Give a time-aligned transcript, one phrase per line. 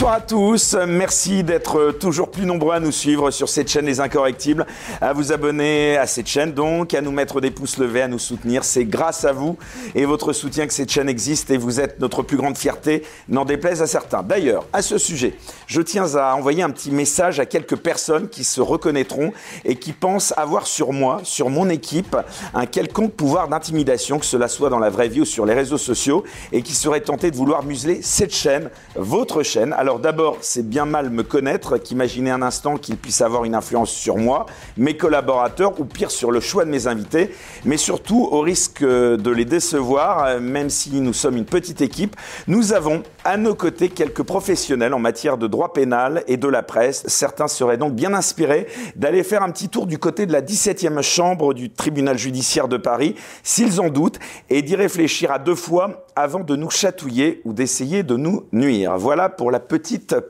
[0.00, 4.00] Bonsoir à tous, merci d'être toujours plus nombreux à nous suivre sur cette chaîne Les
[4.00, 4.64] Incorrectibles,
[5.02, 8.18] à vous abonner à cette chaîne donc, à nous mettre des pouces levés, à nous
[8.18, 8.64] soutenir.
[8.64, 9.58] C'est grâce à vous
[9.94, 13.44] et votre soutien que cette chaîne existe et vous êtes notre plus grande fierté, n'en
[13.44, 14.22] déplaise à certains.
[14.22, 15.34] D'ailleurs, à ce sujet,
[15.66, 19.34] je tiens à envoyer un petit message à quelques personnes qui se reconnaîtront
[19.66, 22.16] et qui pensent avoir sur moi, sur mon équipe,
[22.54, 25.76] un quelconque pouvoir d'intimidation, que cela soit dans la vraie vie ou sur les réseaux
[25.76, 30.84] sociaux, et qui seraient tentés de vouloir museler cette chaîne, votre chaîne d'abord, c'est bien
[30.84, 35.80] mal me connaître qu'imaginer un instant qu'il puisse avoir une influence sur moi, mes collaborateurs
[35.80, 40.40] ou pire sur le choix de mes invités, mais surtout au risque de les décevoir,
[40.40, 42.14] même si nous sommes une petite équipe,
[42.46, 46.62] nous avons à nos côtés quelques professionnels en matière de droit pénal et de la
[46.62, 47.02] presse.
[47.06, 48.66] Certains seraient donc bien inspirés
[48.96, 52.76] d'aller faire un petit tour du côté de la 17e chambre du tribunal judiciaire de
[52.76, 54.18] Paris, s'ils en doutent,
[54.50, 58.98] et d'y réfléchir à deux fois avant de nous chatouiller ou d'essayer de nous nuire.
[58.98, 59.79] Voilà pour la petite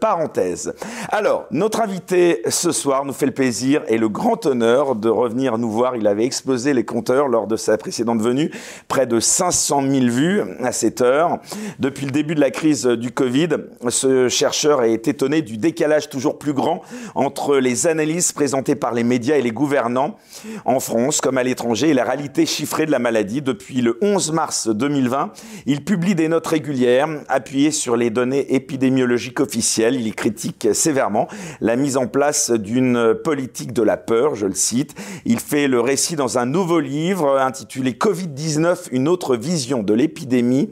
[0.01, 0.75] parenthèse.
[1.09, 5.59] Alors, notre invité ce soir nous fait le plaisir et le grand honneur de revenir
[5.59, 5.97] nous voir.
[5.97, 8.51] Il avait explosé les compteurs lors de sa précédente venue,
[8.89, 11.39] près de 500 000 vues à cette heure.
[11.79, 13.49] Depuis le début de la crise du Covid,
[13.89, 16.83] ce chercheur est étonné du décalage toujours plus grand
[17.15, 20.17] entre les analyses présentées par les médias et les gouvernants
[20.65, 23.43] en France comme à l'étranger et la réalité chiffrée de la maladie.
[23.43, 25.33] Depuis le 11 mars 2020,
[25.67, 30.01] il publie des notes régulières appuyées sur les données épidémiologiques officielles.
[30.01, 31.29] Il critique sévèrement
[31.61, 34.95] la mise en place d'une politique de la peur, je le cite.
[35.25, 40.71] Il fait le récit dans un nouveau livre intitulé Covid-19, une autre vision de l'épidémie.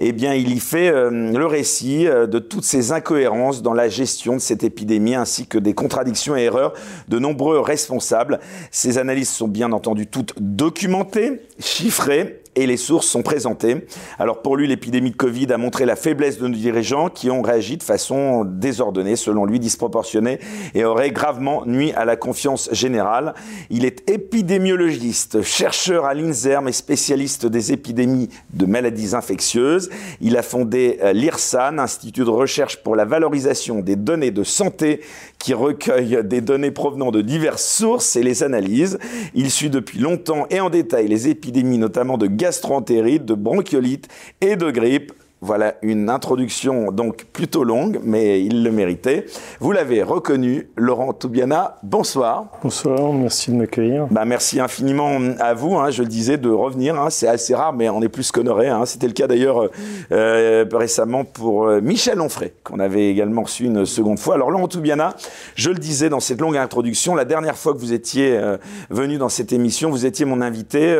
[0.00, 3.88] Eh bien, il y fait euh, le récit euh, de toutes ces incohérences dans la
[3.88, 6.74] gestion de cette épidémie ainsi que des contradictions et erreurs
[7.08, 8.40] de nombreux responsables.
[8.70, 13.86] Ces analyses sont bien entendu toutes documentées, chiffrées et les sources sont présentées.
[14.18, 17.42] Alors pour lui, l'épidémie de Covid a montré la faiblesse de nos dirigeants qui ont
[17.42, 20.40] réagi de façon désordonnée, selon lui disproportionnée,
[20.74, 23.34] et aurait gravement nuit à la confiance générale.
[23.70, 29.88] Il est épidémiologiste, chercheur à l'INSERM et spécialiste des épidémies de maladies infectieuses.
[30.20, 35.00] Il a fondé euh, l'IRSAN, Institut de recherche pour la valorisation des données de santé,
[35.38, 38.98] qui recueille des données provenant de diverses sources et les analyse.
[39.34, 44.08] Il suit depuis longtemps et en détail les épidémies, notamment de gastroentérite, de bronchiolite
[44.40, 45.12] et de grippe.
[45.40, 49.24] Voilà une introduction donc plutôt longue, mais il le méritait.
[49.60, 52.46] Vous l'avez reconnu, Laurent Toubiana, bonsoir.
[52.60, 54.08] Bonsoir, merci de m'accueillir.
[54.10, 57.00] Bah, merci infiniment à vous, hein, je le disais, de revenir.
[57.00, 57.10] Hein.
[57.10, 58.66] c'est assez rare, mais on est plus qu'honoré.
[58.66, 58.84] Hein.
[58.84, 59.68] C'était le cas d'ailleurs
[60.10, 64.34] euh, récemment pour euh, Michel Onfray, qu'on avait également reçu une seconde fois.
[64.34, 65.14] Alors Laurent Toubiana,
[65.54, 68.56] je le disais dans cette longue introduction, la dernière fois que vous étiez euh,
[68.90, 70.98] venu dans cette émission, vous étiez mon invité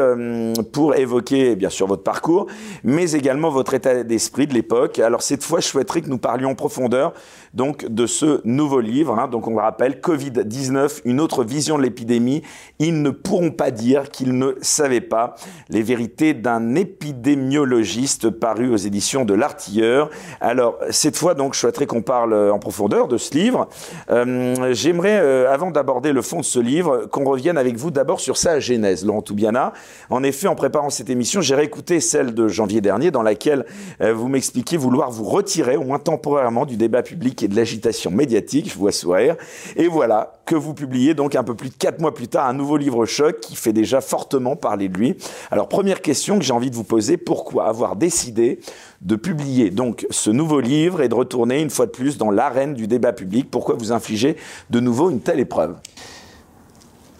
[0.72, 2.46] pour évoquer bien sûr votre parcours,
[2.84, 4.98] mais également votre état d'esprit de l'époque.
[4.98, 7.12] Alors cette fois, je souhaiterais que nous parlions en profondeur
[7.54, 9.18] donc de ce nouveau livre.
[9.18, 9.28] Hein.
[9.28, 12.42] Donc on le rappelle, Covid-19, une autre vision de l'épidémie.
[12.78, 15.34] Ils ne pourront pas dire qu'ils ne savaient pas
[15.68, 20.10] les vérités d'un épidémiologiste paru aux éditions de l'Artilleur.
[20.40, 23.68] Alors cette fois, donc, je souhaiterais qu'on parle en profondeur de ce livre.
[24.10, 28.20] Euh, j'aimerais, euh, avant d'aborder le fond de ce livre, qu'on revienne avec vous d'abord
[28.20, 29.72] sur sa genèse, Laurent Toubiana.
[30.10, 33.66] En effet, en préparant cette émission, j'ai réécouté celle de janvier dernier, dans laquelle
[34.00, 38.10] euh, vous m'expliquiez vouloir vous retirer, au moins temporairement, du débat public et de l'agitation
[38.10, 39.36] médiatique, je vois sourire.
[39.76, 42.54] Et voilà que vous publiez donc un peu plus de quatre mois plus tard un
[42.54, 45.16] nouveau livre choc qui fait déjà fortement parler de lui.
[45.50, 48.60] Alors première question que j'ai envie de vous poser, pourquoi avoir décidé
[49.00, 52.74] de publier donc ce nouveau livre et de retourner une fois de plus dans l'arène
[52.74, 53.48] du débat public?
[53.50, 54.36] Pourquoi vous infligez
[54.70, 55.76] de nouveau une telle épreuve?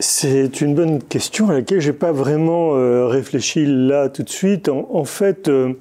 [0.00, 4.68] C'est une bonne question à laquelle j'ai pas vraiment euh, réfléchi là tout de suite.
[4.68, 5.72] En, fait, euh,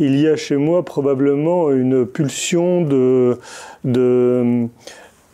[0.00, 3.38] il y a chez moi probablement une pulsion de,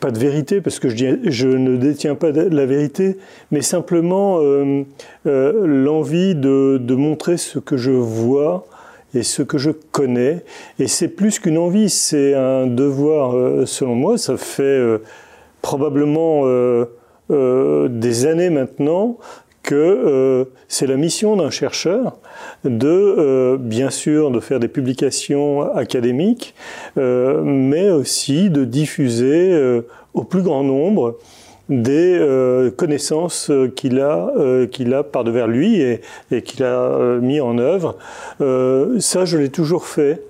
[0.00, 3.16] pas de vérité, parce que je, ne détiens pas la vérité,
[3.52, 4.82] mais simplement euh,
[5.26, 8.66] euh, l'envie de, de, montrer ce que je vois
[9.14, 10.44] et ce que je connais.
[10.80, 14.18] Et c'est plus qu'une envie, c'est un devoir, euh, selon moi.
[14.18, 15.00] Ça fait
[15.62, 16.44] probablement
[17.28, 19.18] des années maintenant
[19.66, 22.16] que c'est la mission d'un chercheur
[22.64, 26.54] de, euh, bien sûr, de faire des publications académiques,
[26.98, 29.82] euh, mais aussi de diffuser euh,
[30.14, 31.18] au plus grand nombre
[31.68, 32.16] des
[32.76, 34.30] connaissances qu'il a,
[34.70, 37.96] qu'il a par devers lui et, et qu'il a mis en œuvre.
[38.38, 40.22] ça, je l'ai toujours fait.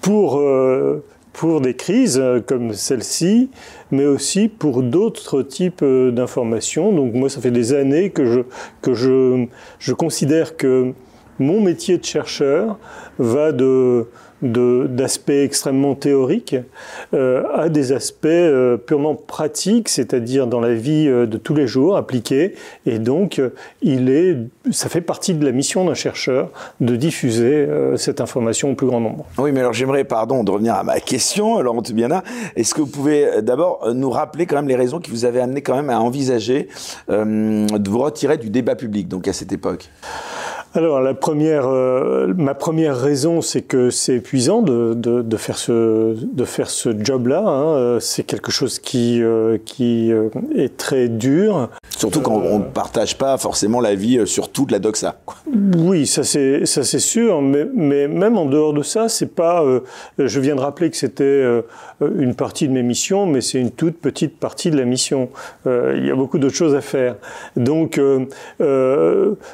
[0.00, 0.42] pour
[1.34, 3.50] pour des crises comme celle-ci,
[3.90, 6.92] mais aussi pour d'autres types d'informations.
[6.92, 8.40] Donc moi, ça fait des années que je,
[8.82, 9.46] que je,
[9.78, 10.92] je considère que
[11.38, 12.78] mon métier de chercheur
[13.18, 14.06] va de,
[14.42, 16.56] d'aspects extrêmement théoriques
[17.14, 21.66] euh, à des aspects euh, purement pratiques, c'est-à-dire dans la vie euh, de tous les
[21.66, 22.54] jours, appliqués.
[22.86, 23.40] Et donc,
[23.82, 24.36] il est,
[24.70, 26.50] ça fait partie de la mission d'un chercheur
[26.80, 29.26] de diffuser cette information au plus grand nombre.
[29.38, 32.22] Oui, mais alors j'aimerais, pardon, de revenir à ma question, Laurent Tubiana.
[32.56, 35.62] Est-ce que vous pouvez d'abord nous rappeler quand même les raisons qui vous avaient amené
[35.62, 36.68] quand même à envisager
[37.08, 39.90] de vous retirer du débat public, donc à cette époque?
[40.74, 45.56] Alors, la première, euh, ma première raison, c'est que c'est épuisant de, de, de, faire
[45.56, 47.42] ce, de faire ce job-là.
[47.42, 47.74] Hein.
[47.74, 50.12] Euh, c'est quelque chose qui, euh, qui
[50.54, 51.70] est très dur.
[51.88, 55.16] Surtout quand on ne partage pas forcément la vie sur toute la doxa.
[55.78, 59.64] Oui, ça c'est ça c'est sûr, mais, mais même en dehors de ça, c'est pas.
[60.18, 61.44] je viens de rappeler que c'était
[62.00, 65.30] une partie de mes missions, mais c'est une toute petite partie de la mission.
[65.66, 67.16] il y a beaucoup d'autres choses à faire.
[67.56, 68.00] Donc,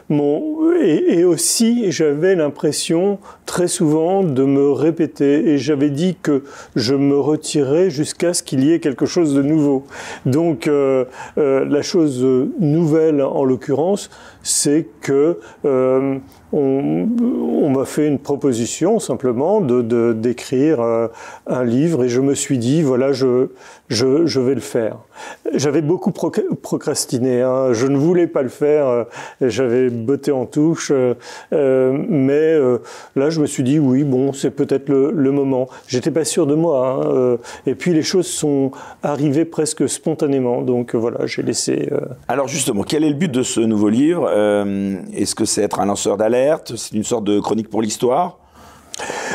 [0.08, 6.43] mon et, et, aussi, j'avais l'impression très souvent de me répéter et j'avais dit que
[6.75, 9.84] je me retirais jusqu'à ce qu'il y ait quelque chose de nouveau.
[10.26, 11.05] Donc, euh,
[11.38, 12.26] euh, la chose
[12.58, 14.11] nouvelle en l'occurrence,
[14.43, 16.19] c'est que euh,
[16.52, 20.81] m'a fait une proposition simplement de d'écrire
[21.46, 23.49] un livre et je me suis dit voilà je,
[23.88, 24.99] je vais le faire.
[25.55, 27.72] J'avais beaucoup procrastiné, hein.
[27.72, 29.05] je ne voulais pas le faire, euh,
[29.40, 32.58] j'avais botté en touche, euh, mais
[33.16, 35.69] là je me suis dit oui bon c'est peut-être le, le, moment.
[35.87, 38.70] J'étais pas sûr de moi hein, et puis les choses sont
[39.02, 41.90] arrivées presque spontanément donc voilà j'ai laissé.
[42.28, 44.31] Alors justement quel est le but de ce nouveau livre
[45.14, 48.38] Est-ce que c'est être un lanceur d'alerte c'est une sorte de chronique pour l'histoire?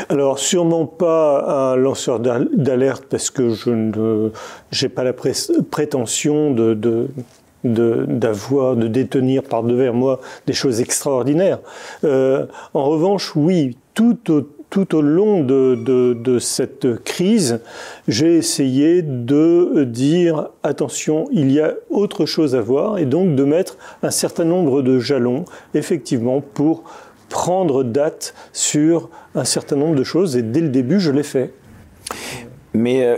[0.08, 4.30] Alors sûrement pas un lanceur d'alerte parce que je ne
[4.70, 7.08] j'ai pas la prétention de,
[7.64, 11.60] d'avoir, de, détenir par devers moi des choses extraordinaires.
[12.04, 15.74] Euh, en revanche, oui, tout au, tout au long de,
[16.14, 17.60] de cette crise,
[18.08, 23.44] j'ai essayé de dire attention, il y a autre chose à voir, et donc de
[23.44, 26.84] mettre un certain nombre de jalons, effectivement, pour
[27.28, 31.52] prendre date sur un certain nombre de choses et dès le début, je l'ai fait.
[32.72, 33.16] Mais euh,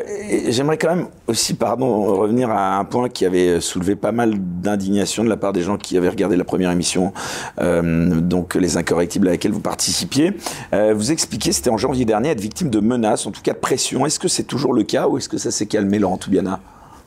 [0.49, 5.25] j'aimerais quand même aussi, pardon, revenir à un point qui avait soulevé pas mal d'indignation
[5.25, 7.12] de la part des gens qui avaient regardé la première émission,
[7.61, 10.32] euh, donc les incorrectibles à laquelle vous participiez.
[10.73, 13.58] Euh, vous expliquez, c'était en janvier dernier, être victime de menaces, en tout cas de
[13.58, 14.06] pression.
[14.06, 16.61] Est-ce que c'est toujours le cas ou est-ce que ça s'est calmé, Laurent Toubiana?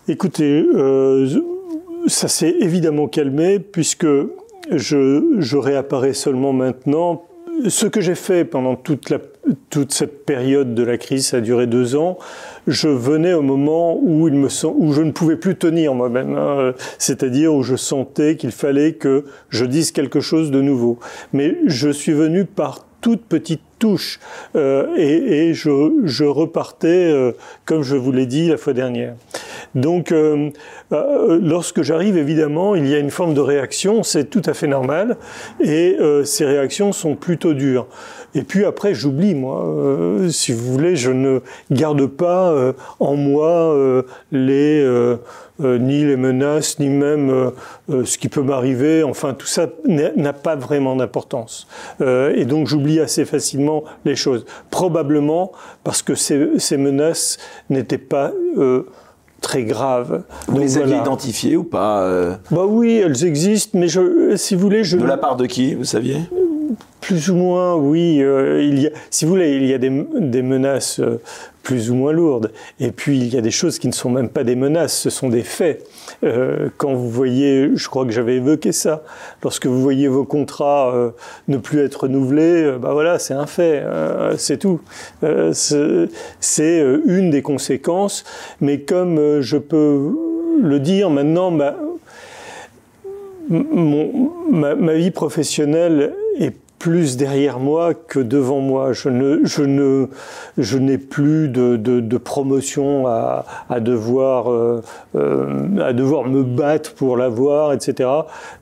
[0.07, 0.63] Écoutez,
[2.05, 4.05] ça s'est évidemment calmé puisque
[4.71, 7.23] je, je réapparais seulement maintenant.
[7.67, 9.19] Ce que j'ai fait pendant toute, la,
[9.69, 12.17] toute cette période de la crise, ça a duré deux ans,
[12.67, 16.73] je venais au moment où, il me où je ne pouvais plus tenir moi-même, hein,
[16.97, 20.99] c'est-à-dire où je sentais qu'il fallait que je dise quelque chose de nouveau.
[21.33, 24.19] Mais je suis venu par toute petite touche
[24.55, 27.31] euh, et, je, repartais, euh,
[27.65, 29.15] comme je vous l'ai dit la fois dernière.
[29.73, 30.51] Donc, euh,
[30.91, 35.17] lorsque j'arrive, évidemment, il y a une forme de réaction, c'est tout à fait normal,
[35.59, 37.87] et ces réactions sont plutôt dures.
[38.35, 39.65] Et puis après, j'oublie, moi,
[40.29, 41.39] si vous voulez, je ne
[41.71, 42.53] garde pas
[42.99, 43.75] en moi
[44.31, 44.85] les
[45.59, 47.51] ni les menaces, ni même
[47.89, 49.03] ce qui peut m'arriver.
[49.03, 51.67] Enfin, tout ça n'a pas vraiment d'importance.
[52.01, 54.45] et donc, j'oublie assez facilement les choses.
[54.69, 57.37] Probablement parce que ces, ces menaces
[57.69, 58.31] n'étaient pas
[59.45, 60.23] très grave.
[60.47, 62.35] Vous les aviez identifiées ou pas euh?
[62.51, 64.97] Bah oui, elles existent, mais je, si vous voulez, je.
[64.97, 66.17] De la part de qui, vous saviez?
[67.05, 68.19] Plus ou moins, oui.
[68.23, 69.91] Euh, il y a, si vous voulez, il y a des,
[70.41, 71.21] menaces euh,
[71.61, 72.51] plus ou moins lourdes.
[72.79, 75.11] Et puis, il y a des choses qui ne sont même pas des menaces, ce
[75.11, 75.85] sont des faits.
[76.23, 79.03] Euh, quand vous voyez, je crois que j'avais évoqué ça,
[79.43, 81.13] lorsque vous voyez vos contrats
[81.47, 83.83] ne plus être renouvelés, bah voilà, c'est un fait,
[84.37, 84.81] c'est tout.
[85.51, 88.23] c'est une des conséquences,
[88.61, 90.11] mais comme je peux
[90.59, 91.51] le dire maintenant,
[93.51, 98.93] ma vie professionnelle est plus derrière moi que devant moi.
[98.93, 100.05] Je ne, je ne,
[100.59, 104.83] je n'ai plus de, de, de, promotion à, à devoir, euh,
[105.15, 108.07] euh, à devoir me battre pour l'avoir, etc.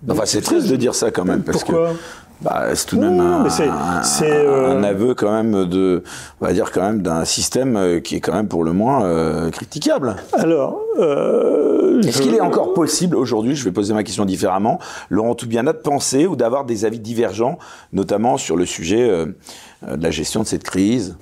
[0.08, 1.90] Enfin, c'est triste de dire ça quand même, parce Pourquoi?
[1.90, 1.96] que
[2.44, 6.04] bah, c'est tout de même un, euh, un, aveu quand même de,
[6.42, 9.06] on va dire quand même d'un système euh, qui est quand même pour le moins
[9.06, 10.18] euh, critiquable.
[10.34, 15.36] Alors, euh, est-ce qu'il est encore possible aujourd'hui, je vais poser ma question différemment, Laurent
[15.36, 17.58] Toubiana, de penser ou d'avoir des avis divergents,
[17.94, 21.16] notamment sur le sujet de la gestion de cette crise?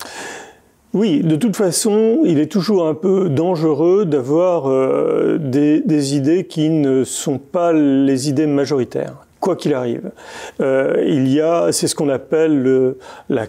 [0.94, 4.68] Oui, de toute façon, il est toujours un peu dangereux d'avoir
[5.40, 9.26] des, des, idées qui ne sont pas les idées majoritaires.
[9.42, 10.12] Quoi qu'il arrive.
[10.62, 13.48] Euh, il y a, c'est ce qu'on appelle le, la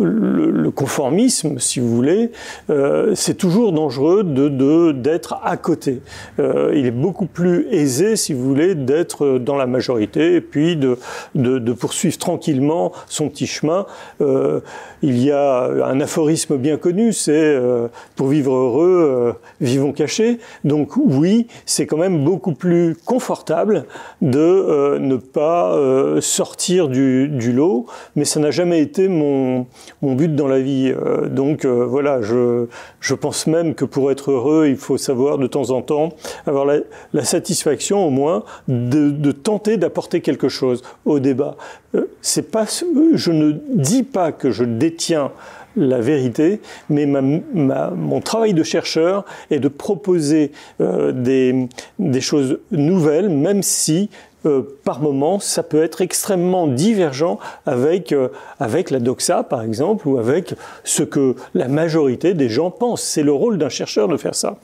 [0.00, 2.30] le, conformisme, si vous voulez.
[2.68, 6.02] Euh, c'est toujours dangereux de d'être à côté.
[6.38, 10.76] Euh, il est beaucoup plus aisé, si vous voulez, d'être dans la majorité et puis
[10.76, 10.98] de,
[11.34, 13.86] de, de poursuivre tranquillement son petit chemin.
[14.20, 14.60] Euh,
[15.02, 20.38] il y a un aphorisme bien connu, c'est euh, pour vivre heureux, vivons cachés.
[20.64, 23.86] Donc oui, c'est quand même beaucoup plus confortable
[24.20, 29.66] de ne pas euh, sortir du, lot, mais ça n'a jamais été mon,
[30.02, 30.92] mon but dans la vie.
[30.94, 32.66] Euh, donc euh, voilà, je,
[33.00, 36.10] je pense même que pour être heureux, il faut savoir de temps en temps
[36.46, 41.56] avoir la, satisfaction au moins de, de tenter d'apporter quelque chose au débat.
[42.22, 42.66] c'est pas,
[43.14, 45.30] je ne dis pas que je détiens
[45.76, 47.20] la vérité, mais ma,
[47.90, 51.68] mon travail de chercheur est de proposer des,
[52.00, 54.10] des, choses nouvelles, même si
[54.46, 58.28] euh, par moment, ça peut être extrêmement divergent avec, euh,
[58.58, 60.54] avec la doxa, par exemple, ou avec
[60.84, 63.02] ce que la majorité des gens pensent.
[63.02, 64.56] C'est le rôle d'un chercheur de faire ça.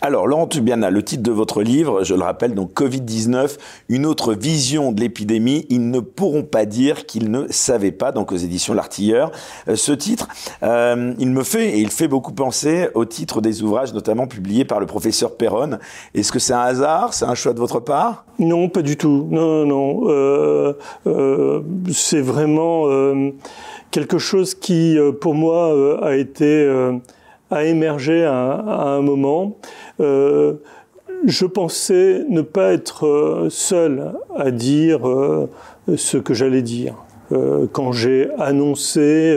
[0.00, 4.34] Alors, Laurent Tubiana, le titre de votre livre, je le rappelle, donc Covid-19, une autre
[4.34, 8.74] vision de l'épidémie, ils ne pourront pas dire qu'ils ne savaient pas, donc aux éditions
[8.74, 9.30] L'Artilleur.
[9.68, 10.28] Euh, ce titre,
[10.62, 14.80] il me fait, et il fait beaucoup penser au titre des ouvrages, notamment publiés par
[14.80, 15.78] le professeur Perron.
[16.14, 17.14] Est-ce que c'est un hasard?
[17.14, 18.24] C'est un choix de votre part?
[18.38, 19.11] Non, pas du tout.
[19.30, 20.02] Non, non.
[20.08, 20.72] Euh,
[21.06, 23.30] euh c'est vraiment euh,
[23.90, 26.68] quelque chose qui, pour moi, a été
[27.50, 29.58] a émergé à, un moment.
[29.98, 35.00] Je pensais ne pas être seul à dire
[35.94, 37.01] ce que j'allais dire.
[37.72, 39.36] Quand j'ai annoncé,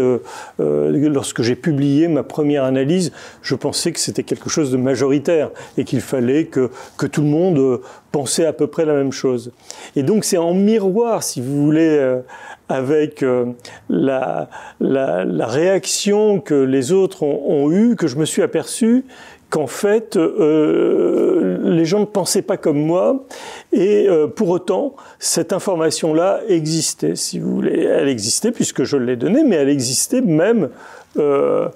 [0.60, 3.12] lorsque j'ai publié ma première analyse,
[3.42, 7.28] je pensais que c'était quelque chose de majoritaire et qu'il fallait que, que tout le
[7.28, 9.52] monde pensait à peu près la même chose.
[9.96, 12.22] Et donc c'est en miroir, si vous voulez,
[12.70, 13.46] avec euh,
[13.90, 14.50] la,
[14.80, 19.06] la, la, réaction que les autres ont, ont eue, que je me suis aperçu
[19.50, 23.25] qu'en fait, euh, les gens ne pensaient pas comme moi,
[23.72, 27.84] et euh, pour autant, cette information-là existait, si vous voulez.
[27.84, 30.70] Elle existait puisque je l'ai donnée, mais elle existait même
[31.18, 31.70] euh,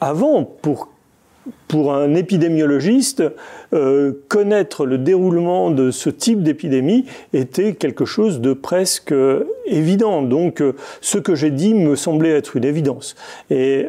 [0.00, 0.88] avant pour
[1.68, 3.22] pour un épidémiologiste,
[3.72, 10.22] euh, connaître le déroulement de ce type d'épidémie était quelque chose de presque euh, évident.
[10.22, 13.16] Donc, euh, ce que j'ai dit me semblait être une évidence.
[13.50, 13.86] Et,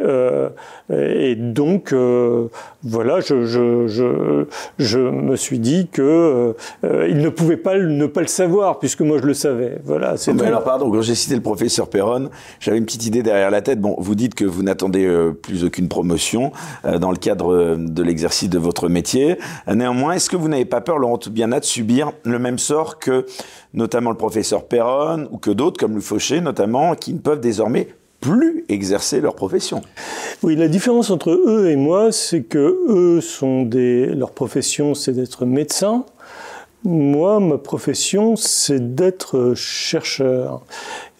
[0.90, 1.94] et donc,
[2.84, 4.46] voilà, je, je, je,
[4.80, 9.18] je, me suis dit que il ne pouvait pas ne pas le savoir, puisque moi
[9.20, 9.78] je le savais.
[9.84, 10.18] Voilà.
[10.18, 12.30] C'est mais alors, pardon, quand j'ai cité le professeur Perron,
[12.60, 13.80] j'avais une petite idée derrière la tête.
[13.80, 15.08] Bon, vous dites que vous n'attendez
[15.42, 16.52] plus aucune promotion
[16.84, 19.38] dans le cadre de l'exercice de votre métier.
[19.68, 23.26] Néanmoins, est-ce que vous n'avez pas peur, Laurent Toubiana, de subir le même sort que
[23.74, 27.88] notamment le professeur Perron ou que d'autres, comme le Fauché notamment, qui ne peuvent désormais
[28.20, 29.82] plus exercer leur profession?
[30.44, 35.14] Oui, la différence entre eux et moi, c'est que eux sont des, leur profession, c'est
[35.14, 36.06] d'être médecin.
[36.84, 40.62] Moi, ma profession, c'est d'être chercheur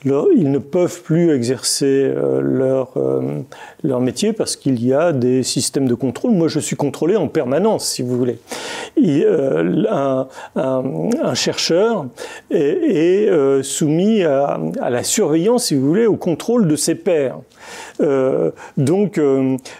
[0.06, 3.42] ils ne peuvent plus exercer euh, leur, euh,
[3.84, 6.32] leur métier parce qu'il y a des systèmes de contrôle.
[6.32, 8.38] Moi, je suis contrôlé en permanence, si vous voulez.
[9.00, 10.24] Euh,
[10.56, 12.08] un, chercheur
[12.52, 13.30] est,
[13.64, 17.40] soumis à, la surveillance, si vous voulez, au contrôle de ses pairs.
[18.78, 19.20] Donc,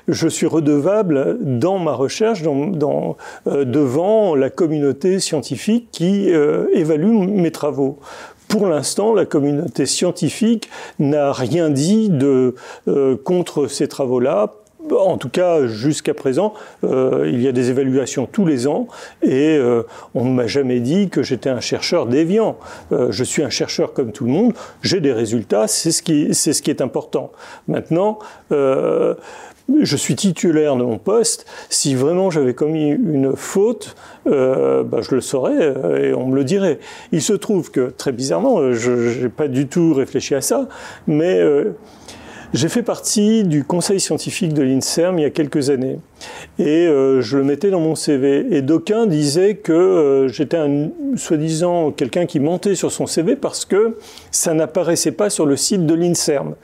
[0.08, 6.30] je suis redevable dans ma recherche, devant la communauté scientifique qui
[6.74, 8.00] évalue mes travaux.
[8.48, 12.56] Pour l'instant, la communauté scientifique n'a rien dit de,
[12.88, 14.54] euh, contre ces travaux-là.
[14.92, 16.54] En tout cas, jusqu'à présent,
[16.84, 18.88] euh, il y a des évaluations tous les ans
[19.22, 19.84] et euh,
[20.16, 22.58] on ne m'a jamais dit que j'étais un chercheur déviant.
[22.92, 26.72] Euh, je suis un chercheur comme tout le monde, j'ai des résultats, c'est ce, qui,
[26.72, 27.32] est important.
[27.68, 31.46] Maintenant, je suis titulaire de mon poste.
[31.70, 36.80] Si vraiment j'avais commis une faute, bah, je le saurais et on me le dirait.
[37.12, 40.68] Il se trouve que, très bizarrement, je n'ai pas du tout réfléchi à ça,
[41.08, 41.42] mais
[42.54, 46.00] j'ai fait partie du conseil scientifique de l'INSERM il y a quelques années.
[46.60, 48.46] Et euh, je le mettais dans mon CV.
[48.52, 50.58] Et d'aucuns disaient que euh, j'étais
[51.16, 53.98] soi-disant quelqu'un qui mentait sur son CV parce que
[54.32, 56.56] ça n'apparaissait pas sur le site de l'INSERM.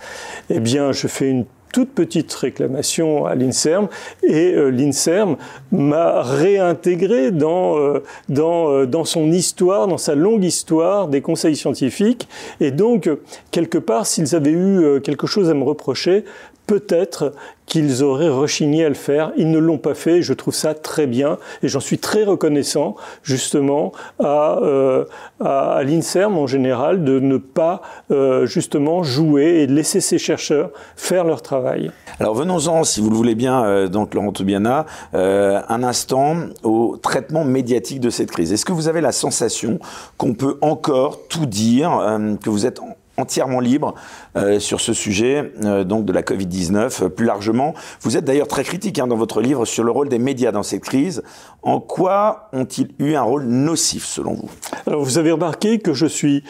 [0.50, 3.90] Eh bien, je fais une toute petite réclamation à l'INSERM
[4.22, 5.36] et euh, l'INSERM
[5.72, 11.56] m'a réintégré dans, euh, dans, euh, dans son histoire, dans sa longue histoire des conseils
[11.56, 12.30] scientifiques.
[12.62, 13.10] Et donc,
[13.52, 16.24] quelque part, s'ils avaient eu quelque chose à me reprocher,
[16.68, 17.34] peut-être
[17.66, 19.32] qu'ils auraient rechigné à le faire.
[19.38, 20.22] Ils ne l'ont pas fait.
[20.22, 25.06] Je trouve ça très bien et j'en suis très reconnaissant justement à, euh,
[25.42, 31.24] l'INSERM en général de ne pas euh, justement jouer et de laisser ces chercheurs faire
[31.24, 31.92] leur travail.
[32.20, 37.44] Alors venons-en, si vous le voulez bien, euh, donc Laurent Toubiana, un instant au traitement
[37.44, 38.52] médiatique de cette crise.
[38.54, 39.80] Est-ce que vous avez la sensation
[40.18, 41.92] qu'on peut encore tout dire,
[42.42, 42.80] que vous êtes
[43.18, 43.94] entièrement libre
[44.36, 47.76] euh, sur ce sujet euh, donc de la Covid-19 euh, plus largement.
[48.02, 50.64] Vous êtes d'ailleurs très critique hein, dans votre livre sur le rôle des médias dans
[50.64, 51.22] cette crise.
[51.62, 54.50] En quoi ont-ils eu un rôle nocif selon vous?
[54.88, 56.44] Alors vous avez remarqué que je suis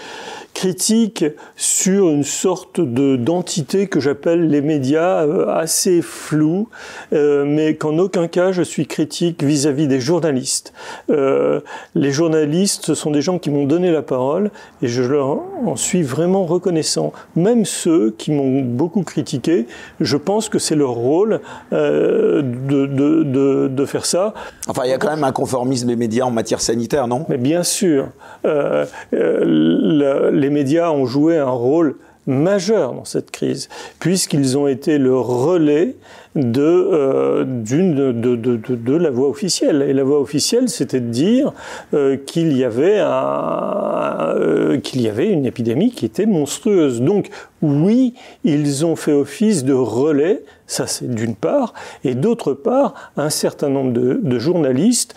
[0.54, 6.70] critique sur une sorte de d'entité que j'appelle les médias assez flou,
[7.12, 10.74] mais qu'en aucun cas je suis critique vis-à-vis des journalistes.
[11.10, 14.52] les journalistes, ce sont des gens qui m'ont donné la parole
[14.82, 17.14] et je leur en suis vraiment reconnaissant.
[17.36, 19.68] Même ceux qui m'ont beaucoup critiqué,
[20.00, 21.42] je pense que c'est leur rôle
[21.72, 24.34] euh, de, de, de, faire ça.
[24.68, 27.26] Enfin, il y a quand même un conformisme des médias en matière sanitaire, non?
[27.30, 28.08] Mais bien sûr.
[28.46, 31.96] Euh, euh, les médias ont joué un rôle
[32.26, 33.70] majeur dans cette crise,
[34.00, 35.96] puisqu'ils ont été le relais
[36.36, 39.86] de, euh, d'une, de, de, de, la voix officielle.
[39.88, 41.54] Et la voix officielle, c'était de dire
[41.94, 47.02] euh, qu'il y avait un, euh, qu'il y avait une épidémie qui était monstrueuse.
[47.02, 47.30] Donc
[47.62, 51.74] oui, ils ont fait office de relais, ça c'est d'une part,
[52.04, 55.16] et d'autre part, un certain nombre de, de journalistes,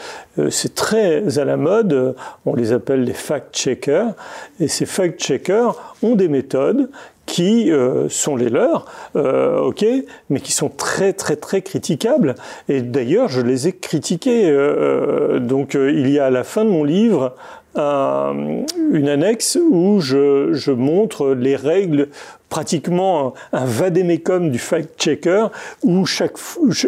[0.51, 4.15] c'est très à la mode, on les appelle les fact-checkers,
[4.61, 6.89] et ces fact-checkers ont des méthodes
[7.27, 8.87] qui euh, sont les leurs,
[9.17, 9.85] euh, ok,
[10.31, 12.37] mais qui sont très très très critiquables.
[12.69, 14.45] Et d'ailleurs, je les ai critiqués.
[14.47, 17.35] Euh, donc, il y a à la fin de mon livre
[17.79, 22.09] une annexe où je, je, montre les règles
[22.49, 25.47] pratiquement un, vadémécum du fact-checker
[25.83, 26.37] où chaque,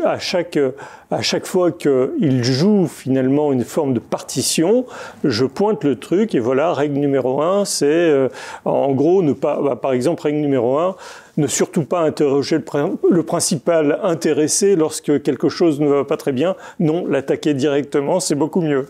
[0.05, 0.59] à, chaque,
[1.11, 4.87] à chaque fois qu'il joue finalement une forme de partition,
[5.25, 8.29] je pointe le truc et voilà, règle numéro un, c'est euh,
[8.65, 10.97] en gros ne pas, bah, par exemple, règle numéro un,
[11.39, 12.59] ne surtout pas interroger
[13.11, 16.57] le, principal intéressé lorsque quelque chose ne va pas très bien.
[16.81, 18.87] Non, l'attaquer directement, c'est beaucoup mieux.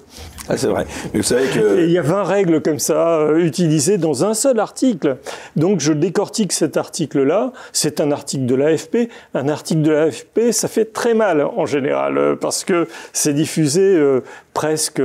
[0.49, 0.87] Ah, c'est vrai.
[1.13, 1.85] Mais vous savez que...
[1.85, 5.19] il y a 20 règles comme ça euh, utilisées dans un seul article.
[5.57, 7.53] Donc je décortique cet article-là.
[7.73, 9.11] C'est un article de l'AFP.
[9.35, 13.83] Un article de l'AFP, ça fait très mal en général euh, parce que c'est diffusé
[13.83, 14.23] euh,
[14.59, 15.01] presque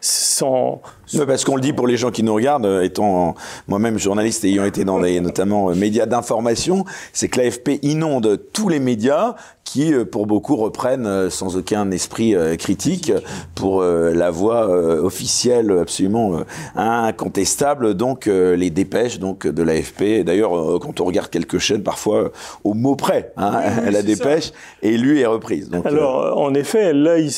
[0.00, 0.82] sans,
[1.28, 3.36] parce qu'on le dit pour les gens qui nous regardent, euh, étant
[3.68, 8.40] moi-même journaliste et ayant été dans des notamment euh, médias d'information, c'est que l'AFP inonde
[8.52, 9.36] tous les médias
[9.66, 13.12] qui, euh, pour beaucoup, reprennent sans aucun esprit critique
[13.54, 16.40] pour la voix officielle absolument
[16.74, 20.24] incontestable, donc les dépêches donc de l'AFP.
[20.24, 22.32] D'ailleurs, quand on regarde quelques chaînes, parfois
[22.64, 24.52] au mot près, hein, la dépêche
[24.82, 25.68] est lue et reprise.
[25.68, 27.30] Donc, Alors, en effet, là, il,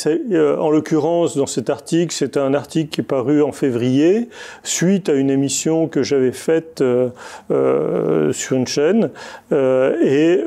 [0.59, 4.29] en l'occurrence, dans cet article, c'est un article qui est paru en février,
[4.63, 7.09] suite à une émission que j'avais faite euh,
[7.51, 9.11] euh, sur une chaîne.
[9.53, 10.45] Euh, et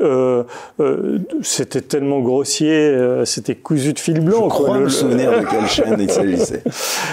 [1.72, 4.44] c'était tellement grossier, c'était cousu de fil blanc.
[4.44, 6.62] Je crois me souvenir de quelle chaîne il s'agissait.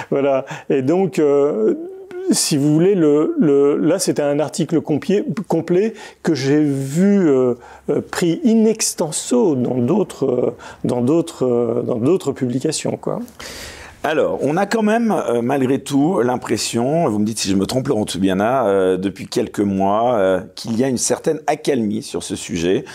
[0.09, 0.45] voilà.
[0.69, 1.21] Et donc,
[2.31, 5.93] si vous voulez, le, le là c'était un article complet, complet
[6.23, 7.55] que j'ai vu euh,
[8.11, 13.19] pris in extenso dans d'autres dans d'autres dans d'autres publications quoi.
[14.01, 17.65] Alors, on a quand même, euh, malgré tout, l'impression, vous me dites si je me
[17.65, 22.23] trompe, Laurent Toubiana, euh, depuis quelques mois, euh, qu'il y a une certaine accalmie sur
[22.23, 22.85] ce sujet,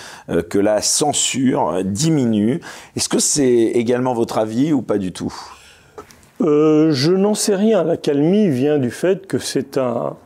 [0.49, 2.61] que la censure diminue.
[2.97, 5.35] Est-ce que c'est également votre avis ou pas du tout?
[6.41, 7.85] Je n'en sais rien.
[7.85, 10.17] L'accalmie vient du fait que c'est un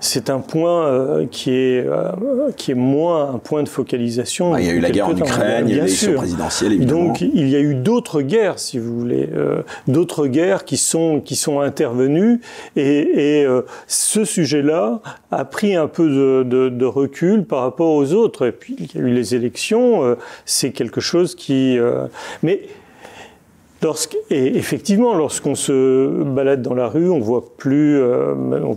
[0.00, 4.54] c'est un point euh, qui, est, euh, qui est moins un point de focalisation.
[4.54, 6.72] Ah, il y a eu la guerre en Ukraine, il y a eu l'élection présidentielle,
[6.72, 7.06] évidemment.
[7.06, 11.20] Donc il y a eu d'autres guerres, si vous voulez, euh, d'autres guerres qui sont,
[11.20, 12.40] qui sont intervenues,
[12.76, 13.46] et, et
[13.86, 18.46] ce sujet-là a pris un peu de, de, de, recul par rapport aux autres.
[18.46, 21.78] Et puis il y a eu les élections, c'est quelque chose qui...
[22.42, 22.62] mais
[24.30, 28.34] et effectivement, lorsqu'on se balade dans la rue, on voit plus, euh,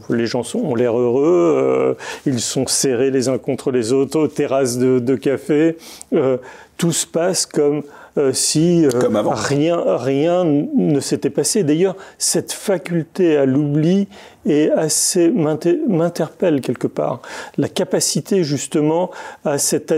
[0.10, 1.94] les gens ont l'air heureux, euh,
[2.26, 5.78] ils sont serrés les uns contre les autres aux terrasses de, de café.
[6.14, 6.38] Euh,
[6.78, 7.84] tout se passe comme
[8.18, 8.90] euh, si euh,
[9.32, 11.64] rien, rien ne s'était passé.
[11.64, 14.08] D'ailleurs, cette faculté à l'oubli
[14.46, 17.22] est assez m'interpelle quelque part.
[17.58, 19.12] La capacité justement
[19.46, 19.94] à cette,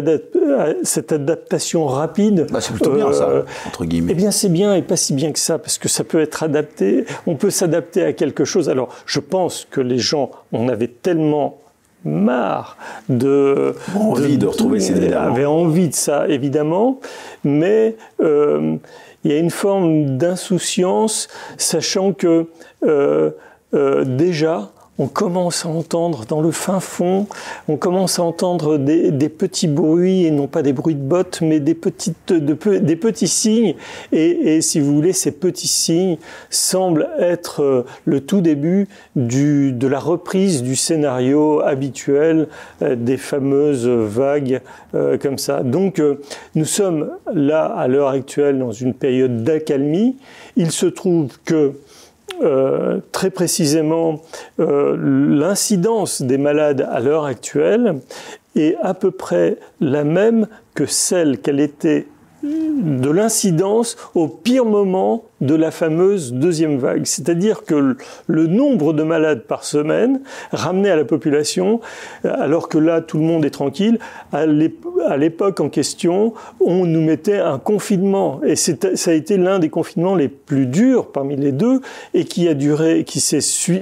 [0.83, 2.47] cette adaptation rapide.
[2.51, 4.11] Bah, c'est plutôt bien ça, euh, entre guillemets.
[4.11, 6.43] Eh bien, c'est bien et pas si bien que ça, parce que ça peut être
[6.43, 7.05] adapté.
[7.27, 8.69] On peut s'adapter à quelque chose.
[8.69, 11.59] Alors, je pense que les gens, on avait tellement
[12.03, 12.77] marre
[13.09, 15.21] de envie de, retrouver ses éléments.
[15.21, 16.99] avait envie de ça évidemment,
[17.43, 18.77] mais euh,
[19.23, 22.47] il y a une forme d'insouciance, sachant que
[22.83, 23.31] euh,
[23.73, 27.25] euh, déjà on commence à entendre dans le fin fond,
[27.67, 31.59] on commence à entendre des, petits bruits, et non pas des bruits de bottes, mais
[31.59, 33.75] des, petites, des petits signes.
[34.11, 36.17] Et, si vous voulez, ces petits signes
[36.49, 42.47] semblent être euh, le tout début du, de la reprise du scénario habituel
[42.81, 44.61] euh, des fameuses vagues
[44.93, 45.63] euh, comme ça.
[45.63, 46.01] Donc
[46.53, 50.17] nous sommes là, à l'heure actuelle, dans une période d'accalmie.
[50.57, 51.73] Il se trouve que
[52.43, 54.21] euh, très précisément
[54.59, 57.99] euh, l'incidence des malades à l'heure actuelle
[58.55, 62.07] est à peu près la même que celle qu'elle était
[62.43, 67.05] de l'incidence au pire moment de la fameuse deuxième vague.
[67.05, 71.81] C'est-à-dire que le nombre de malades par semaine ramené à la population,
[72.23, 73.99] alors que là tout le monde est tranquille,
[74.31, 78.41] à l'époque en question, on nous mettait un confinement.
[78.45, 81.81] Et ça a été l'un des confinements les plus durs parmi les deux
[82.13, 83.21] et qui a duré, qui,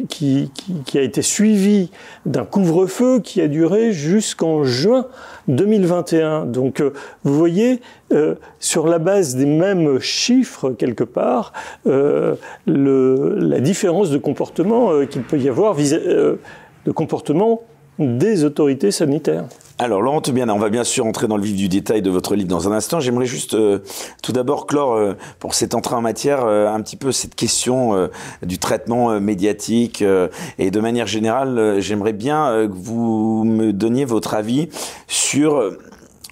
[0.08, 1.92] qui, a été suivi
[2.26, 5.08] d'un couvre-feu qui a duré jusqu'en juin
[5.48, 6.46] 2021.
[6.46, 6.94] Donc euh,
[7.24, 11.54] vous voyez, euh, sur la base des mêmes chiffres quelque part,
[11.88, 17.62] euh, la différence de comportement qu'il peut y avoir de comportement
[18.00, 19.46] des autorités sanitaires.
[19.82, 22.36] Alors Laurent bien, on va bien sûr entrer dans le vif du détail de votre
[22.36, 23.00] livre dans un instant.
[23.00, 23.80] J'aimerais juste euh,
[24.22, 28.10] tout d'abord clore euh, pour cette entrée en matière euh, un petit peu cette question
[28.42, 30.04] du traitement médiatique
[30.58, 34.70] et de manière générale, j'aimerais bien que vous me donniez votre avis
[35.08, 35.78] sur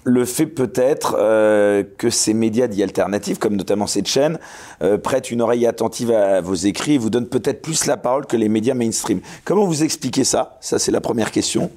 [0.04, 4.38] le fait peut-être euh, que ces médias dits alternatifs, comme notamment cette chaîne,
[4.82, 8.26] euh, prêtent une oreille attentive à vos écrits et vous donnent peut-être plus la parole
[8.26, 9.20] que les médias mainstream.
[9.44, 10.56] Comment vous expliquez ça?
[10.60, 11.70] Ça, c'est la première question.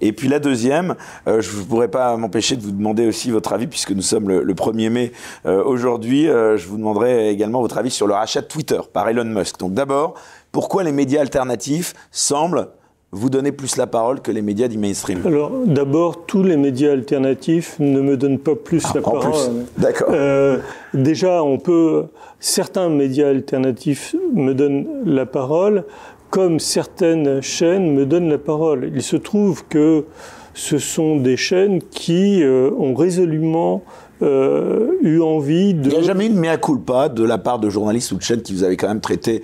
[0.00, 0.94] Et puis la deuxième,
[1.26, 4.28] euh, je ne pourrais pas m'empêcher de vous demander aussi votre avis, puisque nous sommes
[4.28, 5.12] le, le 1er mai
[5.44, 6.24] aujourd'hui.
[6.24, 9.58] je vous demanderai également votre avis sur le rachat de Twitter par Elon Musk.
[9.58, 10.14] Donc d'abord,
[10.52, 12.68] pourquoi les médias alternatifs semblent
[13.14, 16.92] vous donnez plus la parole que les médias du mainstream Alors, d'abord, tous les médias
[16.92, 19.52] alternatifs ne me donnent pas plus ah, la parole.
[19.78, 20.08] D'accord.
[20.10, 20.58] Euh,
[20.92, 22.06] déjà, on peut.
[22.40, 25.84] Certains médias alternatifs me donnent la parole,
[26.30, 28.90] comme certaines chaînes me donnent la parole.
[28.92, 30.04] Il se trouve que
[30.52, 33.82] ce sont des chaînes qui euh, ont résolument
[34.22, 35.90] euh, eu envie de.
[35.90, 38.22] Il n'y a jamais eu de mea culpa de la part de journalistes ou de
[38.22, 39.42] chaînes qui vous avaient quand même traité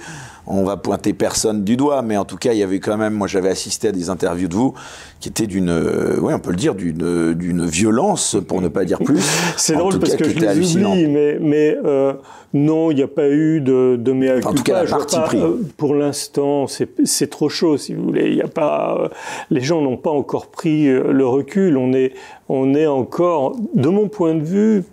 [0.51, 3.15] on va pointer personne du doigt, mais en tout cas, il y avait quand même,
[3.15, 4.75] moi j'avais assisté à des interviews de vous
[5.21, 8.85] qui étaient d'une, euh, oui, on peut le dire, d'une, d'une violence, pour ne pas
[8.85, 9.21] dire plus.
[9.57, 12.15] C'est drôle parce que je les oublie, mais, mais euh,
[12.53, 15.41] non, il n'y a pas eu de, de mea En tout cas, la partie pris.
[15.41, 18.29] Euh, pour l'instant, c'est, trop chaud, si vous voulez.
[18.29, 19.11] Il y a pas,
[19.51, 21.77] les gens n'ont pas encore pris le recul.
[21.77, 22.15] On est,
[22.49, 24.85] on est encore, de mon point de vue,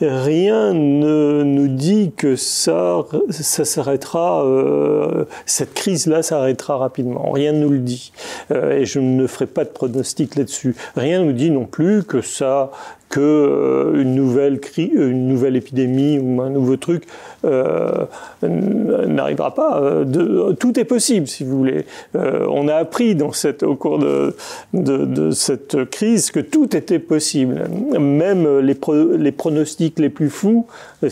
[0.00, 7.30] rien ne nous dit que ça, ça s'arrêtera, euh, cette crise-là s'arrêtera rapidement.
[7.32, 8.12] Rien ne nous le dit.
[8.50, 10.76] Euh, et je ne ferai pas de pronostic là-dessus.
[10.96, 12.70] Rien ne nous dit non plus que ça,
[13.08, 17.04] que euh, une nouvelle crise, une nouvelle épidémie ou un nouveau truc
[17.44, 18.04] euh,
[18.42, 20.04] n'arrivera pas.
[20.04, 21.84] De, tout est possible, si vous voulez.
[22.16, 24.34] Euh, on a appris dans cette, au cours de,
[24.74, 27.64] de, de, cette crise que tout était possible.
[27.98, 30.66] Même les, pro, les pronostics les plus fous,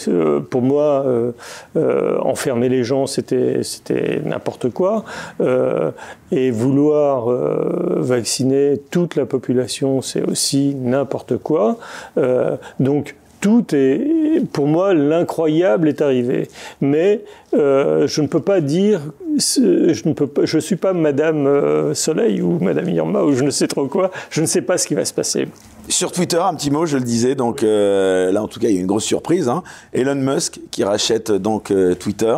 [0.08, 3.60] euh, pour moi, euh, enfermer les gens, c'était
[4.24, 5.04] n'importe quoi.
[6.32, 11.78] et vouloir vacciner toute la population, c'est aussi n'importe quoi.
[12.80, 16.48] Donc, tout est, pour moi, l'incroyable est arrivé.
[16.80, 17.22] Mais
[17.54, 19.00] euh, je ne peux pas dire,
[19.36, 23.44] je ne peux pas, je suis pas Madame euh, Soleil ou Madame Irma ou je
[23.44, 24.10] ne sais trop quoi.
[24.30, 25.46] Je ne sais pas ce qui va se passer.
[25.88, 27.34] Sur Twitter, un petit mot, je le disais.
[27.34, 29.48] Donc euh, là, en tout cas, il y a une grosse surprise.
[29.48, 29.62] Hein.
[29.92, 32.34] Elon Musk qui rachète donc Twitter.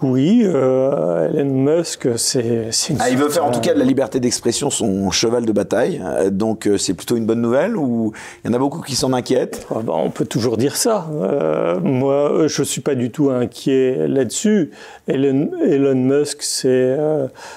[0.00, 2.70] Oui, euh, Elon Musk, c'est.
[3.00, 6.00] Ah, il veut faire en tout cas de la liberté d'expression son cheval de bataille.
[6.04, 8.12] Euh, donc euh, c'est plutôt une bonne nouvelle ou
[8.44, 9.66] il y en a beaucoup qui s'en inquiètent?
[9.74, 11.08] Ah bah, On peut toujours dire ça.
[11.20, 14.70] Euh, moi, je suis pas du tout inquiet là-dessus.
[15.08, 16.96] Elon, Elon, Musk, c'est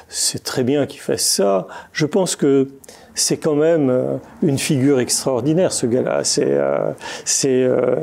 [0.08, 1.68] c'est très bien qu'il fasse ça.
[1.94, 2.70] Je pense que
[3.14, 6.24] c'est quand même euh, une figure extraordinaire, ce gars-là.
[6.24, 6.92] C'est euh,
[7.46, 7.96] euh,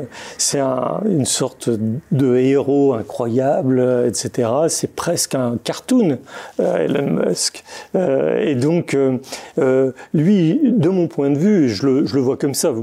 [1.05, 1.69] une sorte
[2.11, 4.49] de héros incroyable, etc.
[4.67, 6.19] C'est presque un cartoon,
[6.59, 7.63] Elon Musk.
[7.95, 8.95] et donc,
[10.13, 12.73] lui, de mon point de vue, je le, je le vois comme ça.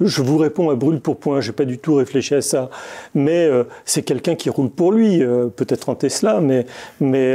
[0.00, 1.40] Je vous réponds à brûle pour point.
[1.40, 2.70] J'ai pas du tout réfléchi à ça,
[3.14, 3.48] mais
[3.84, 5.22] c'est quelqu'un qui roule pour lui,
[5.56, 6.66] peut-être en Tesla, mais
[7.00, 7.34] mais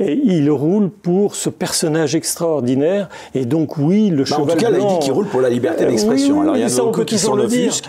[0.00, 3.08] il roule pour ce personnage extraordinaire.
[3.44, 5.84] Donc, oui, le cheval En tout cas, blanc, il dit qu'il roule pour la liberté
[5.86, 6.36] d'expression.
[6.36, 7.88] oui, Alors, il y a ça, on qui s'en offusquent.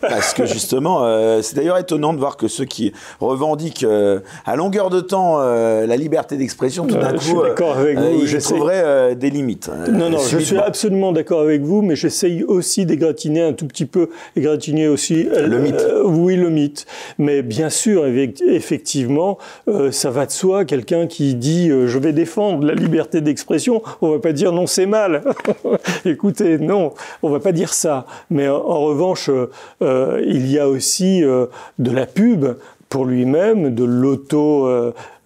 [0.00, 4.56] Parce que justement, euh, c'est d'ailleurs étonnant de voir que ceux qui revendiquent euh, à
[4.56, 8.82] longueur de temps euh, la liberté d'expression, tout Euh, d'un coup, avec vous, ils trouveraient
[8.84, 9.70] euh, des limites.
[9.90, 13.86] Non, non, je suis absolument d'accord avec vous, mais j'essaye aussi d'égratigner un tout petit
[13.86, 15.80] peu, égratigner aussi euh, Le mythe.
[15.80, 16.84] euh, oui, le mythe.
[17.16, 18.04] Mais bien sûr,
[18.46, 20.64] effectivement, euh, ça va de soi.
[20.64, 24.66] Quelqu'un qui dit euh, je vais défendre la liberté d'expression, on va pas dire non,
[24.74, 25.22] c'est mal.
[26.04, 28.06] Écoutez, non, on va pas dire ça.
[28.30, 29.50] Mais en, en revanche, euh,
[29.82, 31.46] euh, il y a aussi euh,
[31.78, 32.46] de la pub
[32.88, 33.84] pour lui-même, de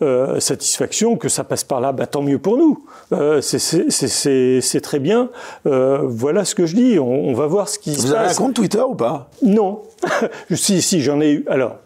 [0.00, 2.84] l'auto-satisfaction, que ça passe par là, bah, tant mieux pour nous.
[3.42, 5.28] C'est- très bien.
[5.64, 6.98] Voilà ce que je dis.
[6.98, 8.38] On, on va voir ce qui se Vous avez un passe.
[8.38, 9.28] compte Twitter ou pas?
[9.42, 9.82] Non.
[10.54, 11.44] si, si, j'en ai eu.
[11.48, 11.76] Alors,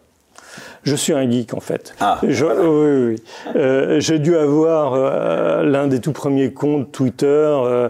[0.83, 1.95] je suis un geek en fait.
[1.99, 3.53] Ah, Je- oui, oui, oui.
[3.55, 7.89] Euh, J'ai dû avoir euh, l'un des tout premiers comptes Twitter, euh,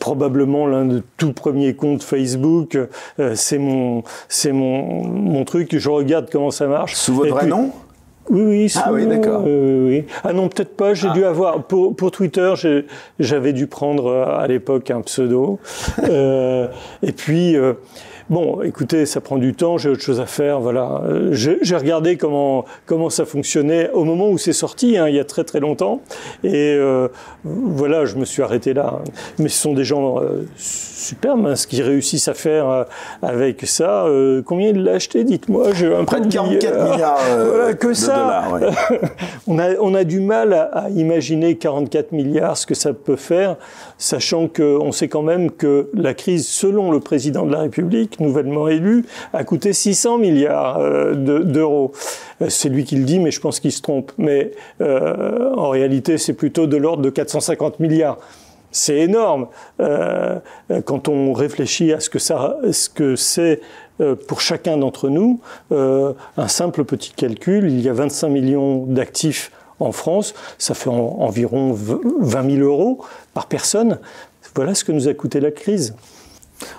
[0.00, 2.78] probablement l'un des tout premiers comptes Facebook.
[3.34, 5.76] C'est mon, c'est mon, mon truc.
[5.76, 6.94] Je regarde comment ça marche.
[6.94, 7.70] Sous votre vrai nom?
[8.30, 9.42] Oui, oui, Ah oui, d'accord.
[9.44, 10.04] oui.
[10.22, 10.94] Ah non, peut-être pas.
[10.94, 12.54] J'ai dû avoir pour, pour Twitter,
[13.18, 15.58] j'avais dû prendre à l'époque un pseudo.
[16.08, 16.68] Euh,
[17.02, 17.56] et puis.
[17.56, 17.74] euh,
[18.30, 21.02] Bon, écoutez, ça prend du temps, j'ai autre chose à faire, voilà.
[21.04, 25.20] Euh, J'ai regardé comment comment ça fonctionnait au moment où c'est sorti, hein, il y
[25.20, 26.02] a très très longtemps,
[26.44, 27.08] et euh,
[27.44, 29.00] voilà, je me suis arrêté là.
[29.38, 30.44] Mais ce sont des gens euh,
[31.02, 32.84] superbes, hein, ce qu'ils réussissent à faire euh,
[33.22, 34.04] avec ça.
[34.06, 36.58] Euh, combien il l'a acheté, dites-moi J'ai un Près de oublié.
[36.58, 38.14] 44 milliards euh, Voilà, que de ça.
[38.16, 38.52] dollars.
[38.52, 38.98] ouais.
[39.48, 43.16] On a, on a du mal à, à imaginer 44 milliards, ce que ça peut
[43.16, 43.56] faire,
[43.98, 48.68] sachant qu'on sait quand même que la crise, selon le président de la République, nouvellement
[48.68, 51.92] élu, a coûté 600 milliards euh, de- d'euros.
[52.48, 54.12] C'est lui qui le dit, mais je pense qu'il se trompe.
[54.18, 58.18] Mais en réalité, c'est plutôt de l'ordre de 450 milliards.
[58.72, 59.46] C'est énorme
[59.80, 60.38] euh,
[60.84, 63.60] quand on réfléchit à ce que ça, ce que c'est
[64.00, 65.40] euh, pour chacun d'entre nous.
[65.70, 70.90] Euh, un simple petit calcul, il y a 25 millions d'actifs en France, ça fait
[70.90, 73.04] en- environ 20 000 euros
[73.34, 73.98] par personne.
[74.54, 75.94] Voilà ce que nous a coûté la crise.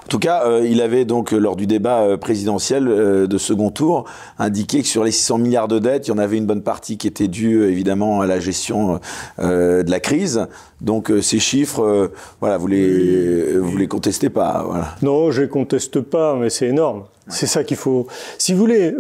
[0.06, 3.70] En tout cas, euh, il avait donc, euh, lors du débat euh, présidentiel de second
[3.70, 4.06] tour,
[4.38, 6.98] indiqué que sur les 600 milliards de dettes, il y en avait une bonne partie
[6.98, 9.00] qui était due évidemment à la gestion
[9.40, 10.48] de la crise.
[10.82, 14.64] Donc ces chiffres, voilà, vous les, vous les contestez pas.
[14.68, 14.96] Voilà.
[15.02, 17.04] Non, je ne conteste pas, mais c'est énorme.
[17.28, 18.08] C'est ça qu'il faut.
[18.38, 18.94] Si vous voulez,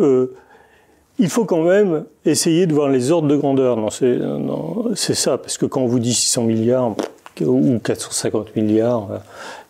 [1.19, 3.77] il faut quand même essayer de voir les ordres de grandeur.
[3.77, 6.95] Non, c'est non, c'est ça, parce que quand on vous dit 600 milliards
[7.41, 9.17] ou 450 milliards, euh,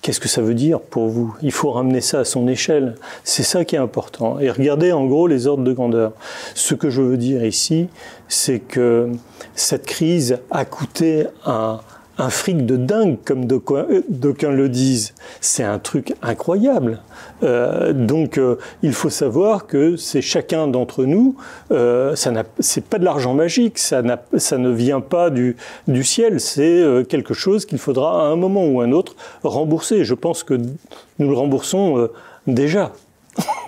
[0.02, 1.36] qu'est-ce que ça veut dire pour vous?
[1.42, 2.96] Il faut ramener ça à son échelle.
[3.24, 4.40] C'est ça qui est important.
[4.40, 6.12] Et regardez en gros les ordres de grandeur.
[6.56, 7.88] Ce que je veux dire ici,
[8.28, 9.12] c'est que
[9.56, 11.80] cette crise a coûté un
[12.18, 15.14] un fric de dingue, comme d'aucuns euh, d'aucuns le disent.
[15.42, 17.00] C'est un truc incroyable.
[17.44, 21.36] Euh, donc, euh, il faut savoir que c'est chacun d'entre nous.
[21.72, 23.80] Euh, ça c'est pas de l'argent magique.
[23.80, 24.02] Ça,
[24.38, 25.56] ça ne vient pas du,
[25.88, 26.40] du ciel.
[26.40, 30.04] C'est quelque chose qu'il faudra à un moment ou un autre rembourser.
[30.04, 32.10] Je pense que nous le remboursons
[32.48, 32.92] déjà.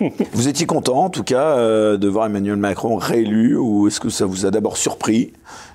[0.32, 1.56] Vous étiez content, en tout cas,
[1.96, 5.32] de voir Emmanuel Macron réélu, ou est-ce que ça vous a d'abord surpris?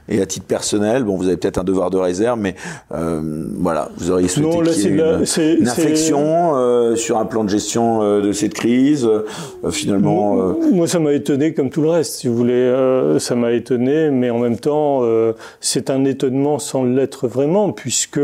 [0.10, 2.56] Et à titre personnel, bon, vous avez peut-être un devoir de réserve, mais
[2.94, 3.22] euh,
[3.60, 7.50] voilà, vous auriez souhaité qu'il y ait une, une inflexion euh, sur un plan de
[7.50, 9.06] gestion euh, de cette crise.
[9.06, 12.54] Euh, finalement, euh, Moi, ça m'a étonné comme tout le reste, si vous voulez.
[12.54, 17.72] Euh, ça m'a étonné, mais en même temps, euh, c'est un étonnement sans l'être vraiment,
[17.72, 18.20] puisque.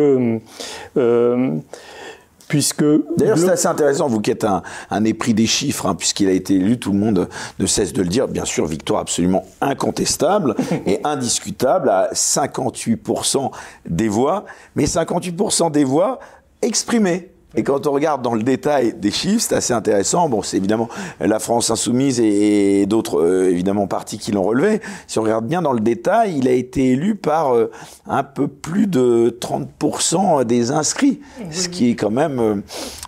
[2.47, 2.83] Puisque
[3.17, 6.27] D'ailleurs, le- c'est assez intéressant, vous qui êtes un, un épris des chiffres, hein, puisqu'il
[6.27, 7.27] a été élu, tout le monde
[7.59, 8.27] ne cesse de le dire.
[8.27, 10.55] Bien sûr, victoire absolument incontestable
[10.85, 13.51] et indiscutable à 58%
[13.89, 16.19] des voix, mais 58% des voix
[16.61, 17.31] exprimées.
[17.55, 20.27] Et quand on regarde dans le détail des chiffres, c'est assez intéressant.
[20.27, 20.89] Bon, c'est évidemment
[21.21, 24.81] la France insoumise et, d'autres euh, évidemment partis qui l'ont relevé.
[25.07, 27.71] Si on regarde bien dans le détail, il a été élu par euh,
[28.05, 32.63] un peu plus de 30% des inscrits, ce qui est quand même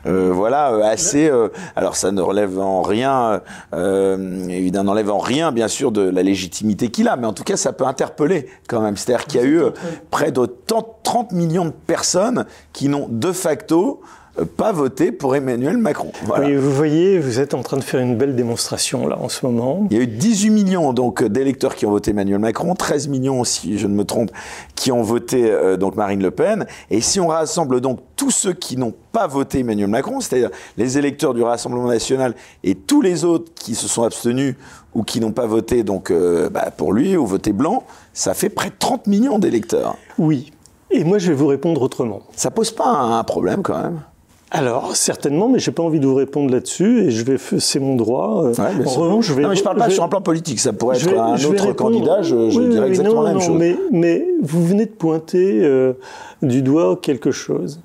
[0.06, 1.30] euh, voilà assez.
[1.75, 3.41] alors ça ne relève en rien,
[3.73, 7.58] évidemment, n'enlève en rien bien sûr de la légitimité qu'il a, mais en tout cas
[7.58, 8.95] ça peut interpeller quand même.
[8.95, 9.62] C'est-à-dire qu'il y a eu
[10.10, 10.45] près de
[11.04, 14.02] 30 millions de personnes qui n'ont de facto
[14.45, 16.12] pas voté pour Emmanuel Macron.
[16.38, 19.45] Oui, vous voyez, vous êtes en train de faire une belle démonstration là en ce
[19.45, 19.88] moment.
[19.91, 23.43] Il y a eu 18 millions donc d'électeurs qui ont voté Emmanuel Macron, 13 millions
[23.43, 24.32] si je ne me trompe
[24.75, 26.65] qui ont voté euh, donc Marine Le Pen.
[26.89, 30.97] Et si on rassemble donc tous ceux qui n'ont pas voté Emmanuel Macron, c'est-à-dire les
[30.97, 34.56] électeurs du Rassemblement national et tous les autres qui se sont abstenus
[34.93, 38.49] ou qui n'ont pas voté donc euh, bah, pour lui ou voté blanc, ça fait
[38.49, 39.97] près de 30 millions d'électeurs.
[40.17, 40.52] Oui.
[40.91, 42.21] Et moi, je vais vous répondre autrement.
[42.36, 44.02] Ça pose pas un problème quand même
[44.51, 47.95] alors certainement, mais j'ai pas envie de vous répondre là-dessus et je vais, c'est mon
[47.95, 48.45] droit.
[48.45, 49.43] Euh, en revanche, je vais.
[49.43, 50.59] Non, mais je parle pas sur un plan politique.
[50.59, 52.23] Ça pourrait être un autre candidat.
[52.23, 53.57] Je, je dirais exactement la même chose.
[53.57, 55.93] Mais, mais, vous venez de pointer euh,
[56.41, 57.79] du doigt quelque chose.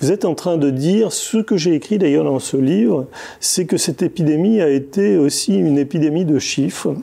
[0.00, 3.06] Vous êtes en train de dire ce que j'ai écrit d'ailleurs dans ce livre,
[3.40, 6.94] c'est que cette épidémie a été aussi une épidémie de chiffres,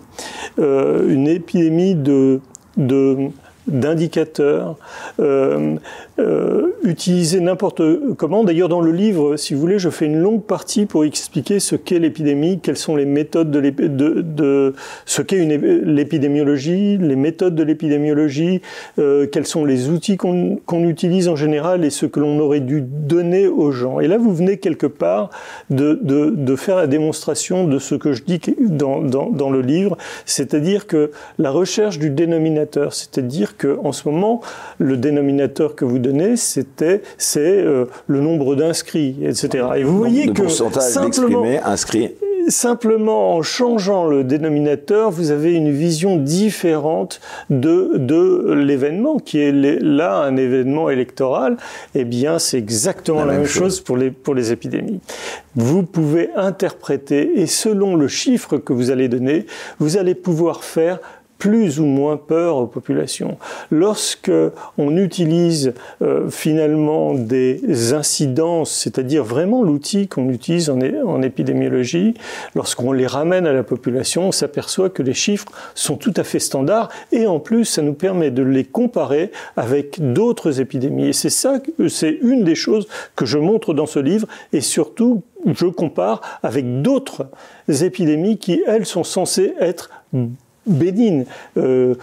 [0.59, 2.39] euh, une épidémie de
[2.77, 3.31] de
[3.67, 4.77] d'indicateurs,
[5.19, 5.75] euh,
[6.19, 7.81] euh, utiliser n'importe
[8.15, 8.43] comment.
[8.43, 11.75] D'ailleurs, dans le livre, si vous voulez, je fais une longue partie pour expliquer ce
[11.75, 14.73] qu'est l'épidémie, quelles sont les méthodes de,
[15.05, 18.61] ce qu'est l'épidémiologie, les méthodes de l'épidémiologie,
[18.99, 22.81] euh, quels sont les outils qu'on utilise en général et ce que l'on aurait dû
[22.81, 23.99] donner aux gens.
[23.99, 25.29] Et là, vous venez quelque part
[25.69, 29.61] de, de, de faire la démonstration de ce que je dis dans, dans, dans le
[29.61, 34.41] livre, c'est-à-dire que la recherche du dénominateur, c'est-à-dire que en ce moment,
[34.77, 39.67] le dénominateur que vous donnez, c'était c'est euh, le nombre d'inscrits, etc.
[39.77, 42.11] Et vous voyez que simplement inscrits
[42.47, 49.51] simplement en changeant le dénominateur, vous avez une vision différente de, de l'événement, qui est
[49.51, 51.57] là un événement électoral.
[51.95, 54.99] Eh bien, c'est exactement la, même, chose pour les, pour les épidémies.
[55.55, 59.45] Vous pouvez interpréter, et selon le chiffre que vous allez donner,
[59.79, 60.99] vous allez pouvoir faire
[61.37, 63.37] plus ou moins peur aux populations.
[63.71, 64.31] Lorsque
[64.77, 72.15] on utilise euh, finalement des incidences, c'est-à-dire vraiment l'outil qu'on utilise en, en, épidémiologie,
[72.55, 76.39] lorsqu'on les ramène à la population, on s'aperçoit que les chiffres sont tout à fait
[76.39, 81.09] standards et en plus ça nous permet de les comparer avec d'autres épidémies.
[81.09, 85.23] Et c'est ça, c'est une des choses que je montre dans ce livre et surtout
[85.45, 87.27] je compare avec d'autres
[87.69, 89.89] épidémies qui elles sont censées être
[90.67, 91.25] bénigne,
[91.57, 91.95] euh,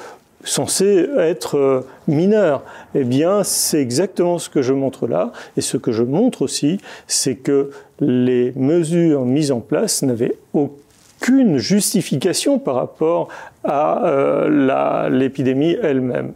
[0.44, 2.62] censée être euh, mineure.
[2.94, 5.32] Eh bien, c'est exactement ce que je montre là.
[5.56, 11.58] Et ce que je montre aussi, c'est que les mesures mises en place n'avaient aucune
[11.58, 13.28] justification par rapport
[13.64, 16.32] à euh, l'épidémie elle-même.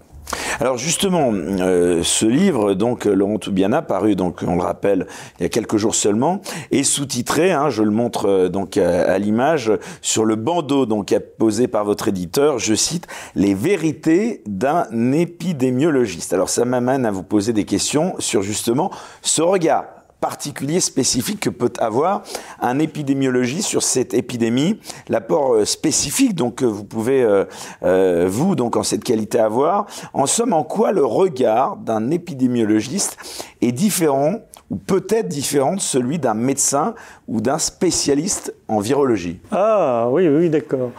[0.60, 5.06] Alors justement, euh, ce livre, donc Laurent Toubiana, paru donc on le rappelle
[5.38, 9.18] il y a quelques jours seulement, est sous-titré, hein, je le montre euh, donc à,
[9.18, 16.32] l'image sur le bandeau donc posé par votre éditeur, je cite les vérités d'un épidémiologiste.
[16.32, 18.90] Alors ça m'amène à vous poser des questions sur justement
[19.22, 19.84] ce regard
[20.20, 22.22] particulier, spécifique que peut avoir
[22.60, 24.78] un épidémiologiste sur cette épidémie,
[25.08, 27.44] l'apport euh, spécifique donc que vous pouvez euh,
[27.84, 29.86] euh, vous donc en cette qualité avoir.
[30.12, 33.16] En somme, en quoi le regard d'un épidémiologiste
[33.60, 36.94] est différent ou peut-être différent de celui d'un médecin
[37.26, 39.40] ou d'un spécialiste en virologie?
[39.50, 40.90] Ah oui, oui, d'accord.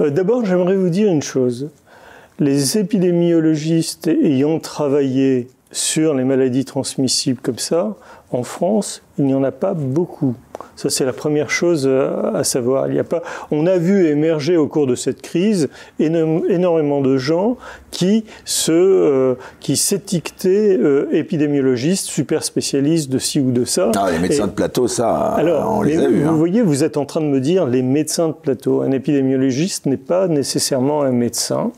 [0.00, 1.70] D'abord, j'aimerais vous dire une chose.
[2.38, 7.96] Les épidémiologistes ayant travaillé sur les maladies transmissibles comme ça,
[8.30, 10.34] en France, il n'y en a pas beaucoup.
[10.74, 12.88] Ça, c'est la première chose euh, à savoir.
[12.88, 17.16] Il y a pas, on a vu émerger au cours de cette crise énormément de
[17.16, 17.56] gens
[17.90, 23.90] qui se, euh, qui s'étiquetaient euh, épidémiologistes, super spécialistes de ci ou de ça.
[23.96, 26.22] Ah, les médecins de plateau, ça, alors, on les a vus.
[26.22, 26.32] Vous hein.
[26.32, 28.82] voyez, vous êtes en train de me dire les médecins de plateau.
[28.82, 31.72] Un épidémiologiste n'est pas nécessairement un médecin,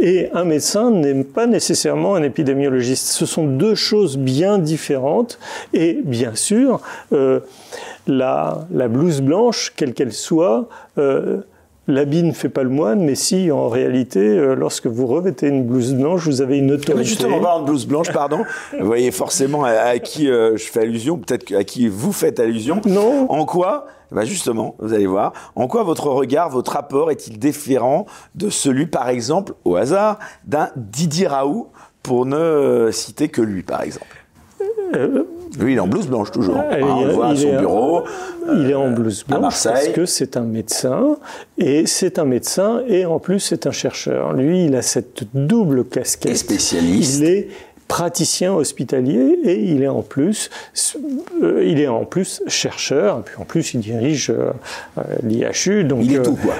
[0.00, 3.06] et un médecin n'est pas nécessairement un épidémiologiste.
[3.06, 5.38] Ce sont deux choses bien différentes,
[5.72, 6.71] et bien sûr.
[7.12, 7.40] Euh,
[8.06, 11.42] la, blouse blanche, quelle qu'elle soit, euh,
[11.88, 15.64] l'habit ne fait pas le moine, mais si, en réalité, euh, lorsque vous revêtez une
[15.64, 17.04] blouse blanche, vous avez une autorité.
[17.04, 18.44] Justement, on de blouse blanche, pardon.
[18.78, 22.80] vous voyez forcément à, qui euh, je fais allusion, peut-être à qui vous faites allusion.
[22.86, 23.30] Non.
[23.30, 28.04] En quoi bah justement, vous allez voir, en quoi votre regard, votre rapport est-il différent
[28.34, 31.70] de celui, par exemple, au hasard, d'un Didier Raoult,
[32.02, 34.26] pour ne citer que lui, par exemple?
[35.58, 36.56] Lui, il est en blouse blanche toujours.
[36.58, 38.02] Ah, Hein, il- on le voit à son bureau.
[38.54, 39.72] Il est en blouse blanche Marseille.
[39.72, 41.16] parce que c'est un médecin
[41.58, 44.32] et c'est un médecin et en plus c'est un chercheur.
[44.32, 46.32] Lui, il a cette double casquette.
[46.32, 47.18] Et spécialiste.
[47.20, 47.48] Il est
[47.92, 50.48] praticien hospitalier et il est en plus,
[51.42, 53.18] euh, il est en plus chercheur.
[53.18, 54.50] Et puis en plus, il dirige euh,
[54.96, 55.84] euh, l'IHU.
[55.84, 56.54] Donc Il est tout, quoi.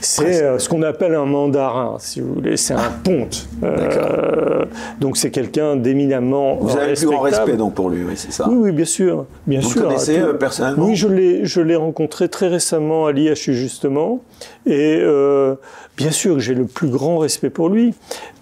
[0.00, 2.56] c'est ce qu'on appelle un mandarin, si vous voulez.
[2.56, 3.48] C'est un ponte.
[3.64, 4.64] Euh,
[5.00, 8.30] donc c'est quelqu'un d'éminemment Vous avez le plus grand respect donc pour lui, oui, c'est
[8.32, 8.48] ça.
[8.48, 9.26] Oui, oui, bien sûr.
[9.48, 9.82] Bien Vous le sûr.
[9.82, 14.20] connaissez, Tout- euh, personnellement Oui, je l'ai, je l'ai rencontré très récemment à l'IHU justement,
[14.64, 15.02] et
[15.96, 17.94] bien sûr que j'ai le plus grand respect pour lui,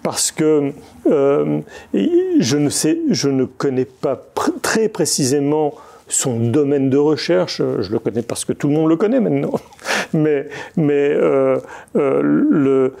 [0.03, 0.71] parce que
[1.05, 4.21] je ne sais, je ne connais pas
[4.61, 5.73] très précisément
[6.11, 9.53] son domaine de recherche, je le connais parce que tout le monde le connaît maintenant,
[10.13, 11.57] mais, mais euh,
[11.95, 12.93] euh, le,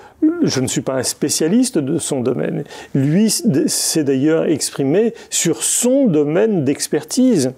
[0.43, 2.63] je ne suis pas un spécialiste de son domaine.
[2.95, 7.51] Lui s'est d'ailleurs exprimé sur son domaine d'expertise.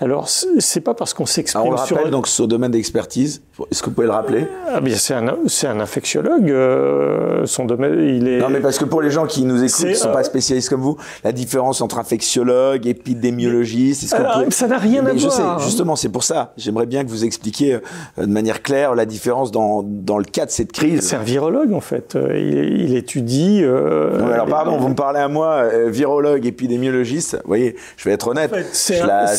[0.00, 3.86] Alors, c'est pas parce qu'on on s'exprime sur rappelle, donc, ce domaine d'expertise, est-ce que
[3.90, 4.46] vous pouvez le rappeler?
[4.72, 6.50] Ah bien c'est un c'est un infectiologue.
[6.50, 8.38] euh, son domaine, il est.
[8.38, 10.22] Non, mais parce que pour les gens qui nous écoutent, qui ne sont euh, pas
[10.24, 14.97] spécialistes comme vous, la différence entre infectiologue, épidémiologiste, est-ce que vous pouvez- ça n'a rien
[15.04, 15.60] Mais à je voir.
[15.60, 16.52] sais, justement, c'est pour ça.
[16.56, 17.80] J'aimerais bien que vous expliquiez euh,
[18.26, 21.00] de manière claire la différence dans, dans le cas de cette crise.
[21.02, 22.16] C'est un virologue en fait.
[22.16, 23.60] Euh, Il, il étudie.
[23.62, 27.34] euh, Non, alors les- pardon, vous me parlez à moi, euh, virologue, épidémiologiste.
[27.36, 29.38] Vous voyez, je vais être honnête, En fait, c'est je la- je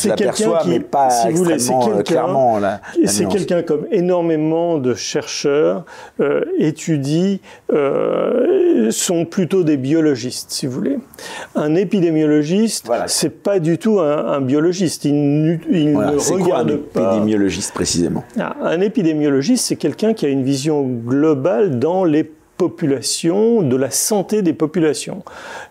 [0.62, 2.58] qui- mais pas si voulez, extrêmement quelqu'un- clairement.
[2.58, 5.84] La, c'est quelqu'un comme énormément de chercheurs
[6.20, 7.38] euh, étudient,
[7.72, 10.98] euh, sont plutôt des biologistes, si vous voulez.
[11.54, 13.08] Un épidémiologiste, Voilà.
[13.08, 15.04] c'est pas du tout un, un biologiste.
[15.04, 17.12] Il, il Voilà, ne c'est quoi un regarde pas.
[17.14, 18.24] épidémiologiste précisément?
[18.38, 23.90] Ah, Un épidémiologiste, c'est quelqu'un qui a une vision globale dans les populations, de la
[23.90, 25.22] santé des populations.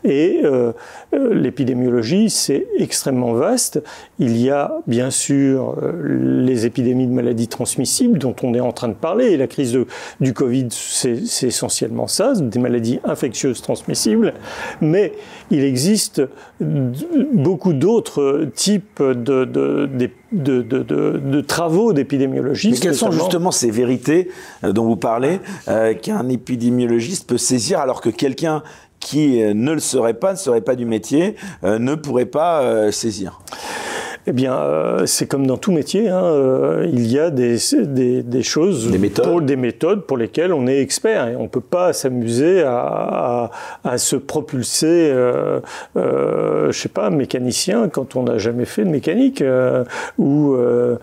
[0.04, 0.72] Et euh,
[1.12, 3.82] l'épidémiologie, c'est extrêmement vaste.
[4.20, 8.72] Il y a bien sûr euh, les épidémies de maladies transmissibles dont on est en
[8.72, 9.26] train de parler.
[9.32, 9.88] Et la crise de-
[10.20, 14.34] du Covid, c'est essentiellement ça, des maladies infectieuses transmissibles.
[14.82, 15.14] Mais
[15.52, 16.22] il existe
[16.62, 19.90] beaucoup d'autres types de, de,
[20.32, 22.84] de, de, travaux Mais d'épidémiologistes.
[22.84, 24.30] quelles sont justement ces vérités
[24.64, 28.62] euh, dont vous parlez euh, qu'un épidémiologiste peut saisir alors que quelqu'un
[29.00, 32.62] qui euh, ne le serait pas, ne serait pas du métier, euh, ne pourrait pas
[32.62, 33.42] euh, saisir
[34.28, 36.10] Eh bien, euh, c'est comme dans tout métier.
[36.10, 39.26] hein, euh, il y a des, des, des choses, Des méthodes.
[39.26, 42.78] Pour, des méthodes pour lesquelles on est expert et on ne peut pas s'amuser à,
[42.78, 43.52] à,
[43.84, 45.60] à se propulser, euh,
[45.98, 49.42] euh, je sais pas, mécanicien quand on n'a jamais fait de mécanique.
[49.42, 49.84] euh,
[50.18, 50.98] ou euh,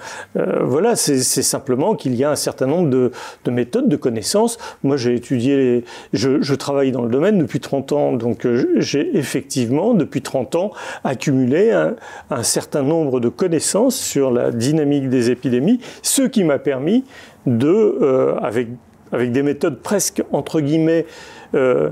[0.62, 3.10] voilà, c'est simplement qu'il y a un certain nombre de,
[3.44, 4.58] de méthodes, de connaissances.
[4.84, 8.46] Moi, j'ai étudié, les- je, je travaille dans le domaine depuis 30 ans, donc
[8.76, 10.70] j'ai effectivement depuis 30 ans
[11.04, 11.94] accumulé un,
[12.30, 17.04] un certain nombre de connaissances sur la dynamique des épidémies, ce qui m'a permis
[17.46, 18.68] de, euh, avec,
[19.12, 21.06] avec des méthodes presque entre guillemets
[21.54, 21.90] euh,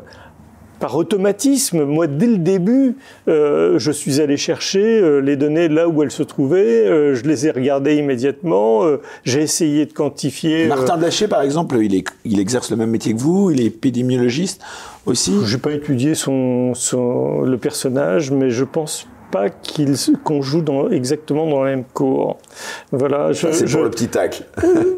[0.80, 2.96] par automatisme, moi, dès le début,
[3.28, 7.22] euh, je suis allé chercher euh, les données là où elles se trouvaient, euh, je
[7.22, 8.82] les ai regardées immédiatement,
[9.22, 10.66] j'ai essayé de quantifier.
[10.66, 13.66] Martin Blaché, par exemple, il, est, il exerce le même métier que vous, il est
[13.66, 14.60] épidémiologiste
[15.06, 15.32] aussi.
[15.46, 19.46] J'ai pas étudié son, son- le personnage, mais je pense pas
[20.22, 22.38] qu'on joue dans, exactement dans la même cour.
[22.92, 23.32] Voilà.
[23.32, 24.44] Je, C'est je- pour le petit tacle.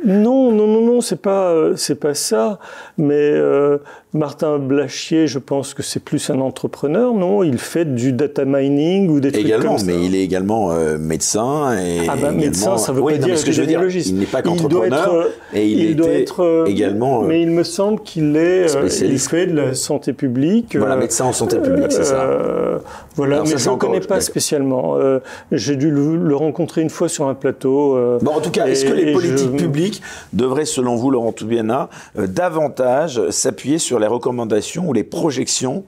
[0.05, 2.59] non, non, non, non, c'est pas, euh, c'est pas ça.
[2.99, 3.79] Mais euh,
[4.13, 7.43] Martin Blachier, je pense que c'est plus un entrepreneur, non?
[7.43, 9.87] Il fait du data mining ou des trucs Également, comme ça.
[9.87, 13.21] mais il est également euh, médecin et Ah bah, également- médecin, ça veut Oui, pas
[13.21, 15.25] non, dire ce que je veux dire, il n'est pas Il doit qu'entrepreneur euh,
[15.55, 17.23] et il, doit était être euh, également.
[17.23, 20.77] euh, Mais il me semble qu'il est, euh, il fait de la santé publique.
[20.77, 22.21] Voilà, euh, médecin en santé publique, c'est ça.
[22.23, 22.79] euh,
[23.17, 24.19] voilà, Alors mais ça, je ne connais pas.
[24.27, 24.97] Spécialement.
[24.99, 25.21] Euh,
[25.53, 27.97] J'ai dû le, le rencontrer une fois sur un plateau.
[27.97, 30.03] euh, Bon, en tout cas, est-ce que les politiques je- publiques
[30.35, 35.85] devraient, selon vous, Laurent Toubiana, euh, davantage s'appuyer sur les recommandations ou les projections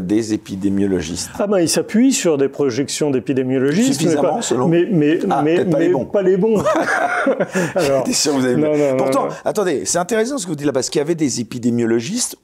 [0.00, 1.30] des épidémiologistes?
[1.38, 5.42] Ah ben, il s'appuie sur des projections d'épidémiologistes, Suffisamment, mais pas, selon- mais, mais, Ah,
[5.44, 6.04] mais, peut-être pas les mais bons.
[6.06, 6.62] pas les bons.
[7.74, 9.30] Alors, sûr vous avez Non, non, non, Pourtant, non.
[9.44, 12.36] attendez, c'est intéressant ce que vous dites là, parce qu'il y avait des épidémiologistes,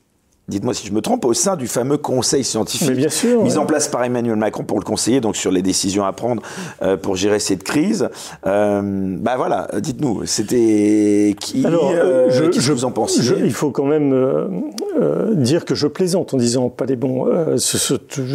[0.49, 3.53] dites-moi si je me trompe, au sein du fameux conseil scientifique Mais bien sûr, mis
[3.53, 3.57] ouais.
[3.59, 6.43] en place par Emmanuel Macron pour le conseiller donc sur les décisions à prendre
[6.83, 8.09] euh, pour gérer cette crise.
[8.47, 8.83] Euh,
[9.19, 13.35] bah voilà, dites-nous, c'était qui Alors, euh, je- Qu'est-ce je- que vous en pensiez je-
[13.37, 14.47] il faut quand même euh,
[15.01, 17.27] euh, dire que je plaisante en disant pas des bons.
[17.29, 17.57] Euh,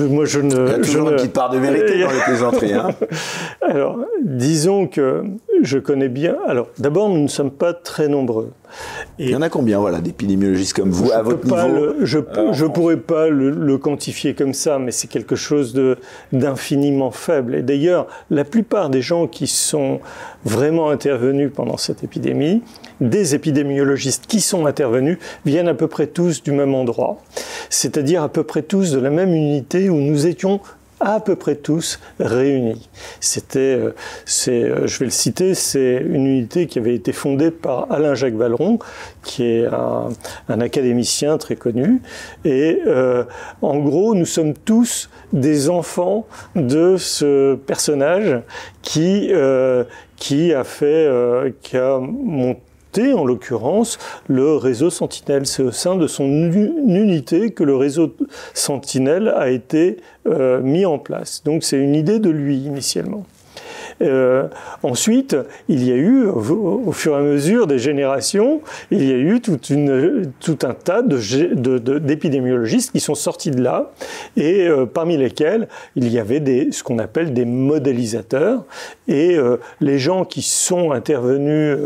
[0.10, 0.51] moi, je ne.
[0.66, 2.74] Il y a toujours une petite part de vérité dans les plaisanteries.
[2.74, 2.89] Hein.
[3.62, 5.24] alors, disons que
[5.62, 6.38] je connais bien.
[6.47, 8.51] Alors, d'abord, nous ne sommes pas très nombreux.
[9.17, 12.97] Il y en a combien, voilà, d'épidémiologistes comme vous à votre niveau Je ne pourrais
[12.97, 15.80] pas le, quantifier comme ça, mais c'est quelque chose
[16.32, 17.55] d'infiniment faible.
[17.55, 19.99] Et d'ailleurs, la plupart des gens qui sont
[20.45, 22.61] vraiment intervenus pendant cette épidémie,
[23.01, 27.17] des épidémiologistes qui sont intervenus, viennent à peu près tous du même endroit,
[27.70, 30.59] c'est-à-dire à peu près tous de la même unité où nous étions
[31.00, 32.89] à peu près tous réunis.
[33.20, 33.95] C'était, euh,
[34.26, 38.16] c'est, euh, je vais le citer, c'est une unité qui avait été fondée par Alain
[38.16, 38.80] Jacques Valeron,
[39.24, 40.10] qui est un,
[40.62, 42.02] académicien très connu.
[42.43, 43.24] Et euh,
[43.62, 48.41] en gros, nous sommes tous des enfants de ce personnage
[48.82, 49.32] qui
[50.18, 51.10] qui a fait,
[51.62, 52.62] qui a monté
[52.97, 55.45] en l'occurrence, le réseau Sentinelle.
[55.45, 58.15] C'est au sein de son unité que le réseau
[58.53, 61.43] Sentinelle a été euh, mis en place.
[61.43, 63.25] Donc c'est une idée de lui initialement.
[64.02, 64.47] Euh,
[64.84, 65.36] ensuite,
[65.68, 69.41] il y a eu, au, fur et à mesure des générations, il y a eu
[69.41, 73.91] tout un tas d'épidémiologistes qui sont sortis de là,
[74.38, 76.39] et euh, parmi lesquels il y avait
[76.72, 78.64] ce qu'on appelle des modélisateurs,
[79.08, 81.78] et euh, les gens qui sont intervenus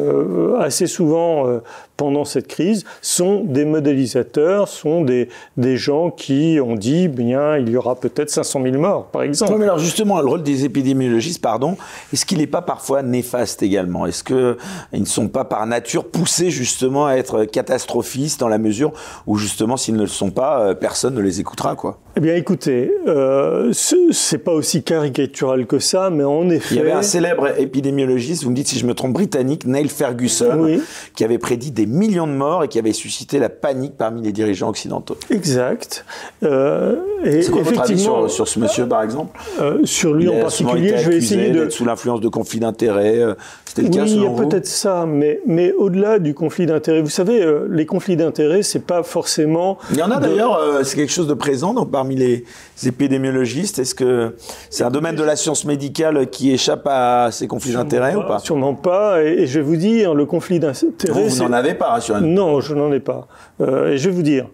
[0.59, 1.61] assez souvent
[2.03, 7.69] pendant cette crise sont des modélisateurs, sont des, des gens qui ont dit, bien, il
[7.69, 9.55] y aura peut-être 500 000 morts, par exemple.
[9.57, 11.77] mais alors justement, le rôle des épidémiologistes, pardon,
[12.11, 14.05] est-ce qu'il n'est pas parfois néfaste également?
[14.05, 18.91] Est-ce qu'ils ne sont pas par nature poussés justement à être catastrophistes dans la mesure
[19.25, 21.99] où justement s'ils ne le sont pas, euh, personne ne les écoutera quoi?
[22.17, 26.75] Eh bien écoutez, euh, c'est pas aussi caricatural que ça, mais en effet...
[26.75, 29.87] Il y avait un célèbre épidémiologiste, vous me dites si je me trompe, britannique, Neil
[29.87, 30.79] Ferguson,
[31.15, 34.31] qui avait prédit des millions de morts et qui avait suscité la panique parmi les
[34.31, 35.17] dirigeants occidentaux.
[35.29, 36.05] Exact.
[36.43, 39.39] Euh, c'est quoi votre avis sur, sur, ce monsieur par exemple?
[39.61, 41.69] Euh, Sur lui en particulier, je vais essayer de...
[41.69, 43.19] sous l'influence de conflits d'intérêts.
[43.19, 43.35] Euh,
[43.65, 47.01] c'était le oui, cas il y a peut-être ça, mais, mais au-delà du conflit d'intérêts,
[47.01, 49.77] vous savez, euh, les conflits d'intérêts, c'est pas forcément.
[49.91, 52.45] Il y en a d'ailleurs, c'est quelque chose de présent donc, parmi les
[52.85, 53.79] épidémiologistes.
[53.79, 54.35] Est-ce que
[54.69, 58.39] c'est un domaine de la science médicale qui échappe à ces conflits d'intérêts ou pas
[58.39, 59.23] Sûrement pas.
[59.23, 61.27] Et, je vais vous dire, le conflit d'intérêts.
[61.27, 62.27] Vous, n'en avez pas, rassurez-nous.
[62.27, 63.27] Non, je n'en ai pas.
[63.59, 64.47] et je vais vous dire,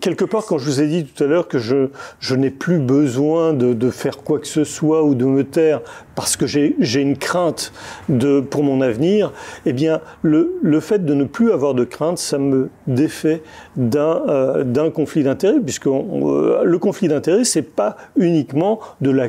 [0.00, 1.88] quelque part, quand je vous ai dit tout à l'heure que je,
[2.20, 5.80] je n'ai plus besoin de, de faire quoi que ce soit ou de me taire
[6.14, 7.72] parce que j'ai une crainte
[8.08, 9.32] de, pour mon avenir,
[9.66, 13.42] eh bien, le, le, fait de ne plus avoir de crainte, ça me défait
[13.76, 19.28] d'un euh, conflit d'intérêts, puisque euh, le conflit d'intérêts, c'est pas uniquement de la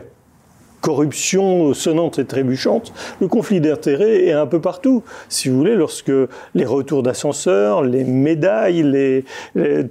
[0.81, 2.93] corruption sonnante et trébuchante.
[3.19, 5.03] Le conflit d'intérêts est un peu partout.
[5.29, 6.11] Si vous voulez, lorsque
[6.53, 9.23] les retours d'ascenseur, les médailles, les,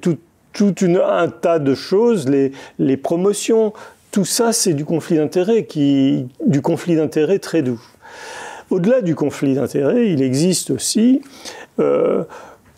[0.00, 0.18] tout,
[0.52, 3.72] tout une, un tas de choses, les, les promotions,
[4.14, 7.82] tout ça, c'est du conflit d'intérêts, qui, du conflit d'intérêts très doux.
[8.70, 11.20] Au-delà du conflit d'intérêts, il existe aussi
[11.80, 12.22] euh,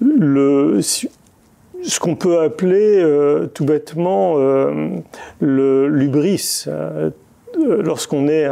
[0.01, 4.89] le, ce qu'on peut appeler euh, tout bêtement euh,
[5.41, 6.65] le l'ubris.
[7.59, 8.47] Euh, lorsqu'on est,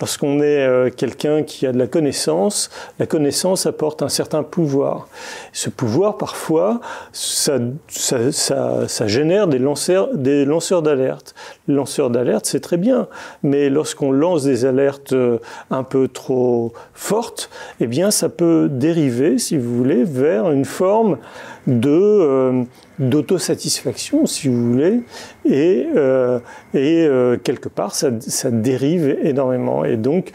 [0.00, 5.08] lorsqu'on est euh, quelqu'un qui a de la connaissance, la connaissance apporte un certain pouvoir.
[5.52, 6.80] Ce pouvoir, parfois,
[7.12, 7.58] ça,
[7.88, 11.34] ça, ça, ça génère des lanceurs, des lanceurs d'alerte.
[11.66, 13.08] Lanceurs d'alerte, c'est très bien,
[13.42, 15.38] mais lorsqu'on lance des alertes euh,
[15.70, 21.18] un peu trop fortes, eh bien, ça peut dériver, si vous voulez, vers une forme
[21.66, 22.66] de
[22.98, 25.00] d'autosatisfaction, si vous voulez,
[25.44, 26.40] et, euh,
[26.74, 28.10] euh, quelque part, ça,
[28.50, 29.84] dérive énormément.
[29.84, 30.32] Et donc,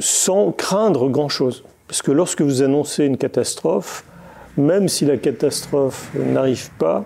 [0.00, 1.64] sans craindre grand-chose.
[1.86, 4.04] Parce que lorsque vous annoncez une catastrophe,
[4.56, 7.04] même si la catastrophe n'arrive pas,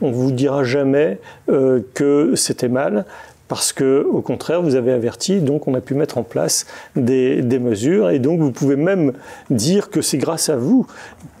[0.00, 1.18] on vous dira jamais
[1.48, 3.06] euh, que c'était mal,
[3.46, 6.66] parce que au contraire vous avez averti, donc on a pu mettre en place
[6.96, 9.12] des, des mesures, et donc vous pouvez même
[9.50, 10.86] dire que c'est grâce à vous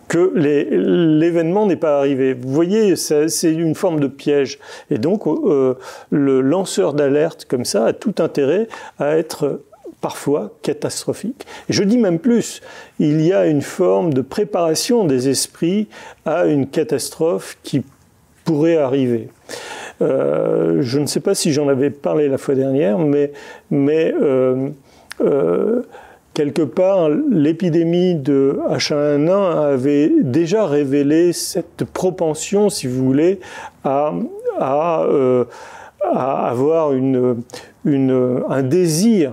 [0.08, 2.34] que l'événement n'est pas arrivé.
[2.34, 4.58] Vous voyez, c'est une forme de piège.
[4.90, 5.74] Et donc, euh,
[6.10, 9.60] le lanceur d'alerte comme ça a tout intérêt à être
[10.00, 11.46] parfois catastrophique.
[11.70, 12.60] Je dis même plus,
[12.98, 15.88] il y a une forme de préparation des esprits
[16.26, 17.82] à une catastrophe qui
[18.44, 19.28] pourrait arriver.
[20.02, 23.32] Euh, je ne sais pas si j'en avais parlé la fois dernière, mais,
[23.70, 24.68] mais euh,
[26.34, 33.40] quelque part, l'épidémie de H1N1 avait déjà révélé cette propension, si vous voulez,
[33.84, 34.12] à,
[34.60, 35.44] euh,
[36.02, 39.32] avoir un désir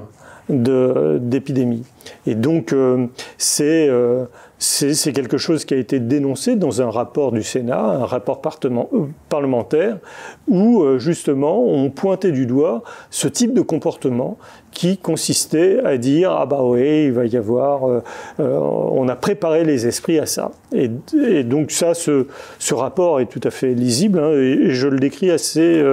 [0.50, 1.84] d'épidémie.
[2.26, 4.26] Et donc, euh, c'est euh,
[4.64, 8.86] c'est quelque chose qui a été dénoncé dans un rapport du Sénat, un rapport euh,
[9.28, 9.98] parlementaire,
[10.48, 14.38] où euh, justement on pointait du doigt ce type de comportement
[14.70, 18.02] qui consistait à dire ah bah oui il va y avoir euh,
[18.40, 20.90] on a préparé les esprits à ça et,
[21.44, 22.26] donc ça ce,
[22.72, 25.84] rapport est tout à fait lisible hein, et, je le décris assez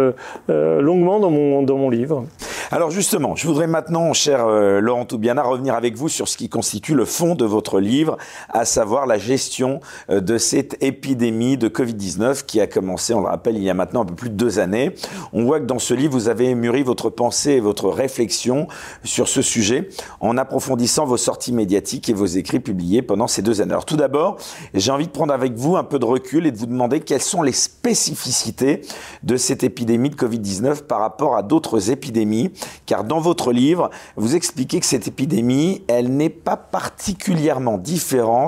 [0.49, 2.27] longuement dans mon dans mon livre.
[2.71, 6.95] Alors justement, je voudrais maintenant, cher Laurent Toubiana, revenir avec vous sur ce qui constitue
[6.95, 8.19] le fond de votre livre,
[8.59, 9.81] à savoir la gestion
[10.11, 13.75] euh, de cette épidémie de Covid-19 qui a commencé, on le rappelle, il y a
[13.75, 14.95] maintenant un peu plus de deux années.
[15.33, 18.67] On voit que dans ce livre, vous avez mûri votre pensée et votre réflexion
[19.05, 19.89] sur ce sujet
[20.21, 23.73] en approfondissant vos sorties médiatiques et vos écrits publiés pendant ces deux années.
[23.73, 24.39] Alors tout d'abord,
[24.75, 27.23] j'ai envie de prendre avec vous un peu de recul et de vous demander quelles
[27.23, 28.83] sont les spécificités
[29.23, 32.51] de cette épidémie de Covid-19 par rapport à d'autres épidémies,
[32.87, 38.47] car dans votre livre, vous expliquez que cette épidémie, elle n'est pas particulièrement différente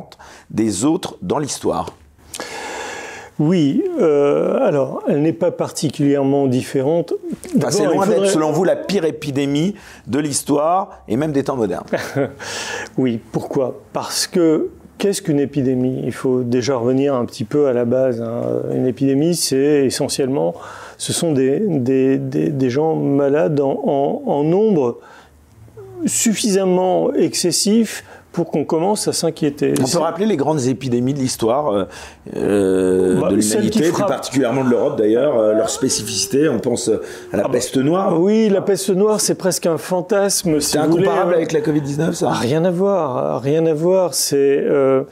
[0.51, 1.95] des autres dans l'histoire
[3.41, 7.15] oui, euh, alors elle n'est pas particulièrement différente.
[7.71, 9.75] c'est loin d'être, selon vous, la pire épidémie
[10.07, 11.87] de l'histoire et même des temps modernes.
[12.99, 13.81] oui, pourquoi?
[13.95, 16.03] Parce que qu'est-ce qu'une épidémie?
[16.05, 18.21] Il faut déjà revenir un petit peu à la base.
[18.21, 18.43] Hein.
[18.75, 20.55] Une épidémie, c'est essentiellement,
[20.99, 21.61] ce sont des,
[22.19, 24.99] des, gens malades en, en nombre
[26.05, 29.75] suffisamment excessif pour qu'on commence à s'inquiéter.
[29.81, 31.85] On peut rappeler les grandes épidémies de l'histoire euh,
[32.37, 36.49] euh bah, de l'humanité, plus particulièrement de l'Europe d'ailleurs, euh, leur spécificité.
[36.49, 38.21] On pense à la ah bah, peste noire.
[38.21, 40.61] Oui, la peste noire, c'est presque un fantasme.
[40.61, 41.37] C'est incomparable hein.
[41.37, 42.31] avec la Covid-19, ça?
[42.31, 44.15] Rien à voir, rien à voir.
[44.15, 45.03] C'est euh,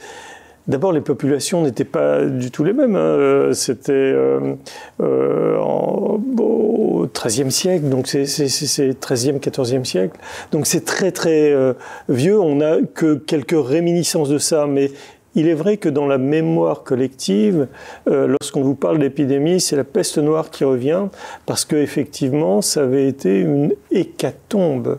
[0.67, 2.95] D'abord, les populations n'étaient pas du tout les mêmes.
[2.95, 3.49] Hein.
[3.53, 4.53] C'était euh,
[5.01, 10.19] euh, au XIIIe siècle, donc c'est 13e, 14e siècle.
[10.51, 11.73] Donc c'est très très euh,
[12.07, 12.39] vieux.
[12.39, 14.91] On n'a que quelques réminiscences de ça, mais
[15.33, 17.67] il est vrai que dans la mémoire collective,
[18.07, 21.03] lorsqu'on vous parle d'épidémie, c'est la peste noire qui revient,
[21.45, 24.97] parce qu'effectivement, ça avait été une hécatombe.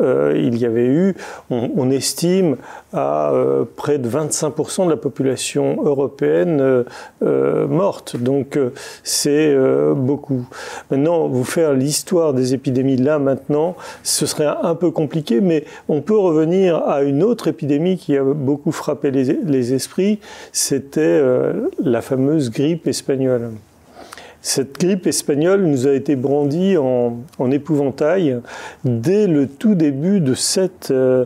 [0.00, 1.14] Euh, il y avait eu,
[1.50, 2.56] on, estime,
[2.92, 6.84] à euh, près de 25% de la population européenne
[7.22, 8.16] euh, morte.
[8.16, 8.58] Donc
[9.02, 9.56] c'est
[9.94, 10.46] beaucoup.
[10.90, 16.00] Maintenant, vous faire l'histoire des épidémies là maintenant, ce serait un peu compliqué, mais on
[16.00, 20.18] peut revenir à une autre épidémie qui a beaucoup frappé les esprits,
[20.52, 21.22] c'était
[21.82, 23.50] la fameuse grippe espagnole.
[24.40, 28.38] Cette grippe espagnole nous a été brandie en, épouvantail
[28.84, 31.24] dès le tout début de cette, euh,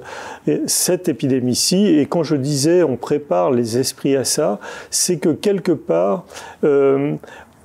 [0.66, 1.86] cette épidémie-ci.
[1.88, 4.60] Et quand je disais on prépare les esprits à ça,
[4.90, 6.24] c'est que quelque part,
[6.64, 7.14] euh,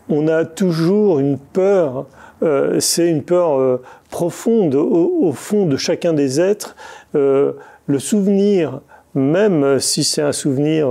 [0.09, 2.07] on a toujours une peur,
[2.43, 3.79] euh, c'est une peur
[4.09, 6.75] profonde au, fond de chacun des êtres.
[7.13, 8.81] le souvenir,
[9.15, 10.89] même si c'est un souvenir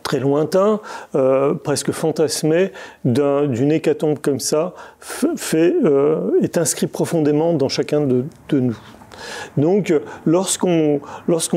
[0.00, 0.80] très lointain,
[1.14, 2.72] euh, presque fantasmé,
[3.04, 8.78] d'une hécatombe comme ça, fait, euh, est inscrit profondément dans chacun de, nous.
[9.56, 9.92] Donc,
[10.24, 11.00] lorsqu'on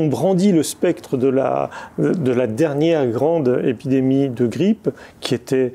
[0.08, 5.74] brandit le spectre de la, de la dernière grande épidémie de grippe, qui était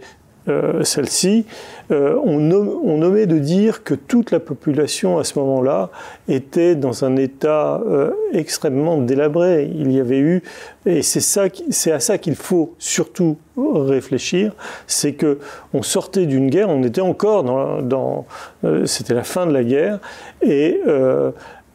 [0.51, 1.45] euh, celle-ci,
[1.91, 5.89] euh, on, nommait de dire que toute la population à ce moment-là
[6.27, 9.71] était dans un état euh, extrêmement délabré.
[9.73, 10.43] Il y avait eu,
[10.85, 14.53] et c'est ça, c'est à ça qu'il faut surtout réfléchir,
[14.87, 15.39] c'est que
[15.73, 18.25] on sortait d'une guerre, on était encore dans,
[18.85, 19.99] c'était la fin de la guerre,
[20.41, 20.79] et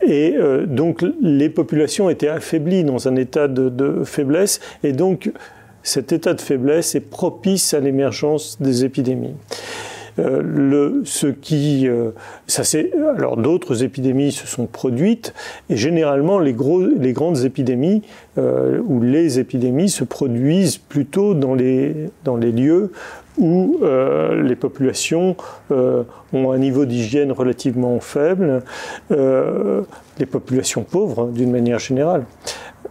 [0.03, 0.35] et
[0.67, 5.31] donc les populations étaient affaiblies dans un état de faiblesse, et donc
[5.87, 9.37] cet état de faiblesse est propice à l'émergence des épidémies.
[10.19, 12.11] Euh, ce qui, euh,
[13.17, 15.35] alors d'autres épidémies se sont produites
[15.69, 16.57] et généralement les,
[16.99, 18.03] les grandes épidémies
[18.39, 22.93] euh, ou les épidémies se produisent plutôt dans les, dans les lieux
[23.39, 25.37] où euh, les populations
[25.71, 28.63] euh, ont un niveau d'hygiène relativement faible,
[29.11, 29.83] euh,
[30.19, 32.25] les populations pauvres d'une manière générale.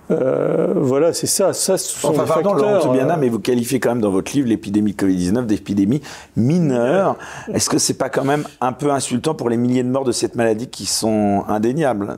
[0.08, 1.52] Voilà, c'est ça.
[1.54, 4.98] ça sont enfin, pardon, Laurent mais vous qualifiez quand même dans votre livre l'épidémie de
[4.98, 6.02] Covid-19 d'épidémie
[6.36, 7.18] mineure.
[7.52, 10.12] Est-ce que c'est pas quand même un peu insultant pour les milliers de morts de
[10.12, 12.18] cette maladie qui sont indéniables?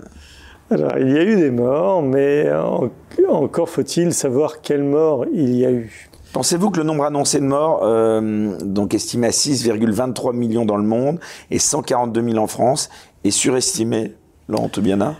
[0.69, 2.51] Alors, il y a eu des morts, mais
[3.29, 6.09] encore faut-il savoir quelles morts il y a eu.
[6.37, 10.83] Pensez-vous que le nombre annoncé de morts, euh, donc estimé à 6,23 millions dans le
[10.83, 11.19] monde
[11.49, 12.91] et 142 000 en France,
[13.23, 14.13] est surestimé,
[14.47, 15.15] Laurent Toubiana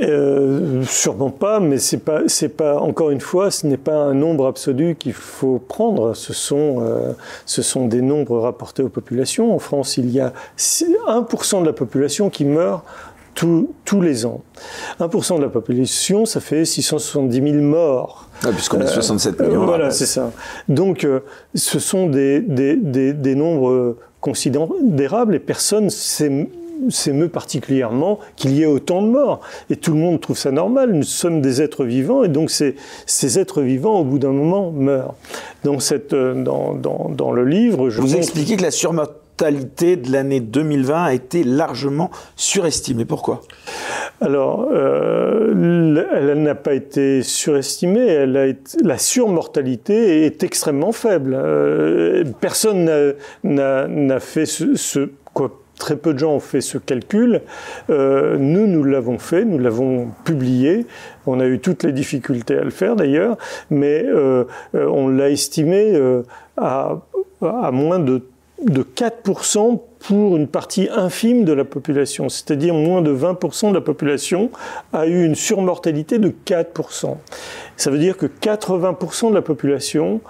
[0.00, 4.14] euh, sûrement pas, mais c'est pas, c'est pas, encore une fois, ce n'est pas un
[4.14, 6.14] nombre absolu qu'il faut prendre.
[6.14, 7.12] Ce sont, euh,
[7.44, 9.54] ce sont des nombres rapportés aux populations.
[9.54, 12.82] En France, il y a 1% de la population qui meurt
[13.34, 14.42] tous les ans.
[15.00, 18.28] 1% de la population, ça fait 670 000 morts.
[18.44, 19.64] Ah, Puisqu'on est 67 euh, millions.
[19.66, 20.30] voilà, c'est ça.
[20.68, 21.06] Donc,
[21.54, 26.48] ce sont des, des, des, des nombres considérables et personne s'est
[26.88, 29.40] s'émeut particulièrement qu'il y ait autant de morts.
[29.70, 30.92] Et tout le monde trouve ça normal.
[30.92, 32.74] Nous sommes des êtres vivants et donc ces,
[33.06, 35.14] ces êtres vivants, au bout d'un moment, meurent.
[35.64, 40.12] Donc cette, euh, dans, dans, dans le livre, je vous expliquez que la surmortalité de
[40.12, 43.04] l'année 2020 a été largement surestimée.
[43.04, 43.40] Pourquoi?
[44.20, 48.06] Alors, euh, elle, n'a pas été surestimée.
[48.06, 48.46] Elle a
[48.84, 51.34] la surmortalité est extrêmement faible.
[51.36, 57.40] Euh, personne n'a fait ce, ce quoi Très peu de gens ont fait ce calcul.
[57.90, 60.86] Euh, nous, nous l'avons fait, nous l'avons publié.
[61.26, 63.36] On a eu toutes les difficultés à le faire d'ailleurs,
[63.70, 64.06] mais
[64.74, 66.00] on l'a estimé
[66.56, 67.00] à,
[67.72, 68.22] moins de,
[68.64, 73.80] de 4% pour une partie infime de la population, c'est-à-dire moins de 20% de la
[73.80, 74.50] population
[74.92, 77.16] a eu une surmortalité de 4%.
[77.76, 80.20] Ça veut dire que 80% de la population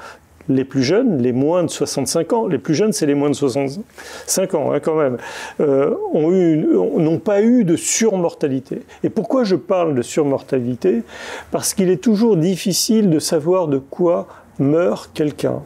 [0.49, 3.35] les plus jeunes, les moins de 65 ans, les plus jeunes c'est les moins de
[3.35, 5.17] 65 ans hein, quand même,
[5.61, 8.83] euh, n'ont pas eu de surmortalité.
[9.05, 11.03] Et pourquoi je parle de surmortalité?
[11.51, 14.27] Parce qu'il est toujours difficile de savoir de quoi
[14.59, 15.63] meurt quelqu'un.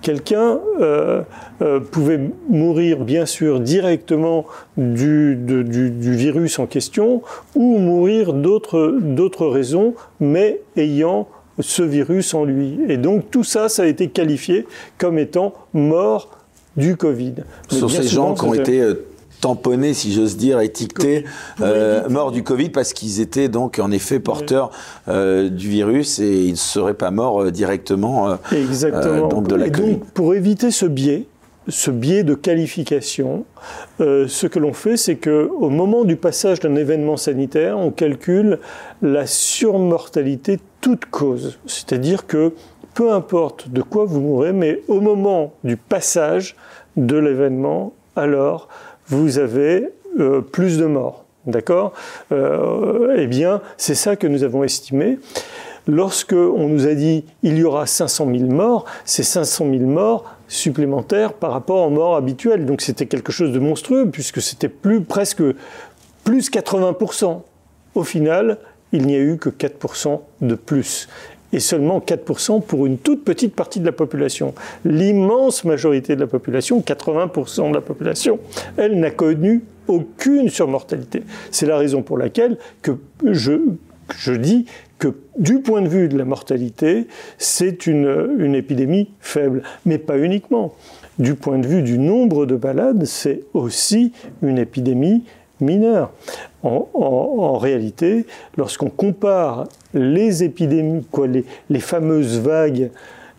[0.00, 1.22] Quelqu'un euh,
[1.60, 7.22] euh, pouvait mourir bien sûr directement du, du virus en question
[7.54, 11.28] ou mourir d'autres raisons, mais ayant
[11.60, 12.78] ce virus en lui.
[12.88, 14.66] Et donc tout ça, ça a été qualifié
[14.98, 16.30] comme étant mort
[16.76, 17.34] du Covid.
[17.68, 19.06] Ce sont ces gens qui ont été euh,
[19.42, 21.26] tamponnés, si j'ose dire, étiquetés,
[21.60, 24.70] euh, morts du Covid parce qu'ils étaient donc en effet porteurs
[25.08, 29.28] euh, du virus et ils ne seraient pas morts directement Exactement.
[29.28, 31.26] donc de la et Donc pour éviter ce biais,
[31.68, 33.44] ce biais de qualification,
[33.98, 38.58] ce que l'on fait, c'est que au moment du passage d'un événement sanitaire, on calcule
[39.02, 41.58] la surmortalité toute cause.
[41.66, 42.52] C'est-à-dire que
[42.94, 46.56] peu importe de quoi vous mourrez, mais au moment du passage
[46.96, 48.68] de l'événement, alors
[49.12, 49.88] vous avez
[50.18, 51.24] euh, plus de morts.
[51.46, 51.92] D'accord
[52.30, 55.18] euh, Eh bien, c'est ça que nous avons estimé.
[55.88, 60.36] Lorsque on nous a dit il y aura 500 000 morts, c'est 500 000 morts
[60.46, 62.64] supplémentaires par rapport aux morts habituelles.
[62.64, 65.42] Donc c'était quelque chose de monstrueux puisque c'était plus presque
[66.24, 67.42] plus 80%
[67.96, 68.58] Au final,
[68.92, 71.08] il n'y a eu que 4% de plus.
[71.52, 74.54] Et seulement 4% pour une toute petite partie de la population.
[74.84, 78.38] L'immense majorité de la population, 80% de la population,
[78.76, 81.22] elle n'a connu aucune surmortalité.
[81.50, 82.92] C'est la raison pour laquelle que
[83.24, 83.52] je,
[84.16, 84.66] je dis
[84.98, 90.18] que du point de vue de la mortalité, c'est une, une épidémie faible, mais pas
[90.18, 90.74] uniquement.
[91.18, 95.24] Du point de vue du nombre de malades, c'est aussi une épidémie
[95.62, 96.12] mineure.
[96.62, 102.90] En, réalité, lorsqu'on compare les épidémies, quoi, les, fameuses vagues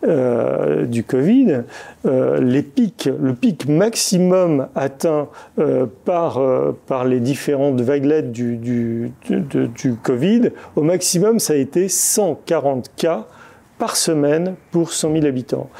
[0.06, 1.62] euh, du Covid,
[2.04, 6.38] euh, les pics, le pic maximum atteint euh, par,
[6.86, 13.26] par les différentes vaguelettes du, du, du, Covid, au maximum, ça a été 140 cas
[13.78, 15.70] par semaine pour 100 000 habitants.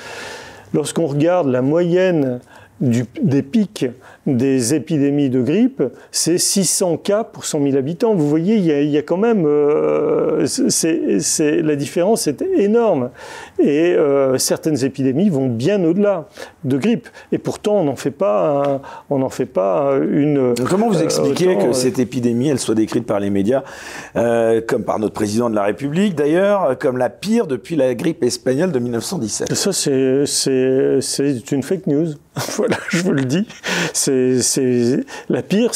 [0.73, 2.41] Lorsqu'on regarde la moyenne
[2.81, 3.87] des pics
[4.27, 8.15] des épidémies de grippe, c'est 600 cas pour 100 000 habitants.
[8.15, 13.11] Vous voyez, il y a, quand même, euh, c'est, la différence est énorme.
[13.59, 16.29] Et euh, certaines épidémies vont bien au-delà
[16.65, 17.09] de grippe.
[17.33, 20.55] Et pourtant, on n'en fait pas, on n'en fait pas une.
[20.69, 23.63] comment vous euh, expliquez que cette épidémie, elle soit décrite par les médias,
[24.15, 28.73] comme par notre président de la République d'ailleurs, comme la pire depuis la grippe espagnole
[28.73, 32.07] de 1917 Ça, c'est, c'est une fake news.
[32.57, 33.47] voilà, je vous le dis.
[33.93, 34.14] C'est
[35.29, 35.73] la pire.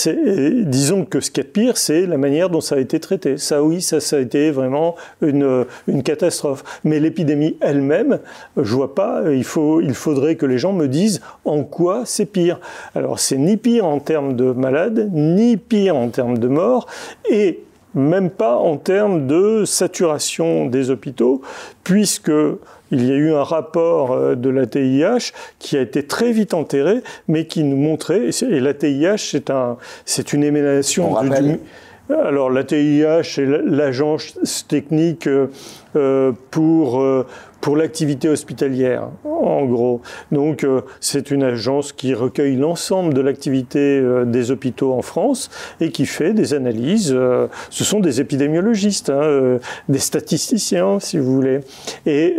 [0.64, 3.36] Disons que ce qui est pire, c'est la manière dont ça a été traité.
[3.36, 6.64] Ça, oui, ça, a été vraiment une, une catastrophe.
[6.84, 8.18] Mais l'épidémie elle-même,
[8.57, 9.22] je vois pas.
[9.32, 12.61] Il faut, il faudrait que les gens me disent en quoi c'est pire.
[12.95, 16.86] Alors, c'est ni pire en termes de malades, ni pire en termes de morts,
[17.30, 17.61] et
[17.95, 21.43] même pas en termes de saturation des hôpitaux,
[21.84, 22.32] puisque
[22.91, 26.55] il y a eu un rapport euh, de la TIH qui a été très vite
[26.55, 31.61] enterré, mais qui nous montrait, et la TIH, c'est un, c'est une émanation du,
[32.11, 35.49] alors la TIH, c'est l'agence technique euh,
[35.97, 37.03] euh, pour
[37.61, 40.01] pour l'activité hospitalière, en gros.
[40.31, 45.51] Donc, euh, c'est une agence qui recueille l'ensemble de l'activité euh, des hôpitaux en France
[45.81, 47.13] et qui fait des analyses.
[47.13, 51.61] Euh, ce sont des épidémiologistes, hein, des statisticiens, si vous voulez.
[52.07, 52.37] Et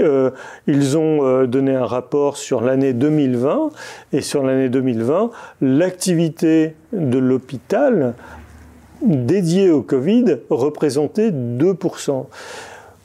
[0.68, 3.70] ils ont donné un rapport sur l'année 2020.
[4.14, 8.14] Et sur l'année 2020, l'activité de l'hôpital
[9.02, 12.26] dédiés au Covid représentaient 2%.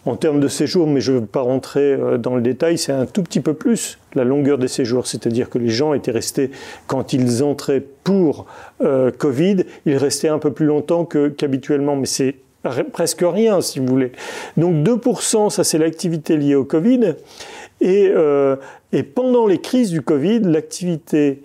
[0.07, 2.93] En termes de séjour, mais je ne veux pas rentrer euh, dans le détail, c'est
[2.93, 5.07] un tout petit peu plus la longueur des séjours.
[5.07, 6.51] C'est-à-dire que les gens étaient restés,
[6.87, 8.45] quand ils entraient pour
[8.83, 11.97] euh, Covid, ils restaient un peu plus longtemps qu'habituellement.
[11.97, 12.37] mais c'est
[12.93, 14.13] presque rien, si vous voulez.
[14.57, 17.15] Donc 2%, ça c'est l'activité liée au Covid.
[17.81, 18.57] Et, euh,
[19.15, 21.41] pendant les crises du Covid, l'activité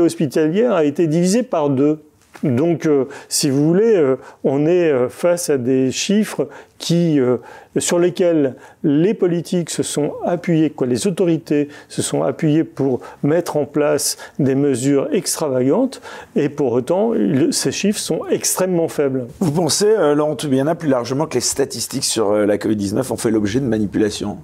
[0.00, 2.00] hospitalière a été divisée par deux.
[2.44, 7.18] Donc, euh, si vous voulez, euh, on est euh, face à des chiffres qui,
[7.78, 13.56] sur lesquels les politiques se sont appuyés, quoi, les autorités se sont appuyées pour mettre
[13.56, 16.02] en place des mesures extravagantes,
[16.36, 17.12] et pour autant,
[17.52, 19.28] ces chiffres sont extrêmement faibles.
[19.40, 23.60] Vous pensez, Laurent Toubiana, plus largement que les statistiques sur la Covid-19 ont fait l'objet
[23.60, 24.36] de manipulation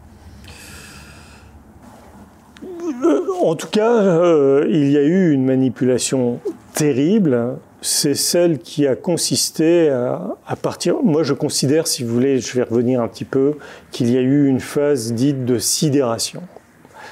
[3.42, 6.38] en tout cas, il y a eu une manipulation
[6.74, 11.02] terrible c'est celle qui a consisté à, partir.
[11.02, 13.54] Moi, je considère, si vous voulez, je vais revenir un petit peu,
[13.90, 16.42] qu'il y a eu une phase dite de sidération.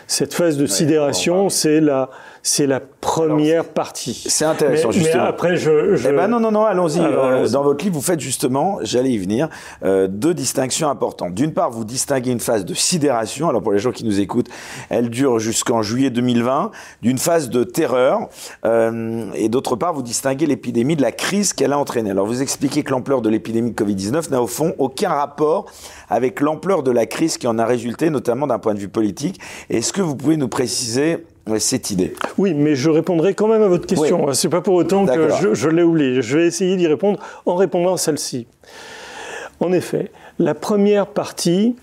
[0.07, 2.11] Cette phase de sidération, c'est la,
[2.49, 4.25] c'est la première partie.
[4.27, 5.23] C'est intéressant, justement.
[5.23, 5.97] Mais après, je.
[6.09, 6.99] Eh ben non, non, non, allons-y.
[7.01, 9.49] Euh, dans votre livre, vous faites justement, j'allais y venir,
[9.85, 11.35] euh, deux distinctions importantes.
[11.35, 13.51] D'une part, vous distinguez une phase de sidération.
[13.51, 14.49] Alors, pour les gens qui nous écoutent,
[14.89, 16.71] elle dure jusqu'en juillet 2020,
[17.03, 18.29] d'une phase de terreur.
[18.65, 22.11] Euh, et d'autre part, vous distinguez l'épidémie de la crise qu'elle a entraînée.
[22.11, 25.67] Alors, vous expliquez que l'ampleur de l'épidémie de Covid-19 n'a au fond aucun rapport
[26.09, 29.39] avec l'ampleur de la crise qui en a résulté, notamment d'un point de vue politique.
[29.69, 31.19] Est-ce que vous pouvez nous préciser
[31.59, 32.15] cette idée.
[32.37, 34.33] Oui, mais je répondrai quand même à votre question.
[34.33, 36.23] C'est pas pour autant que je, je l'ai oublié.
[36.23, 38.47] Je vais essayer d'y répondre en répondant à celle-ci.
[39.61, 41.75] En effet, la première partie,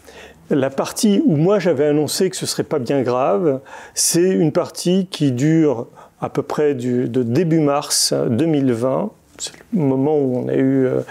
[0.49, 3.59] la partie où moi j'avais annoncé que ce serait pas bien grave,
[3.93, 5.87] c'est une partie qui dure
[6.21, 10.85] à peu près du, de début mars 2020 c'est le moment où on a eu
[10.85, 11.01] euh,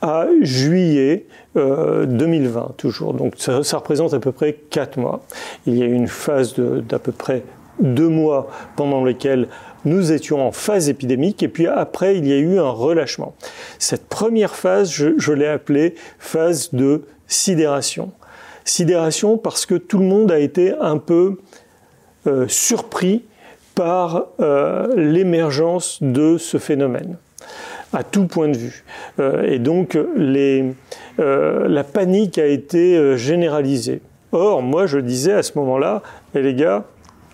[0.00, 3.14] à juillet 2020 euh, toujours.
[3.14, 5.22] Donc ça, ça, représente à peu près 4 mois.
[5.66, 7.42] Il y a eu une phase d'à peu près
[7.80, 9.48] deux mois pendant lesquels
[9.84, 13.34] nous étions en phase épidémique et puis après il y a eu un relâchement.
[13.78, 18.12] Cette première phase, je, l'ai appelée phase de sidération.
[18.64, 21.38] Sidération parce que tout le monde a été un peu
[22.26, 23.24] euh, surpris
[23.74, 27.16] par euh, l'émergence de ce phénomène
[27.92, 28.84] à tout point de vue.
[29.20, 29.98] Euh, et donc
[31.18, 34.00] la panique a été généralisée.
[34.32, 36.02] Or, moi je disais à ce moment-là,
[36.34, 36.84] et les gars,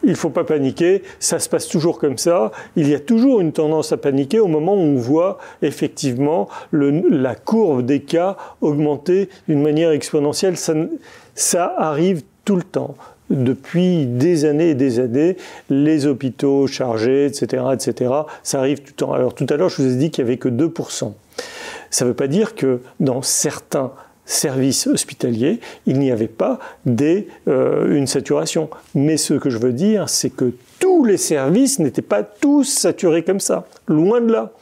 [0.03, 2.53] il ne faut pas paniquer, ça se passe toujours comme ça.
[2.77, 7.35] Il y a toujours une tendance à paniquer au moment où on voit effectivement la
[7.35, 10.57] courbe des cas augmenter d'une manière exponentielle.
[11.35, 12.95] Ça, arrive tout le temps.
[13.29, 15.37] Depuis des années et des années,
[15.69, 18.11] les hôpitaux chargés, etc., etc.,
[18.43, 19.13] ça arrive tout le temps.
[19.13, 21.13] Alors tout à l'heure, je vous ai dit qu'il n'y avait que 2%.
[21.91, 23.93] Ça ne veut pas dire que dans certains
[24.31, 28.71] services hospitaliers, il n'y avait pas des, euh, une saturation.
[28.95, 33.25] Mais ce que je veux dire, c'est que tous les services n'étaient pas tous saturés
[33.25, 34.53] comme ça, loin de là.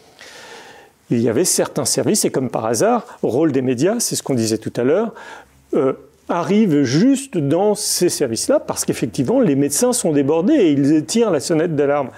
[1.11, 4.35] Il y avait certains services, et comme par hasard, rôle des médias, c'est ce qu'on
[4.35, 5.15] disait tout à l'heure,
[5.75, 5.93] euh,
[6.29, 11.41] arrive juste dans ces services-là, parce qu'effectivement, les médecins sont débordés et ils tirent la
[11.41, 12.11] sonnette d'alarme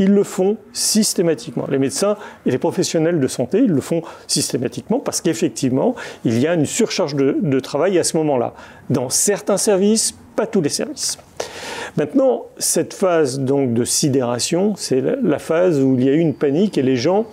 [0.00, 1.66] ils le font systématiquement.
[1.70, 5.94] Les médecins et les professionnels de santé, ils le font systématiquement parce qu'effectivement,
[6.24, 8.54] il y a une surcharge de, travail à ce moment-là.
[8.88, 11.18] Dans certains services, pas tous les services.
[11.98, 16.34] Maintenant, cette phase donc de sidération, c'est la phase où il y a eu une
[16.34, 17.26] panique et les gens,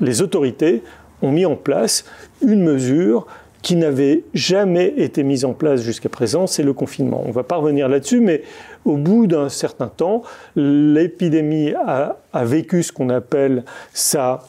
[0.00, 0.82] les autorités,
[1.20, 2.06] ont mis en place
[2.40, 3.26] une mesure
[3.60, 7.22] qui n'avait jamais été mise en place jusqu'à présent, c'est le confinement.
[7.26, 8.42] On va pas revenir là-dessus, mais
[8.84, 10.22] au bout d'un certain temps,
[10.56, 14.42] l'épidémie a, vécu ce qu'on appelle sa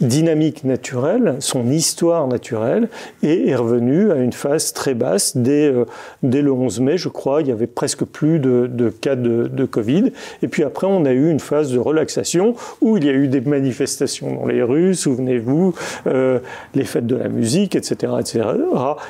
[0.00, 2.88] dynamique naturelle, son histoire naturelle,
[3.22, 5.84] et est revenu à une phase très basse dès, euh,
[6.22, 7.40] dès le 11 mai, je crois.
[7.40, 10.12] Il y avait presque plus de, de cas de, de, Covid.
[10.42, 13.28] Et puis après, on a eu une phase de relaxation où il y a eu
[13.28, 15.74] des manifestations dans les rues, souvenez-vous,
[16.06, 16.38] euh,
[16.74, 18.44] les fêtes de la musique, etc., etc.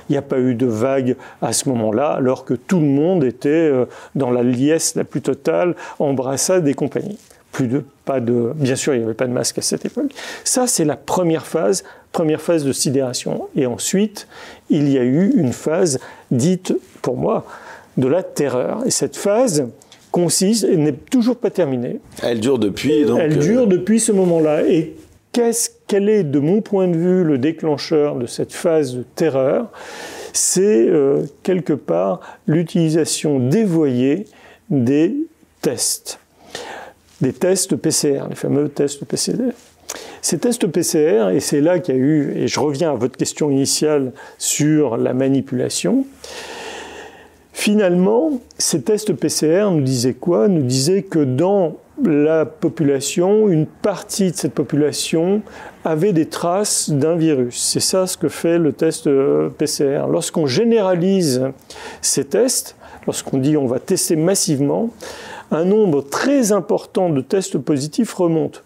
[0.09, 3.25] Il n'y a pas eu de vague à ce moment-là, alors que tout le monde
[3.25, 7.19] était euh, dans la liesse la plus totale, embrassade et compagnie
[7.63, 10.13] de, pas de, bien sûr, il n'y avait pas de masque à cette époque.
[10.45, 13.49] Ça, c'est la première phase, première phase de sidération.
[13.57, 14.29] Et ensuite,
[14.71, 15.99] il y a eu une phase
[16.31, 17.47] dite, pour moi,
[17.97, 18.83] de la terreur.
[18.87, 19.67] Et cette phase
[20.11, 22.01] consiste, et n'est toujours pas terminée.
[22.23, 23.19] Elle dure depuis, donc.
[23.21, 24.63] Elle dure euh, depuis ce moment-là.
[24.67, 24.97] Et
[25.33, 29.71] qu'est-ce, quel est, de mon point de vue, le déclencheur de cette phase de terreur?
[30.33, 34.27] C'est euh, quelque part l'utilisation dévoyée
[34.69, 35.15] des
[35.63, 36.19] tests
[37.21, 39.53] des tests PCR, les fameux tests PCR.
[40.21, 43.17] Ces tests PCR, et c'est là qu'il y a eu, et je reviens à votre
[43.17, 46.05] question initiale sur la manipulation,
[47.53, 50.49] finalement, ces tests PCR nous disaient quoi?
[50.49, 55.43] Nous disaient que dans la population, une partie de cette population
[55.85, 57.57] avait des traces d'un virus.
[57.57, 60.07] C'est ça ce que fait le test euh, PCR.
[60.11, 61.43] Lorsqu'on généralise
[62.03, 64.91] ces tests, lorsqu'on dit on va tester massivement,
[65.51, 68.63] un nombre très important de tests positifs remonte.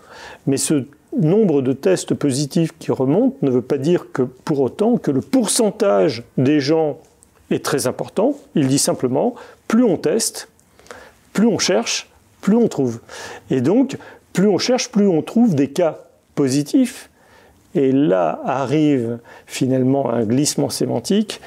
[0.46, 0.84] Mais ce
[1.18, 5.20] nombre de tests positifs qui remontent ne veut pas dire que pour autant que le
[5.20, 6.98] pourcentage des gens
[7.50, 8.34] est très important.
[8.54, 9.34] Il dit simplement,
[9.66, 10.48] plus on teste,
[11.32, 12.08] plus on cherche,
[12.40, 13.00] plus on trouve.
[13.50, 13.98] Et donc,
[14.32, 15.98] plus on cherche, plus on trouve des cas
[16.34, 17.10] positifs.
[17.74, 21.40] Et là arrive finalement un glissement sémantique.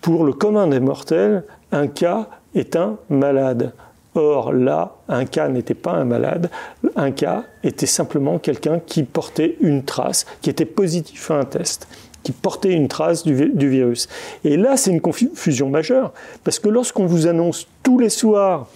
[0.00, 3.72] Pour le commun des mortels, un cas est un malade.
[4.14, 6.50] Or là, un cas n'était pas un malade,
[6.96, 11.86] un cas était simplement quelqu'un qui portait une trace, qui était positif à un test
[12.24, 14.08] qui portait une trace du, virus.
[14.44, 16.12] Et là, c'est une confusion majeure,
[16.44, 18.66] parce que lorsqu'on vous annonce tous les soirs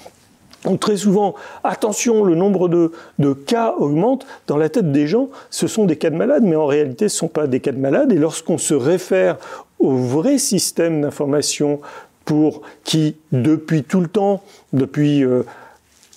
[0.64, 5.66] ou très souvent, attention, le nombre de, cas augmente, dans la tête des gens, ce
[5.66, 7.78] sont des cas de malades, mais en réalité, ce ne sont pas des cas de
[7.78, 8.12] malades.
[8.12, 9.38] Et lorsqu'on se réfère
[9.78, 11.80] au vrai système d'information
[12.24, 14.42] pour qui, depuis tout le temps,
[14.72, 15.24] depuis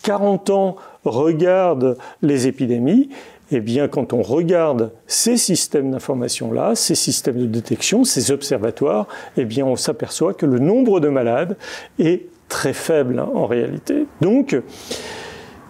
[0.03, 3.09] 40 euh, ans, regarde les épidémies,
[3.51, 9.45] eh bien, quand on regarde ces systèmes d'information-là, ces systèmes de détection, ces observatoires, eh
[9.45, 11.57] bien, on s'aperçoit que le nombre de malades
[11.99, 14.07] est très faible hein, en réalité.
[14.21, 14.59] Donc,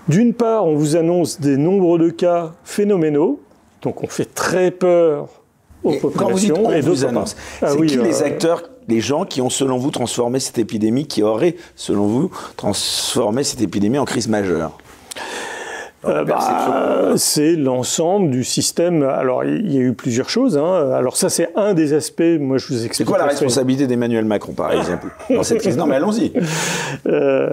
[0.08, 3.42] d'une part, on vous annonce des nombres de cas phénoménaux,
[3.82, 5.28] donc on fait très peur
[5.84, 6.18] aux populations.
[6.18, 9.50] Quand vous dites on vous annonce, ah c'est qui les acteurs les gens qui ont,
[9.50, 14.78] selon vous, transformé cette épidémie, qui auraient, selon vous, transformé cette épidémie en crise majeure
[16.08, 19.02] euh, bah, c'est l'ensemble du système.
[19.02, 20.56] Alors, il y a eu plusieurs choses.
[20.56, 20.92] Hein.
[20.94, 22.22] Alors, ça, c'est un des aspects.
[22.40, 22.94] Moi, je vous explique.
[22.94, 25.78] C'est quoi la responsabilité d'Emmanuel Macron, par exemple, dans cette crise?
[25.78, 26.32] Non, mais allons-y.
[27.08, 27.50] Euh,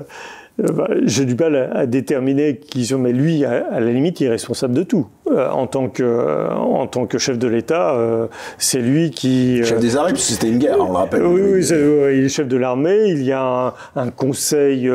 [1.05, 4.75] j'ai du mal à, déterminer qui sont, mais lui, à, la limite, il est responsable
[4.75, 5.07] de tout.
[5.31, 8.27] Euh, en, tant que, en tant que chef de l'État, euh,
[8.59, 9.65] c'est lui qui.
[9.65, 11.25] Chef des armées, puisque c'était une guerre, on le rappelle.
[11.25, 13.07] oui, oui, il est chef de l'armée.
[13.09, 14.91] Il y a un, conseil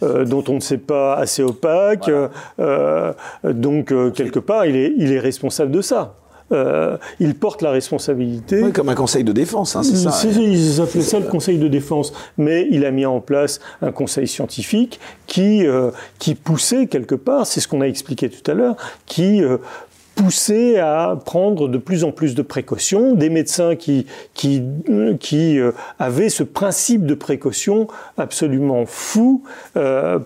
[0.00, 2.10] dont on ne sait pas assez opaque.
[3.44, 6.14] donc, quelque part, il est, il est responsable de ça.
[6.52, 8.72] Euh, il porte la responsabilité.
[8.72, 10.28] comme un conseil de défense, hein, c'est ça.
[10.28, 12.12] Ils appelaient ça le conseil de défense.
[12.38, 17.46] Mais il a mis en place un conseil scientifique qui, euh, qui poussait quelque part,
[17.46, 18.76] c'est ce qu'on a expliqué tout à l'heure,
[19.06, 19.58] qui euh,
[20.16, 24.62] poussait à prendre de plus en plus de précautions, des médecins qui, qui,
[25.20, 25.58] qui
[25.98, 27.86] avaient ce principe de précaution
[28.18, 29.44] absolument fou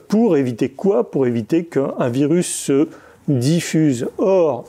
[0.09, 1.11] pour éviter quoi?
[1.11, 2.89] Pour éviter qu'un virus se
[3.29, 4.09] diffuse.
[4.19, 4.65] Or,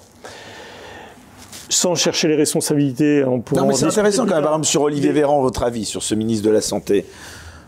[1.75, 3.23] sans chercher les responsabilités.
[3.25, 6.03] On non, mais c'est intéressant quand même, par exemple, sur Olivier Véran, votre avis sur
[6.03, 7.05] ce ministre de la Santé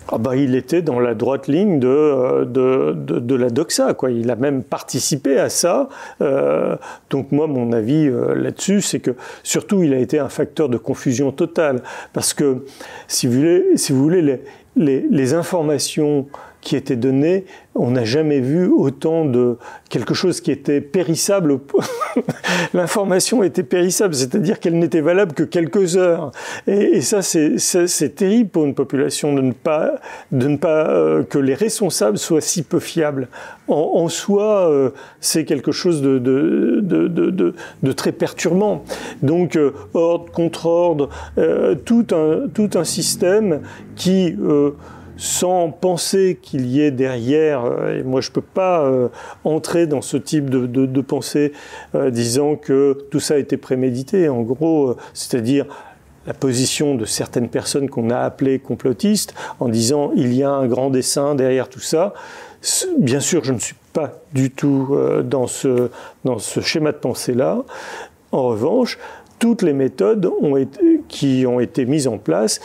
[0.10, 3.94] ah bah, il était dans la droite ligne de, euh, de, de, la doxa.
[3.94, 4.12] Quoi.
[4.12, 5.90] Il a même participé à ça.
[6.22, 6.78] Euh,
[7.10, 9.12] donc moi, mon avis euh, là-dessus, c'est que
[9.44, 11.82] surtout, il a été un facteur de confusion totale.
[12.14, 12.64] Parce que,
[13.10, 14.42] si vous voulez, si vous voulez les,
[14.78, 16.28] les, les informations
[16.62, 17.46] qui étaient données,
[17.76, 19.58] on n'a jamais vu autant de
[19.90, 21.60] quelque chose qui était périssable.
[22.74, 26.32] L'information était périssable, c'est-à-dire qu'elle n'était valable que quelques heures.
[26.66, 29.96] Et, ça, c'est terrible pour une population de ne pas,
[30.32, 33.30] de ne pas euh, que les responsables soient si peu fiables.
[33.68, 37.54] En, soi, euh, c'est quelque chose de,
[37.96, 38.84] très perturbant.
[39.22, 41.10] Donc, euh, ordre contre ordre,
[41.86, 43.62] tout un système
[43.96, 44.36] qui
[45.18, 49.10] sans penser qu'il y ait derrière, euh, et moi je ne peux pas euh,
[49.44, 51.54] entrer dans ce type de, pensée
[51.96, 55.66] euh, disant que tout ça a été prémédité, en gros, c'est-à-dire
[56.26, 60.68] la position de certaines personnes qu'on a appelées complotistes en disant il y a un
[60.68, 62.14] grand dessin derrière tout ça.
[62.98, 65.90] Bien sûr, je ne suis pas du tout dans, ce,
[66.26, 67.64] dans ce schéma de pensée-là.
[68.34, 68.98] En revanche,
[69.40, 70.30] toutes les méthodes
[71.08, 72.60] qui ont été mises en place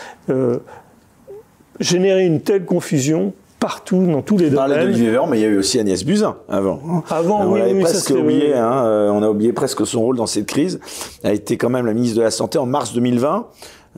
[1.80, 4.72] générer une telle confusion partout, dans tous les domaines.
[4.72, 7.04] On parlait Véran, mais il y a eu aussi Agnès Buzyn avant.
[7.08, 10.46] Avant, on oui, presque oublié, hein, euh, on a oublié presque son rôle dans cette
[10.46, 10.80] crise.
[11.22, 13.46] Elle a été quand même la ministre de la Santé en mars 2020.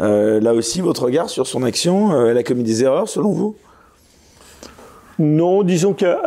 [0.00, 3.30] Euh, là aussi, votre regard sur son action, euh, elle a commis des erreurs selon
[3.30, 3.56] vous?
[5.18, 6.18] Non, disons qu'elle,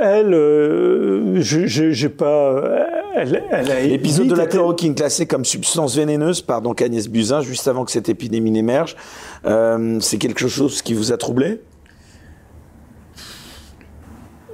[0.00, 2.62] elle, j'ai pas,
[3.24, 7.90] L'épisode de la chloroquine classée comme substance vénéneuse par donc Agnès Buzyn juste avant que
[7.90, 8.96] cette épidémie n'émerge,
[9.46, 11.60] euh, c'est quelque chose qui vous a troublé?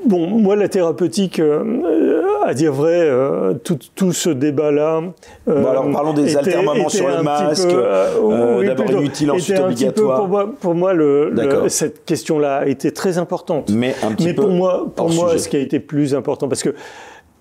[0.06, 5.02] Bon, moi, la thérapeutique, euh, à dire vrai, euh, tout, tout, ce débat-là.
[5.48, 7.66] Euh, bon, alors parlons des altermoments sur le masque.
[7.66, 10.18] Euh, D'abord inutile, ensuite obligatoire.
[10.20, 11.34] pour moi, pour moi le,
[11.68, 13.70] cette question-là a été très importante.
[13.70, 16.48] Mais un petit Mais peu pour moi, pour moi, ce qui a été plus important,
[16.48, 16.74] parce que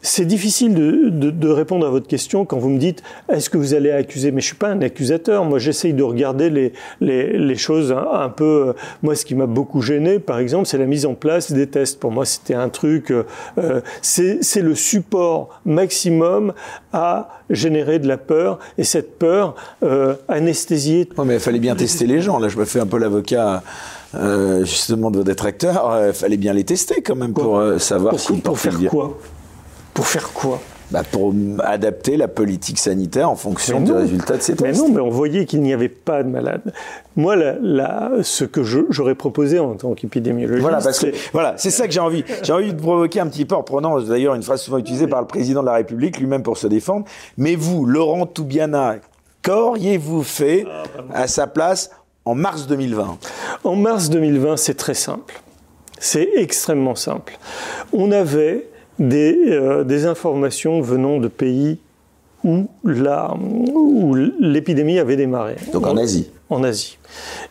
[0.06, 3.58] c'est difficile de, de, de, répondre à votre question quand vous me dites est-ce que
[3.58, 5.45] vous allez accuser Mais je suis pas un accusateur.
[5.45, 8.74] Moi, j'essaye de regarder les, les, les choses un, peu.
[9.01, 11.99] Moi, ce qui m'a beaucoup gêné, par exemple, c'est la mise en place des tests.
[11.99, 13.12] Pour moi, c'était un truc.
[13.12, 16.53] Euh, c'est le support maximum
[16.93, 21.10] à générer de la peur et cette peur euh, anesthésiée.
[21.18, 22.39] Oui, mais il fallait bien tester les gens.
[22.39, 23.64] Là, je me fais un peu l'avocat.
[24.14, 28.18] Euh, justement de vos détracteurs, il fallait bien les tester quand même pour euh, savoir
[28.18, 29.18] s'ils pour faire quoi?
[29.96, 31.34] Pour faire quoi bah pour
[31.64, 34.80] adapter la politique sanitaire en fonction du résultat de ces tests.
[34.80, 36.74] Mais non, mais on voyait qu'il n'y avait pas de malades.
[37.16, 37.36] Moi,
[38.22, 40.62] ce que j'aurais proposé en tant qu'épidémiologiste...
[40.62, 42.24] Voilà, parce que voilà, c'est ça que j'ai envie.
[42.43, 45.22] J'ai envie de provoquer un petit peu en prenant d'ailleurs une phrase souvent utilisée par
[45.22, 47.06] le président de la République lui-même pour se défendre.
[47.38, 48.98] Mais vous, Laurent Toubiana,
[49.41, 50.66] qu'auriez-vous fait
[51.16, 51.89] à sa place
[52.26, 53.18] en mars 2020
[53.64, 55.41] En mars 2020, c'est très simple.
[55.98, 57.39] C'est extrêmement simple.
[57.91, 58.68] On avait
[59.00, 61.80] des, euh, des informations venant de pays
[62.46, 65.56] où l'épidémie avait démarré.
[65.74, 67.00] Donc en Asie En Asie.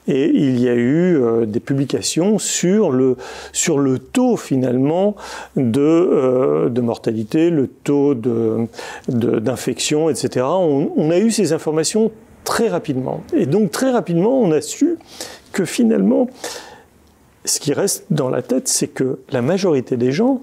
[0.06, 3.16] Et il y a eu euh, des publications sur le,
[3.52, 5.16] sur le taux finalement
[5.56, 8.14] de, euh, de mortalité, le taux
[9.08, 10.46] d'infection, de, etc.
[10.48, 12.12] On, on a eu ces informations
[12.44, 13.22] très rapidement.
[13.36, 14.98] Et donc très rapidement, on a su
[15.52, 16.28] que finalement,
[17.44, 20.40] ce qui reste dans la tête, c'est que la majorité des gens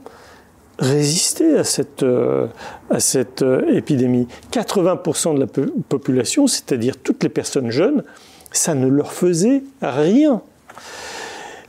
[0.82, 2.48] résister à cette, euh,
[2.90, 4.28] à cette euh, épidémie.
[4.52, 5.48] 80% de la
[5.88, 8.04] population, c'est-à-dire toutes les personnes jeunes,
[8.52, 10.42] ça ne leur faisait rien.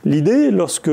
[0.03, 0.91] L'idée, lorsque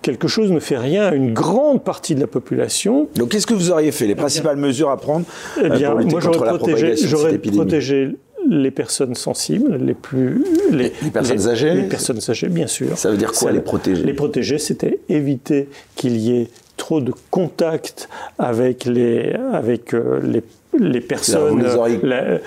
[0.00, 3.08] quelque chose ne fait rien à une grande partie de la population.
[3.14, 5.26] Donc, qu'est-ce que vous auriez fait Les principales mesures à prendre
[5.62, 8.16] eh bien, euh, pour lutter moi, contre la propagation J'aurais protégé
[8.50, 12.98] les personnes sensibles, les plus les, les personnes âgées, les personnes âgées, bien sûr.
[12.98, 14.02] Ça veut dire quoi les protéger?
[14.02, 16.48] Les protéger, c'était éviter qu'il y ait
[16.82, 18.08] trop de contact
[18.40, 20.42] avec les, avec, euh, les,
[20.76, 21.50] les personnes.
[21.50, 22.00] Vous les auriez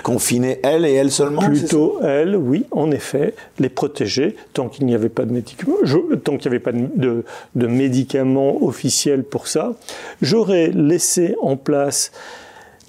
[0.03, 4.93] confinées, elles et elles seulement Plutôt elles, oui, en effet, les protéger tant qu'il n'y
[4.93, 5.77] avait pas de médicaments,
[6.25, 7.23] tant qu'il n'y avait pas de,
[7.55, 9.75] de, médicaments officiels pour ça.
[10.21, 12.11] J'aurais laissé en place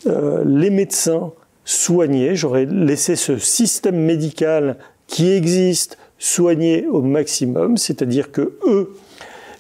[0.09, 1.31] euh, les médecins
[1.65, 8.97] soigner, j'aurais laissé ce système médical qui existe soigner au maximum, c'est-à-dire que eux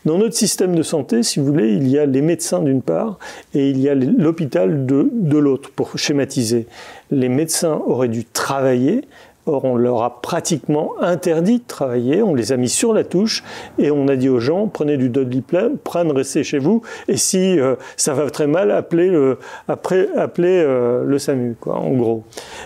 [0.06, 3.18] dans notre système de santé, si vous voulez, il y a les médecins d'une part
[3.54, 6.66] et il y a l'hôpital de, de l'autre, pour schématiser.
[7.10, 9.02] Les médecins auraient dû travailler
[9.46, 13.44] Or, on leur a pratiquement interdit de travailler, on les a mis sur la touche
[13.78, 17.58] et on a dit aux gens prenez du Dodliplam, prenez, restez chez vous et si
[17.58, 19.38] euh, ça va très mal, appelez le,
[19.68, 22.24] après, appelez, euh, le SAMU, quoi, en gros.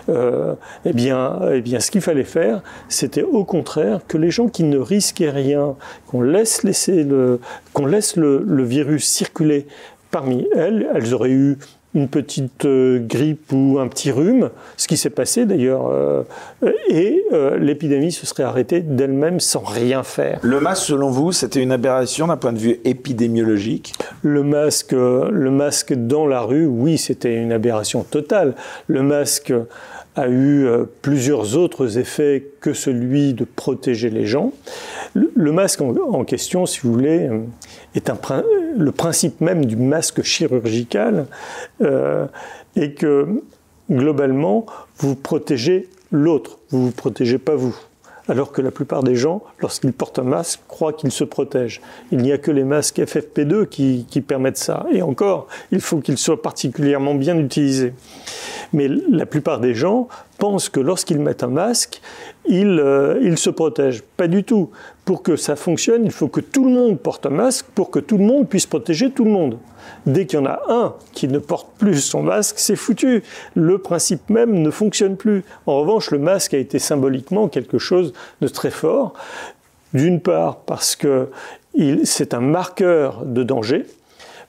[0.09, 0.55] Euh,
[0.85, 4.63] eh, bien, eh bien, ce qu'il fallait faire, c'était au contraire que les gens qui
[4.63, 5.75] ne risquaient rien,
[6.07, 7.39] qu'on laisse, laisser le,
[7.73, 9.67] qu'on laisse le, le virus circuler
[10.09, 11.57] parmi elles, elles auraient eu
[11.93, 16.23] une petite euh, grippe ou un petit rhume, ce qui s'est passé d'ailleurs, euh,
[16.89, 20.39] et euh, l'épidémie se serait arrêtée d'elle-même sans rien faire.
[20.41, 23.93] Le masque, selon vous, c'était une aberration d'un point de vue épidémiologique?
[24.21, 28.55] Le masque, le masque dans la rue, oui, c'était une aberration totale.
[28.87, 29.53] Le masque
[30.15, 30.67] a eu
[31.01, 34.51] plusieurs autres effets que celui de protéger les gens.
[35.13, 37.29] Le masque en, question, si vous voulez,
[37.95, 38.17] est un,
[38.77, 41.27] le principe même du masque chirurgical
[41.81, 42.27] euh,
[42.75, 43.41] est que
[43.89, 44.65] globalement,
[44.97, 47.75] vous protégez l'autre, vous ne vous protégez pas vous.
[48.27, 51.81] Alors que la plupart des gens, lorsqu'ils portent un masque, croient qu'ils se protègent.
[52.11, 54.85] Il n'y a que les masques FFP2 qui, qui permettent ça.
[54.91, 57.93] Et encore, il faut qu'ils soient particulièrement bien utilisés.
[58.73, 60.07] Mais la plupart des gens
[60.37, 62.01] pensent que lorsqu'ils mettent un masque,
[62.47, 64.03] ils, euh, se protègent.
[64.17, 64.69] Pas du tout.
[65.05, 67.99] Pour que ça fonctionne, il faut que tout le monde porte un masque pour que
[67.99, 69.57] tout le monde puisse protéger tout le monde.
[70.05, 73.23] Dès qu'il y en a un qui ne porte plus son masque, c'est foutu.
[73.55, 75.43] Le principe même ne fonctionne plus.
[75.65, 79.13] En revanche, le masque a été symboliquement quelque chose de très fort.
[79.93, 81.29] D'une part parce que
[82.03, 83.85] c'est un marqueur de danger,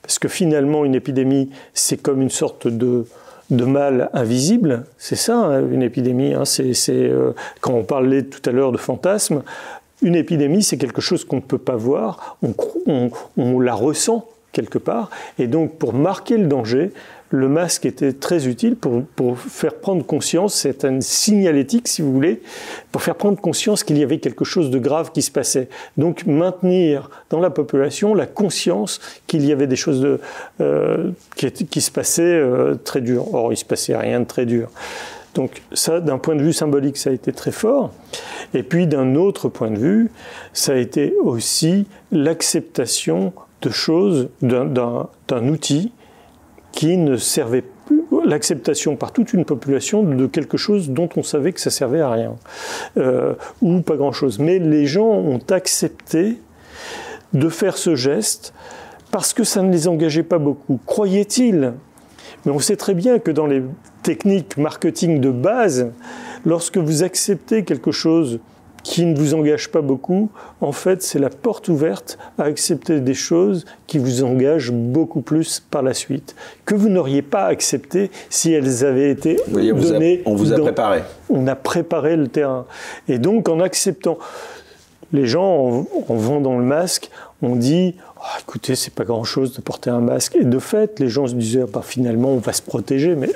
[0.01, 3.05] parce que finalement une épidémie, c'est comme une sorte de,
[3.49, 4.85] de mal invisible.
[4.97, 6.33] C'est ça, hein, une épidémie.
[6.33, 6.45] Hein.
[6.45, 7.31] c'est, euh,
[7.61, 9.43] quand on parlait tout à l'heure de fantasme,
[10.01, 12.37] une épidémie, c'est quelque chose qu'on ne peut pas voir,
[12.85, 15.09] on, la ressent quelque part.
[15.37, 16.91] Et donc, pour marquer le danger,
[17.33, 22.13] le masque était très utile pour, pour faire prendre conscience, c'est une signalétique si vous
[22.13, 22.43] voulez,
[22.91, 25.67] pour faire prendre conscience qu'il y avait quelque chose de grave qui se passait.
[25.97, 30.19] Donc maintenir dans la population la conscience qu'il y avait des choses de,
[30.61, 33.33] euh, qui, se passaient euh, très dures.
[33.33, 34.69] Or, il se passait rien de très dur.
[35.33, 37.91] Donc ça, d'un point de vue symbolique, ça a été très fort.
[38.53, 40.11] Et puis d'un autre point de vue,
[40.53, 43.33] ça a été aussi l'acceptation
[43.63, 45.91] de choses, d'un outil
[46.71, 47.63] qui ne servait
[48.25, 52.11] l'acceptation par toute une population de quelque chose dont on savait que ça servait à
[52.11, 52.35] rien,
[52.97, 54.39] euh, ou pas grand-chose.
[54.39, 56.37] Mais les gens ont accepté
[57.33, 58.53] de faire ce geste
[59.11, 60.79] parce que ça ne les engageait pas beaucoup.
[60.85, 61.73] Croyaient-ils
[62.45, 63.61] Mais on sait très bien que dans les
[64.01, 65.91] techniques marketing de base,
[66.45, 68.39] lorsque vous acceptez quelque chose
[68.83, 70.29] qui ne vous engage pas beaucoup,
[70.61, 75.61] en fait, c'est la porte ouverte à accepter des choses qui vous engagent beaucoup plus
[75.71, 76.35] par la suite,
[76.65, 80.21] que vous n'auriez pas accepté si elles avaient été données.
[80.25, 81.03] on vous a préparé.
[81.29, 82.65] On a préparé le terrain.
[83.07, 84.17] Et donc, en acceptant,
[85.13, 87.09] les gens, en, vendant le masque,
[87.41, 90.35] ont dit oh, écoutez, c'est pas grand chose de porter un masque.
[90.35, 93.29] Et de fait, les gens se disaient bah, finalement, on va se protéger, mais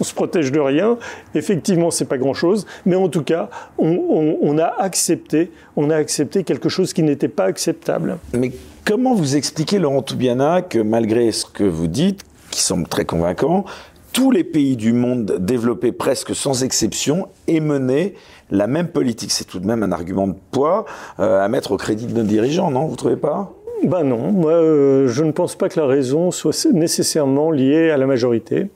[0.00, 0.98] on se protège de rien.
[1.34, 3.48] Effectivement, c'est pas grand-chose, mais en tout cas,
[3.78, 8.18] on, a accepté, on a accepté quelque chose qui n'était pas acceptable.
[8.32, 8.52] Mais
[8.84, 13.64] comment vous expliquez, Laurent Toubiana, que malgré ce que vous dites, qui semble très convaincant,
[14.12, 18.14] tous les pays du monde développés presque sans exception aient mené
[18.50, 19.32] la même politique?
[19.32, 20.84] C'est tout de même un argument de poids
[21.18, 22.86] euh, à mettre au crédit de nos dirigeants, non?
[22.86, 23.52] Vous trouvez pas?
[23.82, 27.96] Ben non, moi euh, je ne pense pas que la raison soit nécessairement liée à
[27.96, 28.68] la majorité.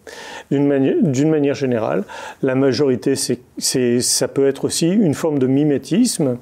[0.51, 0.97] D'une manière,
[1.27, 2.05] manière, générale,
[2.43, 6.39] la majorité, c'est, ça peut être aussi une forme de mimétisme.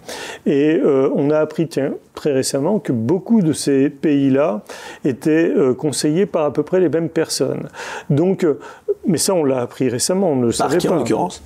[0.47, 1.69] Et euh, on a appris
[2.15, 4.63] très récemment que beaucoup de ces pays-là
[5.05, 7.69] étaient euh, conseillés par à peu près les mêmes personnes.
[8.11, 8.47] Donc,
[9.07, 10.95] mais ça on l'a appris récemment, on ne le par savait qui, pas.
[10.95, 11.43] en l'occurrence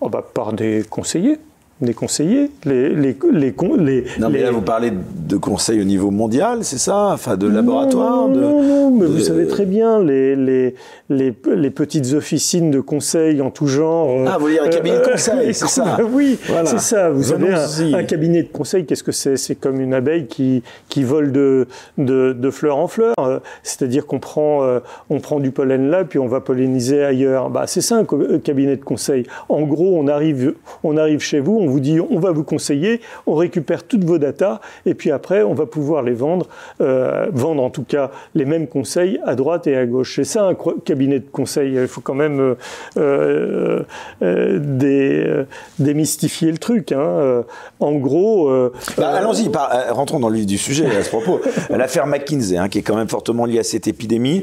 [0.00, 1.38] oh bah, Par des conseillers
[1.82, 6.10] des conseillers, les, les, les, les Non, mais là, vous parlez de conseils au niveau
[6.10, 7.10] mondial, c'est ça?
[7.12, 10.74] Enfin, de laboratoire Non, de, non, non, mais vous savez très bien, les, les,
[11.10, 14.08] les, les, petites officines de conseil en tout genre.
[14.10, 15.98] Euh, ah, vous voulez un cabinet de conseil, c'est ça?
[16.12, 16.66] Oui, voilà.
[16.66, 17.10] c'est ça.
[17.10, 19.36] Vous savez, un, un, cabinet de conseil, qu'est-ce que c'est?
[19.36, 21.66] C'est comme une abeille qui, qui vole de,
[21.98, 23.14] de, de fleur en fleur.
[23.18, 24.80] Euh, c'est-à-dire qu'on prend, euh,
[25.10, 27.50] on prend du pollen là, puis on va polliniser ailleurs.
[27.50, 29.26] Bah, c'est ça un cabinet de conseil.
[29.48, 30.54] En gros, on arrive,
[30.84, 34.18] on arrive chez vous, on vous dit on va vous conseiller, on récupère toutes vos
[34.18, 36.48] datas et puis après on va pouvoir les vendre,
[36.80, 40.16] euh, vendre en tout cas les mêmes conseils à droite et à gauche.
[40.16, 41.74] C'est ça un cabinet de conseil.
[41.74, 42.56] Il faut quand même
[42.96, 43.82] euh,
[44.22, 45.44] euh, dé,
[45.78, 46.92] démystifier le truc.
[46.92, 47.44] Hein.
[47.80, 48.50] En gros,
[48.96, 49.50] bah, allons-y,
[49.90, 51.40] rentrons dans le vif du sujet à ce propos.
[51.70, 54.42] L'affaire McKinsey, hein, qui est quand même fortement liée à cette épidémie,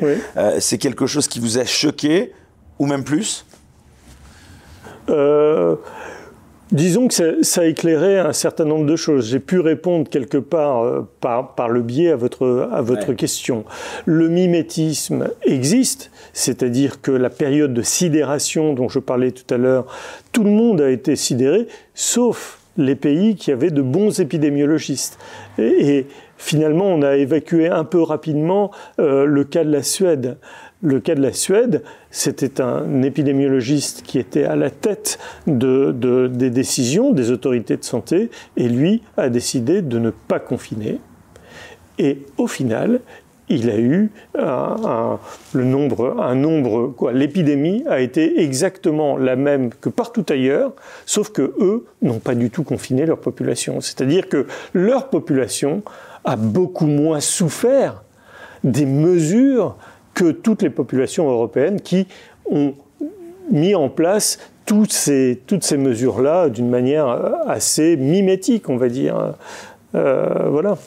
[0.59, 2.33] c'est quelque chose qui vous a choqué
[2.79, 3.45] ou même plus?
[5.09, 5.75] Euh,
[6.71, 9.31] Disons que ça, a éclairé un certain nombre de choses.
[9.31, 13.65] J'ai pu répondre quelque part euh, par, par, le biais à votre, à votre question.
[14.05, 19.87] Le mimétisme existe, c'est-à-dire que la période de sidération dont je parlais tout à l'heure,
[20.31, 25.17] tout le monde a été sidéré, sauf les pays qui avaient de bons épidémiologistes.
[25.57, 28.69] Et, et finalement, on a évacué un peu rapidement
[28.99, 30.37] euh, le cas de la Suède.
[30.81, 35.91] Le cas de la Suède, c'était un épidémiologiste qui était à la tête de,
[36.27, 41.01] des décisions des autorités de santé et lui a décidé de ne pas confiner.
[41.97, 43.01] Et au final,
[43.49, 45.19] il a eu un,
[45.53, 47.11] nombre, un nombre, quoi.
[47.11, 50.71] L'épidémie a été exactement la même que partout ailleurs,
[51.05, 53.81] sauf que eux n'ont pas du tout confiné leur population.
[53.81, 55.81] C'est-à-dire que leur population
[56.23, 58.03] a beaucoup moins souffert
[58.63, 59.75] des mesures
[60.19, 62.05] que toutes les populations européennes qui
[62.51, 62.73] ont
[63.49, 67.07] mis en place toutes ces, toutes ces mesures-là d'une manière
[67.47, 69.35] assez mimétique, on va dire.
[69.95, 70.77] Euh, voilà.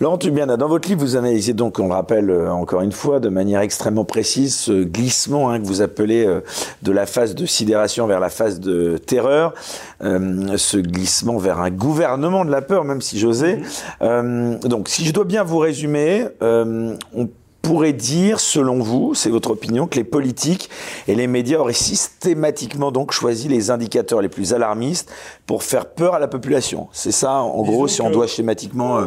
[0.00, 3.20] Laurent Tubiana, dans votre livre, vous analysez donc, on le rappelle euh, encore une fois,
[3.20, 6.40] de manière extrêmement précise, ce glissement hein, que vous appelez euh,
[6.82, 9.54] de la phase de sidération vers la phase de terreur,
[10.00, 13.62] ce glissement vers un gouvernement de la peur, même si j'osais.
[14.02, 14.58] Mmh.
[14.66, 17.28] donc, si je dois bien vous résumer, on
[17.64, 20.70] pourrait dire, selon vous, c'est votre opinion, que les politiques
[21.08, 25.10] et les médias auraient systématiquement donc choisi les indicateurs les plus alarmistes
[25.46, 26.88] pour faire peur à la population?
[26.92, 29.04] C'est ça, en gros, si on doit schématiquement, euh,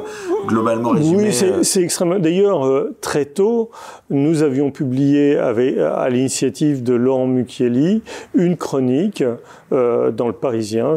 [0.48, 1.30] globalement résumer.
[1.30, 2.20] Oui, euh, c'est extrêmement.
[2.20, 3.70] D'ailleurs, euh, très tôt,
[4.10, 8.02] nous avions publié avec, à l'initiative de Laurent Mucchielli
[8.34, 9.24] une chronique
[9.74, 10.96] euh, dans le Parisien,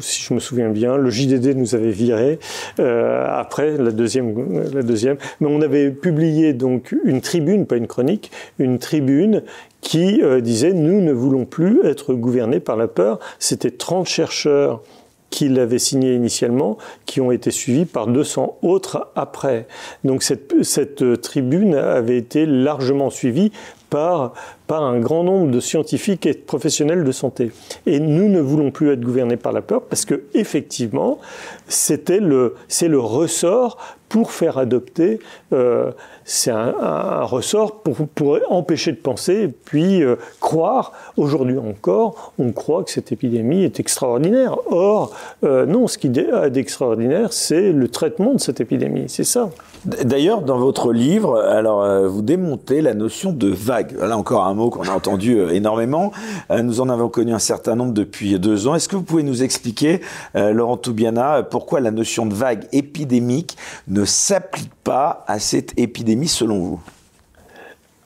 [0.00, 0.96] si je me souviens bien.
[0.96, 2.38] Le JDD nous avait viré
[2.78, 5.16] euh, après la deuxième, la deuxième.
[5.40, 9.42] Mais on avait publié donc une tribune, pas une chronique, une tribune
[9.80, 13.20] qui euh, disait nous ne voulons plus être gouvernés par la peur.
[13.38, 14.82] C'était 30 chercheurs
[15.30, 16.76] qui l'avaient signé initialement,
[17.06, 19.66] qui ont été suivis par 200 autres après.
[20.04, 23.52] Donc cette, cette tribune avait été largement suivie
[23.90, 24.32] par,
[24.66, 27.50] par un grand nombre de scientifiques et de professionnels de santé.
[27.86, 31.18] Et nous ne voulons plus être gouvernés par la peur parce que effectivement,
[31.66, 33.76] c'était le, c'est le ressort
[34.08, 35.20] pour faire adopter
[35.52, 35.92] euh,
[36.24, 40.92] c'est un, ressort pour, empêcher de penser, puis euh, croire.
[41.16, 44.56] Aujourd'hui encore, on croit que cette épidémie est extraordinaire.
[44.70, 45.12] Or,
[45.44, 49.04] euh, non, ce qui est d'extraordinaire, c'est le traitement de cette épidémie.
[49.08, 49.50] C'est ça.
[49.84, 53.96] D'ailleurs, dans votre livre, alors euh, vous démontez la notion de vague.
[53.98, 56.12] Là encore un mot qu'on a entendu énormément.
[56.50, 58.74] nous en avons connu un certain nombre depuis deux ans.
[58.74, 60.00] Est-ce que vous pouvez nous expliquer,
[60.34, 63.56] Laurent Toubiana, pourquoi la notion de vague épidémique
[63.88, 66.09] ne s'applique pas à cette épidémie?
[66.26, 66.80] Selon vous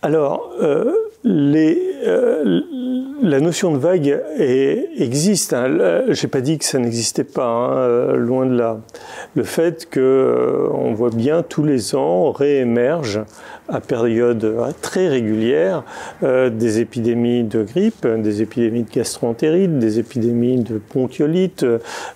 [0.03, 0.93] Alors, euh,
[1.25, 2.61] les, euh,
[3.23, 5.53] la notion de vague existe.
[5.53, 6.05] Hein.
[6.09, 8.81] Je n'ai pas dit que ça n'existait pas, hein, euh, loin de là.
[9.35, 13.21] Le fait qu'on voit bien tous les ans réémerge
[13.69, 15.85] à période très régulière
[16.23, 21.65] euh, des épidémies de grippe, des épidémies de gastroentérite, des épidémies de bronchiolite,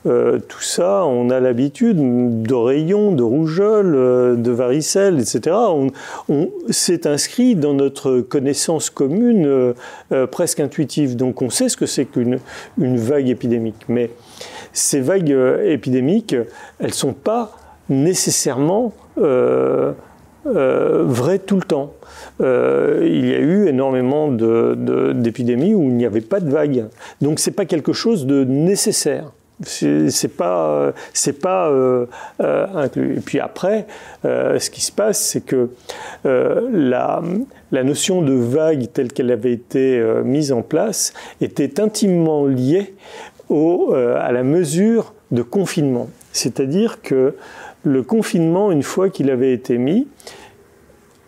[0.06, 5.56] euh, tout ça, on a l'habitude d'oreillons, de rougeole, euh, de varicelle, etc.
[5.56, 5.88] On,
[6.28, 9.74] on c'est inscrit dans notre connaissance commune
[10.30, 11.16] presque intuitive.
[11.16, 12.38] Donc on sait ce que c'est qu'une
[12.78, 13.86] une vague épidémique.
[13.88, 14.10] Mais
[14.72, 16.34] ces vagues épidémiques,
[16.78, 17.52] elles ne sont pas
[17.88, 19.92] nécessairement euh,
[20.52, 21.92] vrai tout le temps.
[22.40, 26.86] Euh, il y a eu énormément d'épidémies où il n'y avait pas de vague.
[27.20, 29.32] Donc c'est pas quelque chose de nécessaire.
[29.64, 32.06] C'est pas c'est pas euh,
[32.38, 33.16] inclus.
[33.16, 33.86] Et puis après,
[34.22, 35.70] ce qui se passe, c'est que
[36.24, 37.22] la
[37.72, 42.94] notion de vague telle qu'elle avait été mise en place était intimement liée
[43.50, 46.08] à la mesure de confinement.
[46.38, 47.34] C'est-à-dire que
[47.82, 50.06] le confinement, une fois qu'il avait été mis,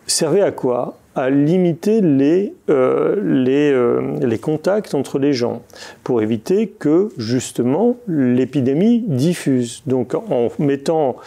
[0.07, 0.97] servait à quoi?
[1.13, 5.63] À limiter les, euh, euh, contacts entre les gens
[6.05, 9.83] pour éviter que justement l'épidémie diffuse.
[9.85, 11.17] Donc en mettant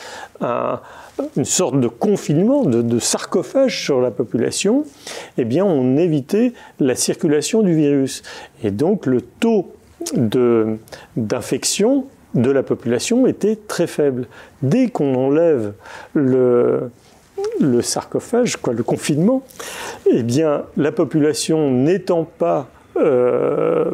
[0.40, 4.84] une sorte de confinement, de, de, sarcophage sur la population,
[5.36, 8.22] eh bien on évitait la circulation du virus.
[8.62, 9.74] Et donc le taux
[11.16, 14.26] d'infection de la population était très faible.
[14.62, 15.72] Dès qu'on enlève
[16.14, 16.90] le,
[17.82, 19.42] sarcophage, quoi, le confinement,
[20.10, 23.90] eh bien, la population n'étant pas euh,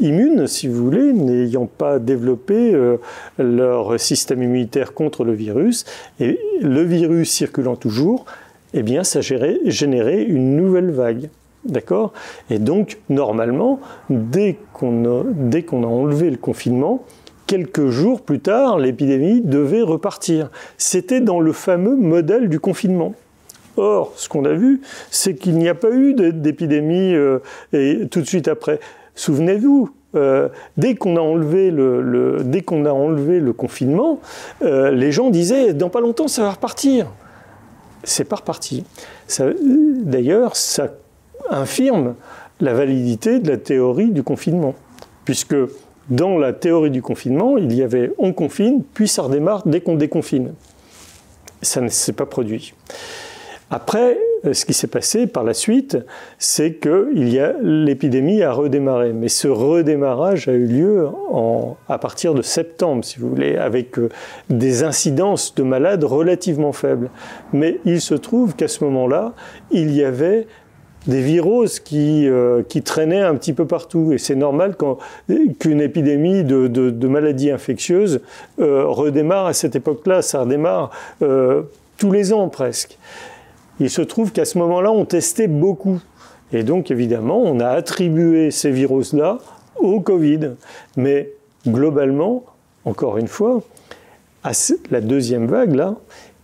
[0.00, 2.98] immune, si voulez, n'ayant pas développé euh,
[3.38, 5.84] leur système immunitaire contre le virus,
[6.20, 8.26] et le virus circulant toujours,
[8.74, 11.28] eh bien, ça générait une nouvelle vague.
[11.64, 12.12] D'accord?
[12.50, 17.04] Et donc, normalement, dès qu'on a enlevé le confinement,
[17.46, 20.50] quelques jours plus tard, l'épidémie devait repartir.
[20.78, 23.14] C'était dans le fameux modèle du confinement.
[23.76, 27.38] Or, ce qu'on a vu, c'est qu'il n'y a pas eu d'épidémie euh,
[27.72, 28.80] et tout de suite après.
[29.14, 32.38] Souvenez-vous, euh, dès qu'on a enlevé le,
[32.86, 34.20] a enlevé le confinement,
[34.62, 37.06] euh, les gens disaient dans pas longtemps ça va repartir.
[38.04, 38.84] C'est pas reparti.
[40.02, 40.88] D'ailleurs, ça
[41.48, 42.14] infirme
[42.60, 44.74] la validité de la théorie du confinement,
[45.24, 45.54] puisque
[46.12, 49.96] dans la théorie du confinement, il y avait on confine, puis ça redémarre dès qu'on
[49.96, 50.52] déconfine.
[51.62, 52.74] Ça ne s'est pas produit.
[53.70, 55.96] Après, euh, ce qui s'est passé par la suite,
[56.38, 57.10] c'est que
[57.62, 59.14] l'épidémie a redémarré.
[59.14, 61.08] Mais ce redémarrage a eu lieu
[61.88, 64.10] à partir de septembre, si vous voulez, avec euh,
[64.50, 67.08] des incidences de malades relativement faibles.
[67.54, 69.32] Mais il se trouve qu'à ce moment-là,
[69.70, 70.46] il y avait
[71.06, 74.12] des viroses qui, euh, qui traînaient un petit peu partout.
[74.12, 74.76] Et c'est normal
[75.58, 78.20] qu'une épidémie de, de, maladies infectieuses
[78.60, 80.22] euh, redémarre à cette époque-là.
[80.22, 80.90] Ça redémarre
[81.22, 81.62] euh,
[81.98, 82.98] tous les ans presque.
[83.80, 86.00] Il se trouve qu'à ce moment-là, on testait beaucoup.
[86.52, 89.38] Et donc, évidemment, on a attribué ces virus-là
[89.78, 90.50] au Covid.
[90.96, 91.30] Mais
[91.66, 92.44] globalement,
[92.84, 93.62] encore une fois,
[94.44, 94.52] à
[94.90, 95.96] la deuxième vague, là,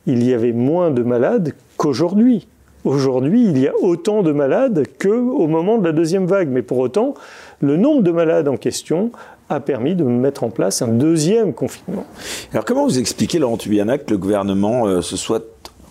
[0.06, 2.48] il y avait moins de malades qu'aujourd'hui.
[2.88, 6.48] Aujourd'hui, il y a autant de malades qu'au moment de la deuxième vague.
[6.48, 7.12] Mais pour autant,
[7.60, 9.12] le nombre de malades en question
[9.50, 12.06] a permis de mettre en place un deuxième confinement.
[12.50, 15.44] Alors comment vous expliquez, Laurent Tubiana, que le gouvernement euh, se soit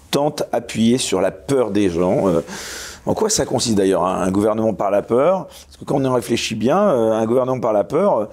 [0.10, 2.42] tant appuyé sur la peur des gens euh,
[3.06, 5.46] En quoi ça consiste d'ailleurs, un gouvernement par la peur?
[5.46, 8.30] Parce que quand on y réfléchit bien, euh, un gouvernement par la peur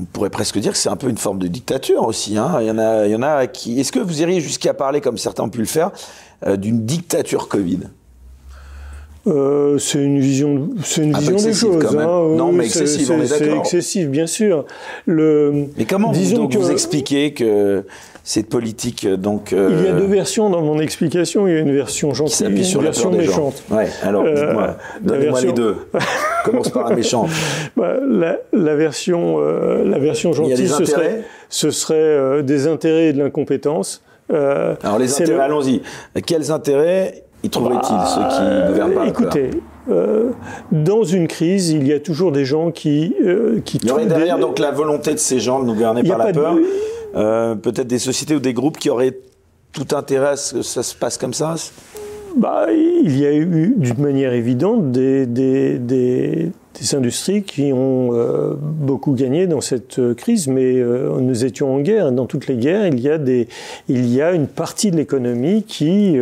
[0.00, 2.36] on pourrait presque dire que c'est un peu une forme de dictature aussi.
[2.36, 2.58] Hein.
[2.60, 3.78] Il, y en a, il y en a qui.
[3.78, 5.90] Est-ce que vous iriez jusqu'à parler, comme certains ont pu le faire,
[6.46, 7.80] euh, d'une dictature Covid?
[9.26, 11.84] Euh, c'est une vision, c'est une vision des choses.
[11.84, 12.36] Hein.
[12.36, 13.66] non, mais excessive, on est d'accord.
[13.66, 14.64] C'est excessif, bien sûr.
[15.04, 17.84] Le, mais comment disons vous, que, vous expliquez que
[18.24, 19.52] cette politique, donc...
[19.52, 21.46] Euh, il y a deux versions dans mon explication.
[21.46, 23.62] Il y a une version gentille et une version méchante.
[23.70, 25.76] Ouais, alors, dites-moi, donnez-moi les deux.
[26.44, 27.30] Commence par la méchante.
[27.76, 33.22] Bah, la, la, version, la version gentille, ce serait, ce serait des intérêts et de
[33.22, 34.02] l'incompétence.
[34.28, 35.82] alors les intérêts, allons-y.
[36.26, 39.50] Quels intérêts y trouverait-il ceux qui bah, gouvernent pas Écoutez,
[39.90, 40.30] euh,
[40.72, 43.14] dans une crise, il y a toujours des gens qui...
[43.24, 46.02] Euh, qui il y aurait derrière donc la volonté de ces gens de nous gouverner
[46.02, 46.56] par la peur,
[47.14, 49.16] euh, peut-être des sociétés ou des groupes qui auraient
[49.72, 51.54] tout intérêt à ce que ça se passe comme ça?
[52.36, 58.10] Bah, Il y a eu d'une manière évidente des, des, des, des industries qui ont
[58.12, 62.12] euh, beaucoup gagné dans cette euh, crise, mais euh, nous étions en guerre.
[62.12, 63.48] Dans toutes les guerres, il y a, des,
[63.88, 66.16] il y a une partie de l'économie qui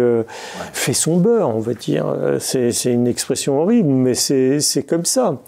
[0.72, 2.06] fait son beurre, on va dire.
[2.38, 5.38] C'est, une expression horrible, mais c'est, comme ça.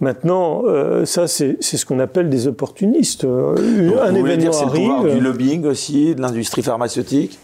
[0.00, 0.62] maintenant,
[1.04, 3.24] ça, c'est, ce qu'on appelle des opportunistes.
[3.24, 5.04] un événement dire, c'est arrive.
[5.04, 7.38] Le du lobbying aussi, de l'industrie pharmaceutique?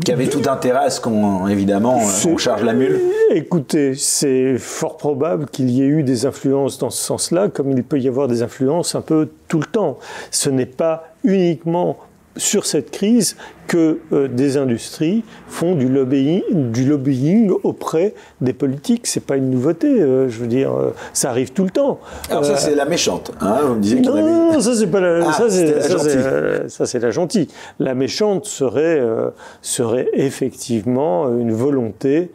[0.00, 3.00] Qui avait tout intérêt à ce qu'on, évidemment, on charge la mule
[3.30, 7.82] Écoutez, c'est fort probable qu'il y ait eu des influences dans ce sens-là, comme il
[7.82, 9.98] peut y avoir des influences un peu tout le temps.
[10.30, 11.96] Ce n'est pas uniquement
[12.36, 13.36] sur cette crise
[13.66, 19.06] que euh, des industries font du lobbying, du lobbying auprès des politiques.
[19.06, 19.86] C'est pas une nouveauté.
[19.86, 22.00] Euh, je veux dire, euh, ça arrive tout le temps.
[22.30, 23.32] Alors ça c'est la méchante.
[23.40, 25.28] Hein Vous me disiez non, non, ça c'est pas la.
[25.28, 27.48] Ah, ça c'est c'est la gentille.
[27.78, 29.00] La méchante serait
[29.60, 32.30] serait effectivement une volonté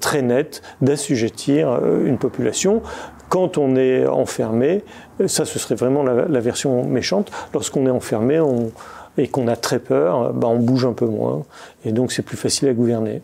[0.00, 2.82] très nette d'assujettir une population
[3.28, 4.82] quand on est enfermé,
[5.26, 8.70] ça ce serait vraiment la, la version méchante, lorsqu'on est enfermé, on,
[9.18, 11.44] et qu'on a très peur, bah, on bouge un peu moins.
[11.84, 13.20] Et donc c'est plus facile à gouverner.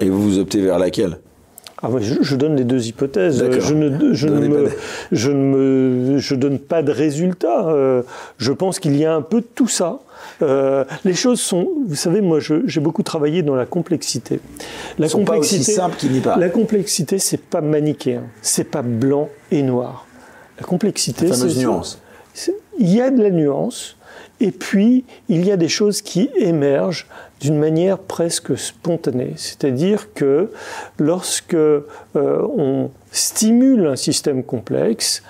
[0.00, 1.18] Et vous vous optez vers laquelle?
[1.82, 3.44] Ah je, donne les deux hypothèses.
[3.60, 4.70] Je ne, je, ne me,
[5.12, 7.68] je ne me, je donne pas de résultat.
[7.68, 8.02] Euh,
[8.38, 10.00] je pense qu'il y a un peu de tout ça.
[10.40, 14.40] Euh, les choses sont, vous savez, moi, j'ai beaucoup travaillé dans la complexité.
[14.98, 16.36] La sont complexité, pas aussi simple qu'il n'y pas.
[16.38, 20.06] La complexité, c'est pas manichéen, c'est pas blanc et noir.
[20.58, 22.00] La complexité, c'est nuance.
[22.78, 23.96] Il y a de la nuance.
[24.44, 27.06] Et puis, il y a des choses qui émergent
[27.40, 29.32] d'une manière presque spontanée.
[29.36, 30.50] C'est-à-dire que
[30.98, 31.82] lorsque euh,
[32.14, 35.22] on stimule un système complexe,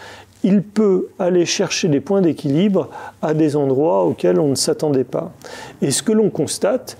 [0.42, 2.90] il peut aller chercher des points d'équilibre
[3.22, 5.30] à des endroits auxquels on ne s'attendait pas.
[5.80, 6.96] Et ce que l'on constate,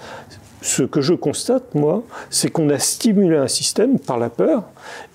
[0.62, 4.62] ce que je constate, moi, c'est qu'on a stimulé un système par la peur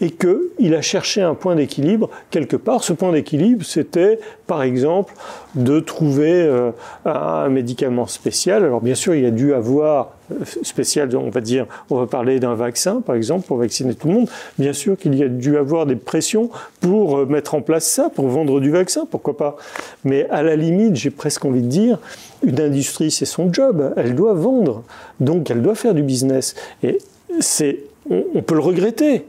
[0.02, 2.84] et qu'il a cherché un point d'équilibre quelque part.
[2.84, 5.14] Ce point d'équilibre, c'était, par exemple,
[5.56, 6.72] de trouver euh,
[7.06, 8.64] un médicament spécial.
[8.64, 12.40] Alors, bien sûr, il a dû avoir euh, spécial, on va dire, on va parler
[12.40, 14.30] d'un vaccin, par exemple, pour vacciner tout le monde.
[14.58, 16.50] Bien sûr qu'il y a dû avoir des pressions
[16.82, 19.58] pour euh, mettre en place ça, pour vendre du vaccin, pourquoi pas.
[20.04, 22.00] Mais à la limite, j'ai presque envie de dire,
[22.44, 24.84] une industrie, c'est son job, elle doit vendre,
[25.20, 26.56] donc elle doit faire du business.
[26.84, 27.00] Et
[27.40, 27.80] c'est,
[28.10, 29.26] on, peut le regretter,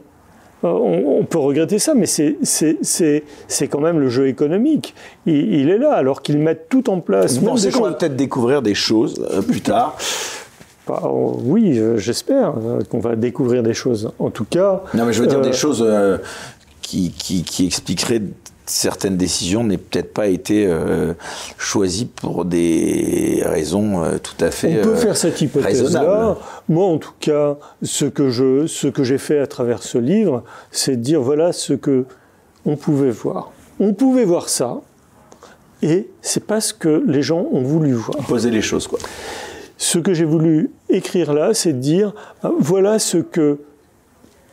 [0.63, 4.93] euh, on, peut regretter ça, mais c'est quand même le jeu économique.
[5.25, 7.37] Il, est là, alors qu'ils mettent tout en place.
[7.39, 9.97] Vous pensez qu'on va peut-être découvrir des choses euh, plus tard
[10.87, 12.53] bah, oh, Oui, euh, j'espère
[12.89, 14.11] qu'on va découvrir des choses.
[14.19, 14.83] En tout cas.
[14.93, 15.85] Non, mais je veux dire des choses
[16.81, 18.21] qui, qui, qui, expliqueraient
[18.71, 21.13] certaines décisions n'aient peut-être pas été euh,
[21.57, 26.37] choisies pour des raisons euh, tout à fait On peut faire cette hypothèse-là.
[26.69, 30.43] Moi, en tout cas, ce que je, ce que j'ai fait à travers ce livre,
[30.71, 32.05] c'est de dire voilà ce que
[32.65, 33.51] on pouvait voir.
[33.79, 34.81] On pouvait voir ça,
[35.81, 38.17] et c'est pas ce que les gens ont voulu voir.
[38.27, 38.99] Poser les choses, quoi.
[39.77, 42.13] Ce que j'ai voulu écrire là, c'est de dire
[42.59, 43.57] voilà ce que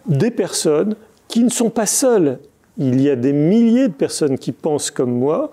[0.07, 0.97] des personnes
[1.29, 2.39] qui ne sont pas seules
[2.79, 5.51] il y a des milliers de personnes qui pensent comme moi,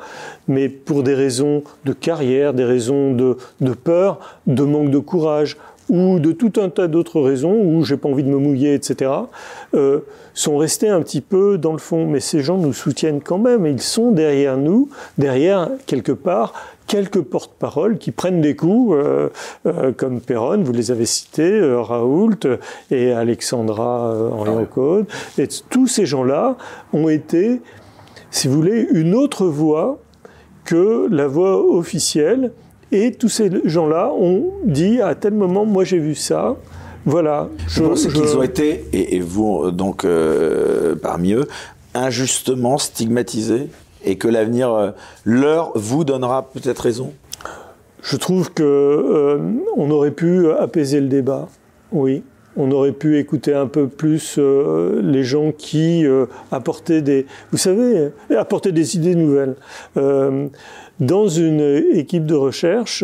[0.48, 3.38] mais pour des raisons de carrière, des raisons de,
[3.74, 5.58] peur, de manque de courage,
[5.90, 9.12] ou de tout un tas d'autres raisons, où j'ai pas envie de me mouiller, etc.,
[9.76, 10.00] euh,
[10.34, 12.08] sont restés un petit peu dans le fond.
[12.08, 16.54] Mais ces gens nous soutiennent quand même, ils sont derrière nous, derrière quelque part
[16.88, 19.30] quelques porte-paroles qui prennent des coups, euh,
[19.66, 22.40] euh, comme Perron, vous les avez cités, euh, Raoult
[22.92, 26.58] et Alexandra henri ah Et tous ces gens-là
[26.94, 27.62] ont été,
[28.32, 30.00] si vous voulez, une autre voix
[30.64, 32.52] que la voix officielle.
[32.92, 36.56] Et tous ces gens-là ont dit à tel moment, moi j'ai vu ça.
[37.06, 37.50] Voilà.
[37.68, 40.08] Je, pense qu'ils ont été, et, vous donc
[41.02, 41.48] parmi eux,
[41.94, 43.70] injustement stigmatisés
[44.06, 44.94] et que l'avenir
[45.26, 47.14] leur vous donnera peut-être raison?
[48.02, 49.40] Je trouve que
[49.76, 51.48] on aurait pu apaiser le débat.
[51.92, 52.24] Oui,
[52.56, 56.06] on aurait pu écouter un peu plus les gens qui
[56.52, 59.56] apportaient des, vous savez, apportaient des idées nouvelles.
[61.00, 63.04] dans une équipe de recherche,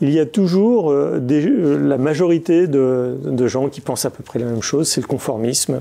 [0.00, 4.38] il y a toujours euh, euh, la majorité de, gens qui pensent à peu près
[4.38, 5.80] la même chose, c'est le conformisme.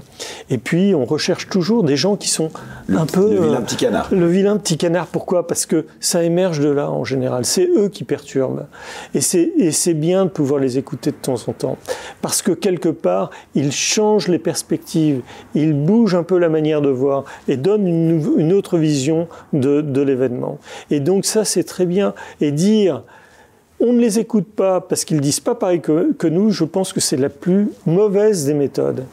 [0.50, 2.52] Et puis on recherche toujours des gens qui sont
[2.90, 3.34] un peu...
[3.34, 4.08] Le vilain petit canard.
[4.12, 5.48] Le vilain petit canard, pourquoi?
[5.48, 7.46] Parce que ça émerge de là en général.
[7.46, 8.68] C'est eux qui perturbent.
[9.14, 11.78] Et c'est bien de pouvoir les écouter de temps en temps.
[12.22, 15.22] Parce que quelque part, ils changent les perspectives,
[15.56, 20.02] ils bougent un peu la manière de voir et donnent une, autre vision de, de
[20.02, 20.60] l'événement.
[20.92, 22.14] Et donc ça, c'est très bien.
[22.42, 23.04] Et dire
[23.80, 27.00] on ne les écoute pas parce qu'ils disent pas pareil que, nous, je pense que
[27.00, 29.06] c'est la plus mauvaise des méthodes.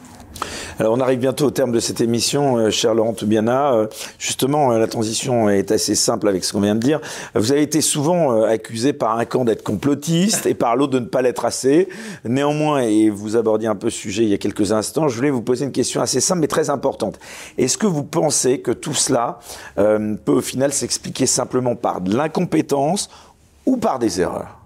[0.79, 3.73] Alors on arrive bientôt au terme de cette émission, euh, cher Laurent Toubiana.
[3.73, 3.87] Euh,
[4.17, 6.99] justement, euh, la transition est assez simple avec ce qu'on vient de dire.
[7.35, 11.05] Vous avez été souvent accusé par un camp d'être complotiste et par l'autre de ne
[11.05, 11.87] pas l'être assez.
[12.25, 15.29] Néanmoins, et vous abordiez un peu ce sujet il y a quelques instants, je voulais
[15.29, 17.19] vous poser une question assez simple mais très importante.
[17.59, 19.39] Est-ce que vous pensez que tout cela
[19.75, 23.09] peut au final s'expliquer simplement par de l'incompétence
[23.65, 24.63] ou par des erreurs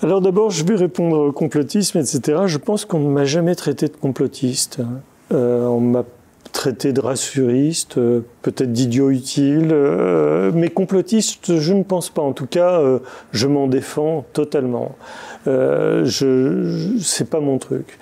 [0.00, 2.42] alors d'abord, je vais répondre au complotisme, etc.
[2.46, 4.80] Je pense qu'on ne m'a jamais traité de complotiste.
[5.32, 6.04] Euh, on m'a
[6.52, 12.22] traité de rassuriste, euh, peut-être d'idiot utile, euh, mais complotiste, je ne pense pas.
[12.22, 12.80] En tout cas,
[13.32, 14.94] je m'en défends totalement.
[15.46, 17.98] Euh, je, c'est pas mon truc.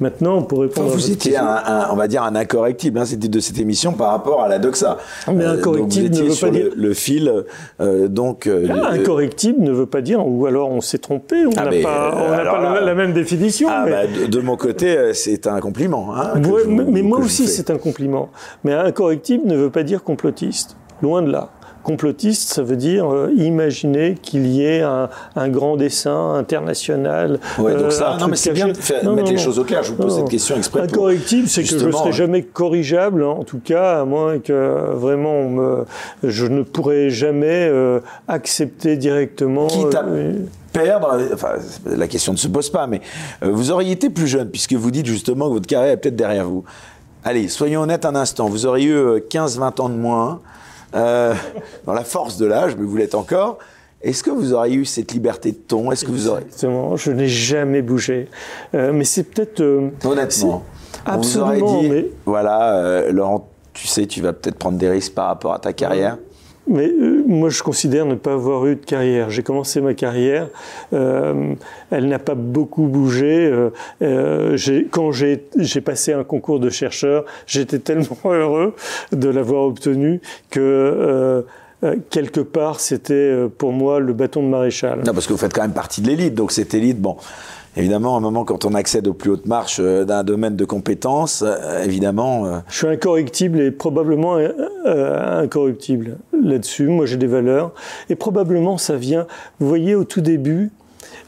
[0.00, 0.88] Maintenant, pour répondre.
[0.88, 2.98] vous étiez un, on va dire un incorrectible.
[2.98, 4.98] Hein, c'était de cette émission par rapport à la doxa.
[5.32, 7.44] Mais euh, incorrectible ne veut pas dire le, fil.
[7.80, 11.46] Euh, donc ah, incorrectible ne veut pas dire ou alors on s'est trompé.
[11.46, 13.68] On ah, n'a pas, la, même définition.
[13.70, 16.14] Ah, bah, de, mon côté, c'est un compliment.
[16.16, 18.30] Hein, mais moi aussi, c'est un compliment.
[18.64, 20.76] Mais incorrectible ne veut pas dire complotiste.
[21.02, 21.50] Loin de là.
[21.88, 25.08] Complotiste, ça veut dire euh, imaginer qu'il y ait un,
[25.48, 27.40] grand dessin international.
[27.58, 29.82] Ouais, donc ça, euh, non, mais c'est bien de mettre les choses au clair.
[29.82, 30.82] Je vous pose cette question exprès.
[30.82, 34.92] Incorrectible, c'est que je ne serai jamais corrigeable, hein, en tout cas, à moins que
[34.92, 35.86] vraiment me,
[36.22, 39.68] je ne pourrai jamais euh, accepter directement.
[39.68, 40.04] Quitte à
[40.70, 41.52] perdre, enfin,
[41.86, 43.00] la question ne se pose pas, mais
[43.40, 46.44] vous auriez été plus jeune, puisque vous dites justement que votre carrière est peut-être derrière
[46.44, 46.64] vous.
[47.24, 50.42] Allez, soyons honnêtes un instant, vous auriez eu 15-20 ans de moins,
[50.94, 51.34] euh,
[51.86, 53.58] dans la force de l'âge, mais vous l'êtes encore.
[54.00, 55.90] Est-ce que vous auriez eu cette liberté de ton?
[55.90, 56.96] Est-ce que vous auriez Exactement.
[56.96, 58.28] Je n'ai jamais bougé.
[58.74, 59.60] Euh, mais c'est peut-être.
[59.60, 60.62] Euh, Honnêtement.
[61.04, 61.80] Absolument.
[61.80, 65.72] dit, voilà, Laurent, tu sais, tu vas peut-être prendre des risques par rapport à ta
[65.72, 66.18] carrière.
[66.68, 69.30] Mais euh, moi, je considère ne pas avoir eu de carrière.
[69.30, 70.48] J'ai commencé ma carrière,
[70.92, 71.54] euh,
[71.90, 73.46] elle n'a pas beaucoup bougé.
[73.46, 73.70] Euh,
[74.02, 74.56] euh
[74.90, 78.74] quand j'ai passé un concours de chercheur, j'étais tellement heureux
[79.12, 80.20] de l'avoir obtenu
[80.50, 80.60] que
[81.84, 85.00] euh, quelque part, c'était pour moi le bâton de maréchal.
[85.06, 87.16] Non, parce que vous faites quand même partie de l'élite, donc cette élite, bon,
[87.78, 90.64] Évidemment, à un moment, quand on accède aux plus hautes marches euh, d'un domaine de
[90.64, 92.44] compétences, euh, évidemment.
[92.44, 94.36] Euh, Je suis incorrectible et probablement
[94.84, 96.88] incorruptible là-dessus.
[96.88, 97.72] Moi, j'ai des valeurs.
[98.10, 99.28] Et probablement, ça vient.
[99.60, 100.72] Vous voyez, au tout début,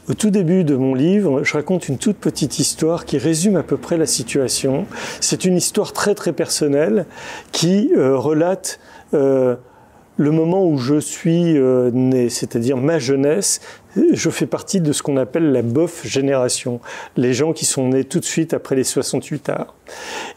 [0.09, 3.63] au tout début de mon livre, je raconte une toute petite histoire qui résume à
[3.63, 4.87] peu près la situation.
[5.21, 7.05] C'est une histoire très très personnelle
[7.53, 8.79] qui relate
[10.21, 11.55] le moment où je suis
[11.93, 13.59] né, c'est-à-dire ma jeunesse,
[14.13, 16.79] je fais partie de ce qu'on appelle la bof génération,
[17.17, 19.73] les gens qui sont nés tout de suite après les 68 arts.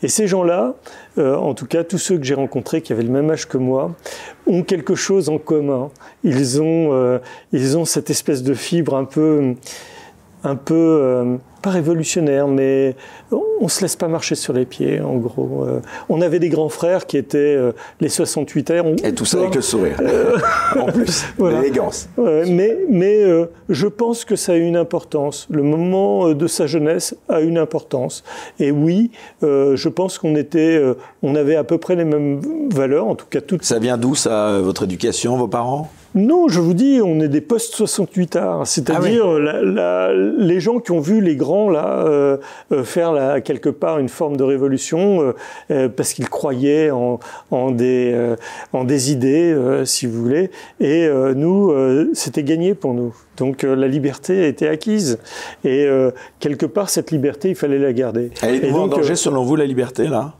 [0.02, 0.74] Et ces gens-là,
[1.18, 3.58] euh, en tout cas tous ceux que j'ai rencontrés qui avaient le même âge que
[3.58, 3.94] moi,
[4.46, 5.90] ont quelque chose en commun.
[6.24, 7.18] Ils ont, euh,
[7.52, 9.54] ils ont cette espèce de fibre un peu,
[10.44, 12.94] un peu euh, pas révolutionnaire, mais
[13.58, 15.64] on se laisse pas marcher sur les pieds, en gros.
[15.64, 15.80] Euh,
[16.10, 18.86] on avait des grands frères qui étaient euh, les 68 heures.
[19.02, 19.96] Et tout ça avec le sourire.
[20.02, 20.36] Euh,
[20.78, 22.10] en plus, l'élégance.
[22.18, 23.24] mais mais
[23.70, 25.46] je pense que ça a une importance.
[25.50, 28.24] Le moment de sa jeunesse a une importance.
[28.60, 29.10] Et oui,
[29.42, 30.82] je pense qu'on était,
[31.22, 32.40] on avait à peu près les mêmes
[32.70, 33.64] valeurs, en tout cas toutes.
[33.64, 35.90] Ça vient d'où ça, votre éducation, vos parents?
[36.14, 39.26] Non, je vous dis, on est des post-68 arts, c'est-à-dire
[39.78, 42.36] ah les gens qui ont vu les grands là euh,
[42.70, 45.34] euh, faire là, quelque part une forme de révolution
[45.72, 47.18] euh, parce qu'ils croyaient en,
[47.50, 48.34] en des,
[48.72, 50.50] en des idées, si vous voulez,
[50.80, 51.74] et nous,
[52.12, 53.14] c'était gagné pour nous.
[53.36, 55.18] Donc la liberté a été acquise,
[55.64, 55.88] et
[56.38, 58.30] quelque part cette liberté, il fallait la garder.
[58.42, 60.34] Elle est en danger selon vous la liberté là?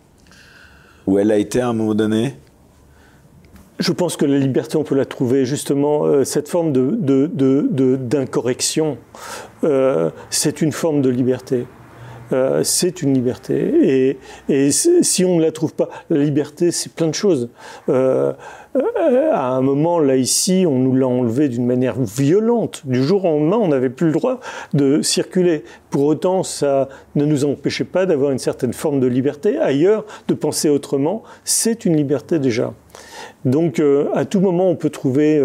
[1.06, 2.34] Ou elle a été à un moment donné?
[3.78, 8.96] Je pense que la liberté, on peut la trouver justement, euh, cette forme d'incorrection,
[9.62, 11.66] de, de, euh, c'est une forme de liberté.
[12.34, 14.18] Euh, c'est une liberté.
[14.48, 17.48] Et, si on ne la trouve pas, la liberté, c'est plein de choses.
[17.88, 18.32] Euh,
[19.32, 22.82] à un moment, là, ici, on nous l'a enlevé d'une manière violente.
[22.84, 24.40] Du jour au lendemain, on n'avait plus le droit
[24.72, 25.62] de circuler.
[25.90, 29.58] Pour autant, ça ne nous empêchait pas d'avoir une certaine forme de liberté.
[29.58, 32.74] Ailleurs, de penser autrement, c'est une liberté déjà.
[33.44, 33.80] Donc,
[34.14, 35.40] à tout moment, on peut trouver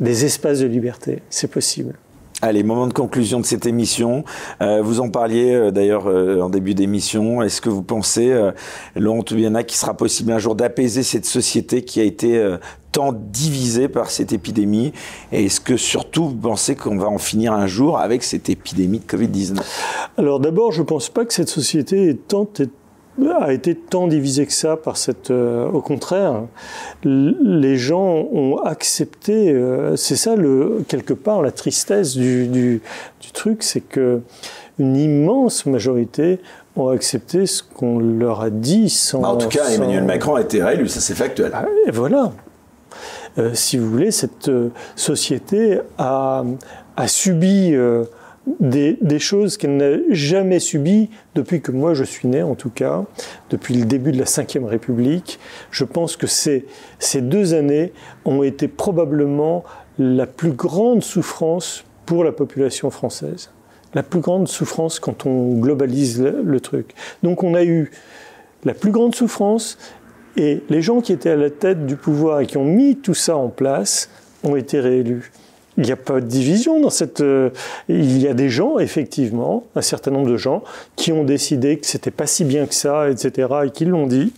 [0.00, 1.22] des espaces de liberté.
[1.30, 1.94] C'est possible.
[2.42, 4.22] Allez, moment de conclusion de cette émission.
[4.60, 7.40] Euh, vous en parliez euh, d'ailleurs euh, en début d'émission.
[7.40, 8.30] Est-ce que vous pensez,
[8.94, 12.56] Laurent Toubiana, qu'il sera possible un jour d'apaiser cette société qui a été
[12.92, 14.92] tant divisée par cette épidémie?
[15.32, 19.00] Et est-ce que surtout vous pensez qu'on va en finir un jour avec cette épidémie
[19.00, 19.62] de Covid-19
[20.18, 22.46] Alors d'abord, je ne pense pas que cette société est tant
[23.40, 25.30] a été tant divisé que ça par cette.
[25.30, 26.42] Euh, au contraire,
[27.04, 29.50] les gens ont accepté.
[29.50, 32.82] Euh, c'est ça, le, quelque part, la tristesse du, du,
[33.20, 34.20] du truc, c'est que
[34.78, 36.38] une immense majorité
[36.76, 39.20] ont accepté ce qu'on leur a dit sans.
[39.20, 41.50] Bah, en tout cas, Emmanuel Macron a été réélu, ça c'est factuel.
[41.54, 42.32] Ah, et voilà.
[43.38, 44.50] Euh, si vous voulez, cette
[44.94, 46.44] société a,
[46.96, 47.74] a subi
[48.60, 53.04] des, choses qu'elle n'a jamais subies depuis que moi je suis né, en tout cas,
[53.50, 55.38] depuis le début de la Ve République.
[55.70, 56.64] Je pense que ces,
[56.98, 57.92] ces deux années
[58.24, 59.64] ont été probablement
[59.98, 63.50] la plus grande souffrance pour la population française.
[63.94, 66.94] La plus grande souffrance quand on globalise le truc.
[67.22, 67.90] Donc on a eu
[68.64, 69.78] la plus grande souffrance
[70.36, 73.14] et les gens qui étaient à la tête du pouvoir et qui ont mis tout
[73.14, 74.10] ça en place
[74.44, 75.32] ont été réélus.
[75.78, 77.20] Il n'y a pas de division dans cette.
[77.20, 77.50] Euh,
[77.88, 80.62] il y a des gens, effectivement, un certain nombre de gens,
[80.96, 84.32] qui ont décidé que c'était pas si bien que ça, etc., et qui l'ont dit.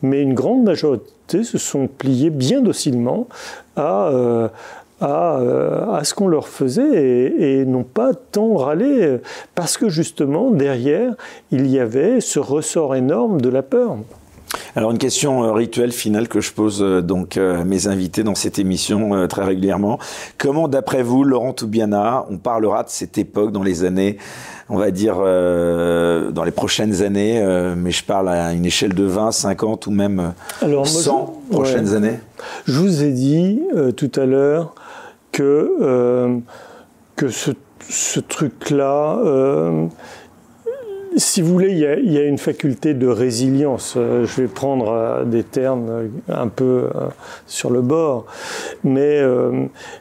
[0.00, 3.28] Mais une grande majorité se sont pliés bien docilement
[3.76, 4.48] à, euh,
[5.00, 9.18] à, euh, à, ce qu'on leur faisait et, et n'ont pas tant râlé
[9.54, 11.14] parce que justement derrière
[11.50, 13.96] il y avait ce ressort énorme de la peur.
[14.74, 18.22] Alors une question euh, rituelle finale que je pose euh, donc euh, à mes invités
[18.22, 19.98] dans cette émission très régulièrement.
[20.38, 24.16] Comment d'après vous, Laurent Toubiana, on parlera de cette époque dans les années,
[24.68, 27.42] on va dire dans les prochaines années,
[27.76, 32.18] mais je parle à une échelle de 20, 50 ou même 100 prochaines années?
[32.66, 33.60] Je vous ai dit
[33.96, 34.74] tout à l'heure
[35.32, 36.40] que,
[37.16, 37.50] que ce,
[37.88, 39.18] ce truc-là
[41.16, 43.94] si vous voulez, il y, a, une faculté de résilience.
[43.96, 46.88] Euh, je vais prendre euh, des termes euh, un peu
[47.46, 48.26] sur le bord,
[48.84, 49.22] mais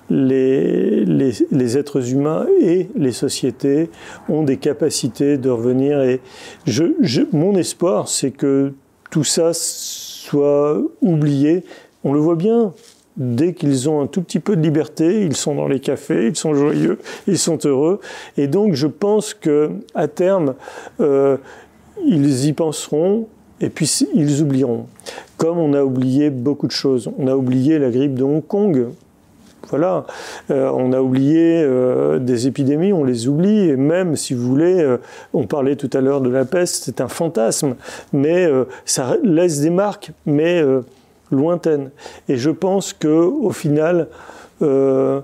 [0.10, 3.90] les, les, êtres humains et les sociétés
[4.30, 6.02] ont des capacités de revenir.
[6.02, 6.22] Et
[6.66, 6.84] je,
[7.32, 8.74] mon espoir, c'est que
[9.10, 11.64] tout ça soit oublié.
[12.04, 12.74] On le voit bien,
[13.18, 16.36] dès qu'ils ont un tout petit peu de liberté, ils sont dans les cafés, ils
[16.36, 18.00] sont joyeux, ils sont heureux.
[18.38, 20.56] Et donc je pense que à terme,
[21.00, 21.38] euh,
[22.06, 23.28] ils y penseront
[23.60, 24.88] et puis ils oublieront.
[25.38, 27.12] Comme on a oublié beaucoup de choses.
[27.18, 28.88] On a oublié la grippe de Hong Kong.
[29.70, 30.06] Voilà,
[30.50, 34.98] euh, on a oublié euh, des épidémies, on les oublie, et même si vous voulez,
[35.34, 37.76] on parlait tout à l'heure de la peste, c'est un fantasme,
[38.12, 38.50] mais
[38.86, 40.62] ça laisse des marques, mais
[41.32, 41.92] lointaine.
[42.30, 44.08] Et je pense que au final,
[44.62, 45.22] euh,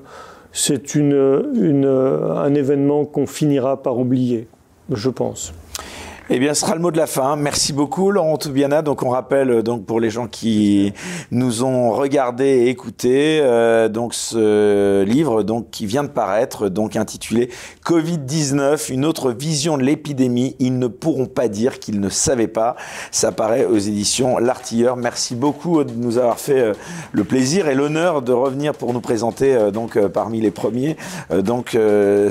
[0.51, 4.47] c'est un événement qu'on finira par oublier,
[4.91, 5.53] je pense.
[6.29, 7.37] Eh bien, ce sera le mot de la fin.
[7.37, 8.81] Merci beaucoup, Laurent Toubiana.
[8.81, 10.91] Donc, on rappelle, euh, donc, pour les gens qui
[11.31, 16.97] nous ont regardé et écouté, euh, donc, ce livre, donc, qui vient de paraître, donc,
[16.97, 17.49] intitulé
[17.85, 20.57] Covid-19, une autre vision de l'épidémie.
[20.59, 22.75] Ils ne pourront pas dire qu'ils ne savaient pas.
[23.09, 24.97] Ça paraît aux éditions L'Artilleur.
[24.97, 26.73] Merci beaucoup de nous avoir fait euh,
[27.13, 30.97] le plaisir et l'honneur de revenir pour nous présenter, donc, parmi les premiers,
[31.29, 31.77] donc,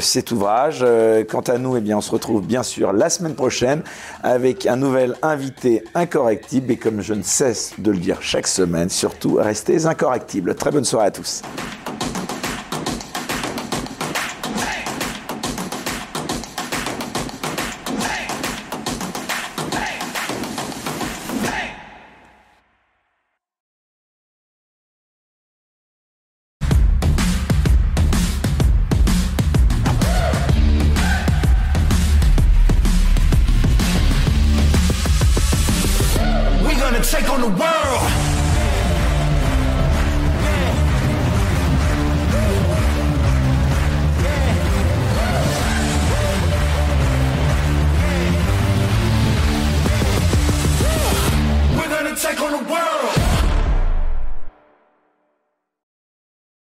[0.01, 0.85] cet ouvrage.
[1.29, 3.83] Quant à nous, eh bien, on se retrouve bien sûr la semaine prochaine
[4.23, 6.73] avec un nouvel invité incorrectible.
[6.73, 10.55] Et comme je ne cesse de le dire chaque semaine, surtout, restez incorrectibles.
[10.55, 11.43] Très bonne soirée à tous.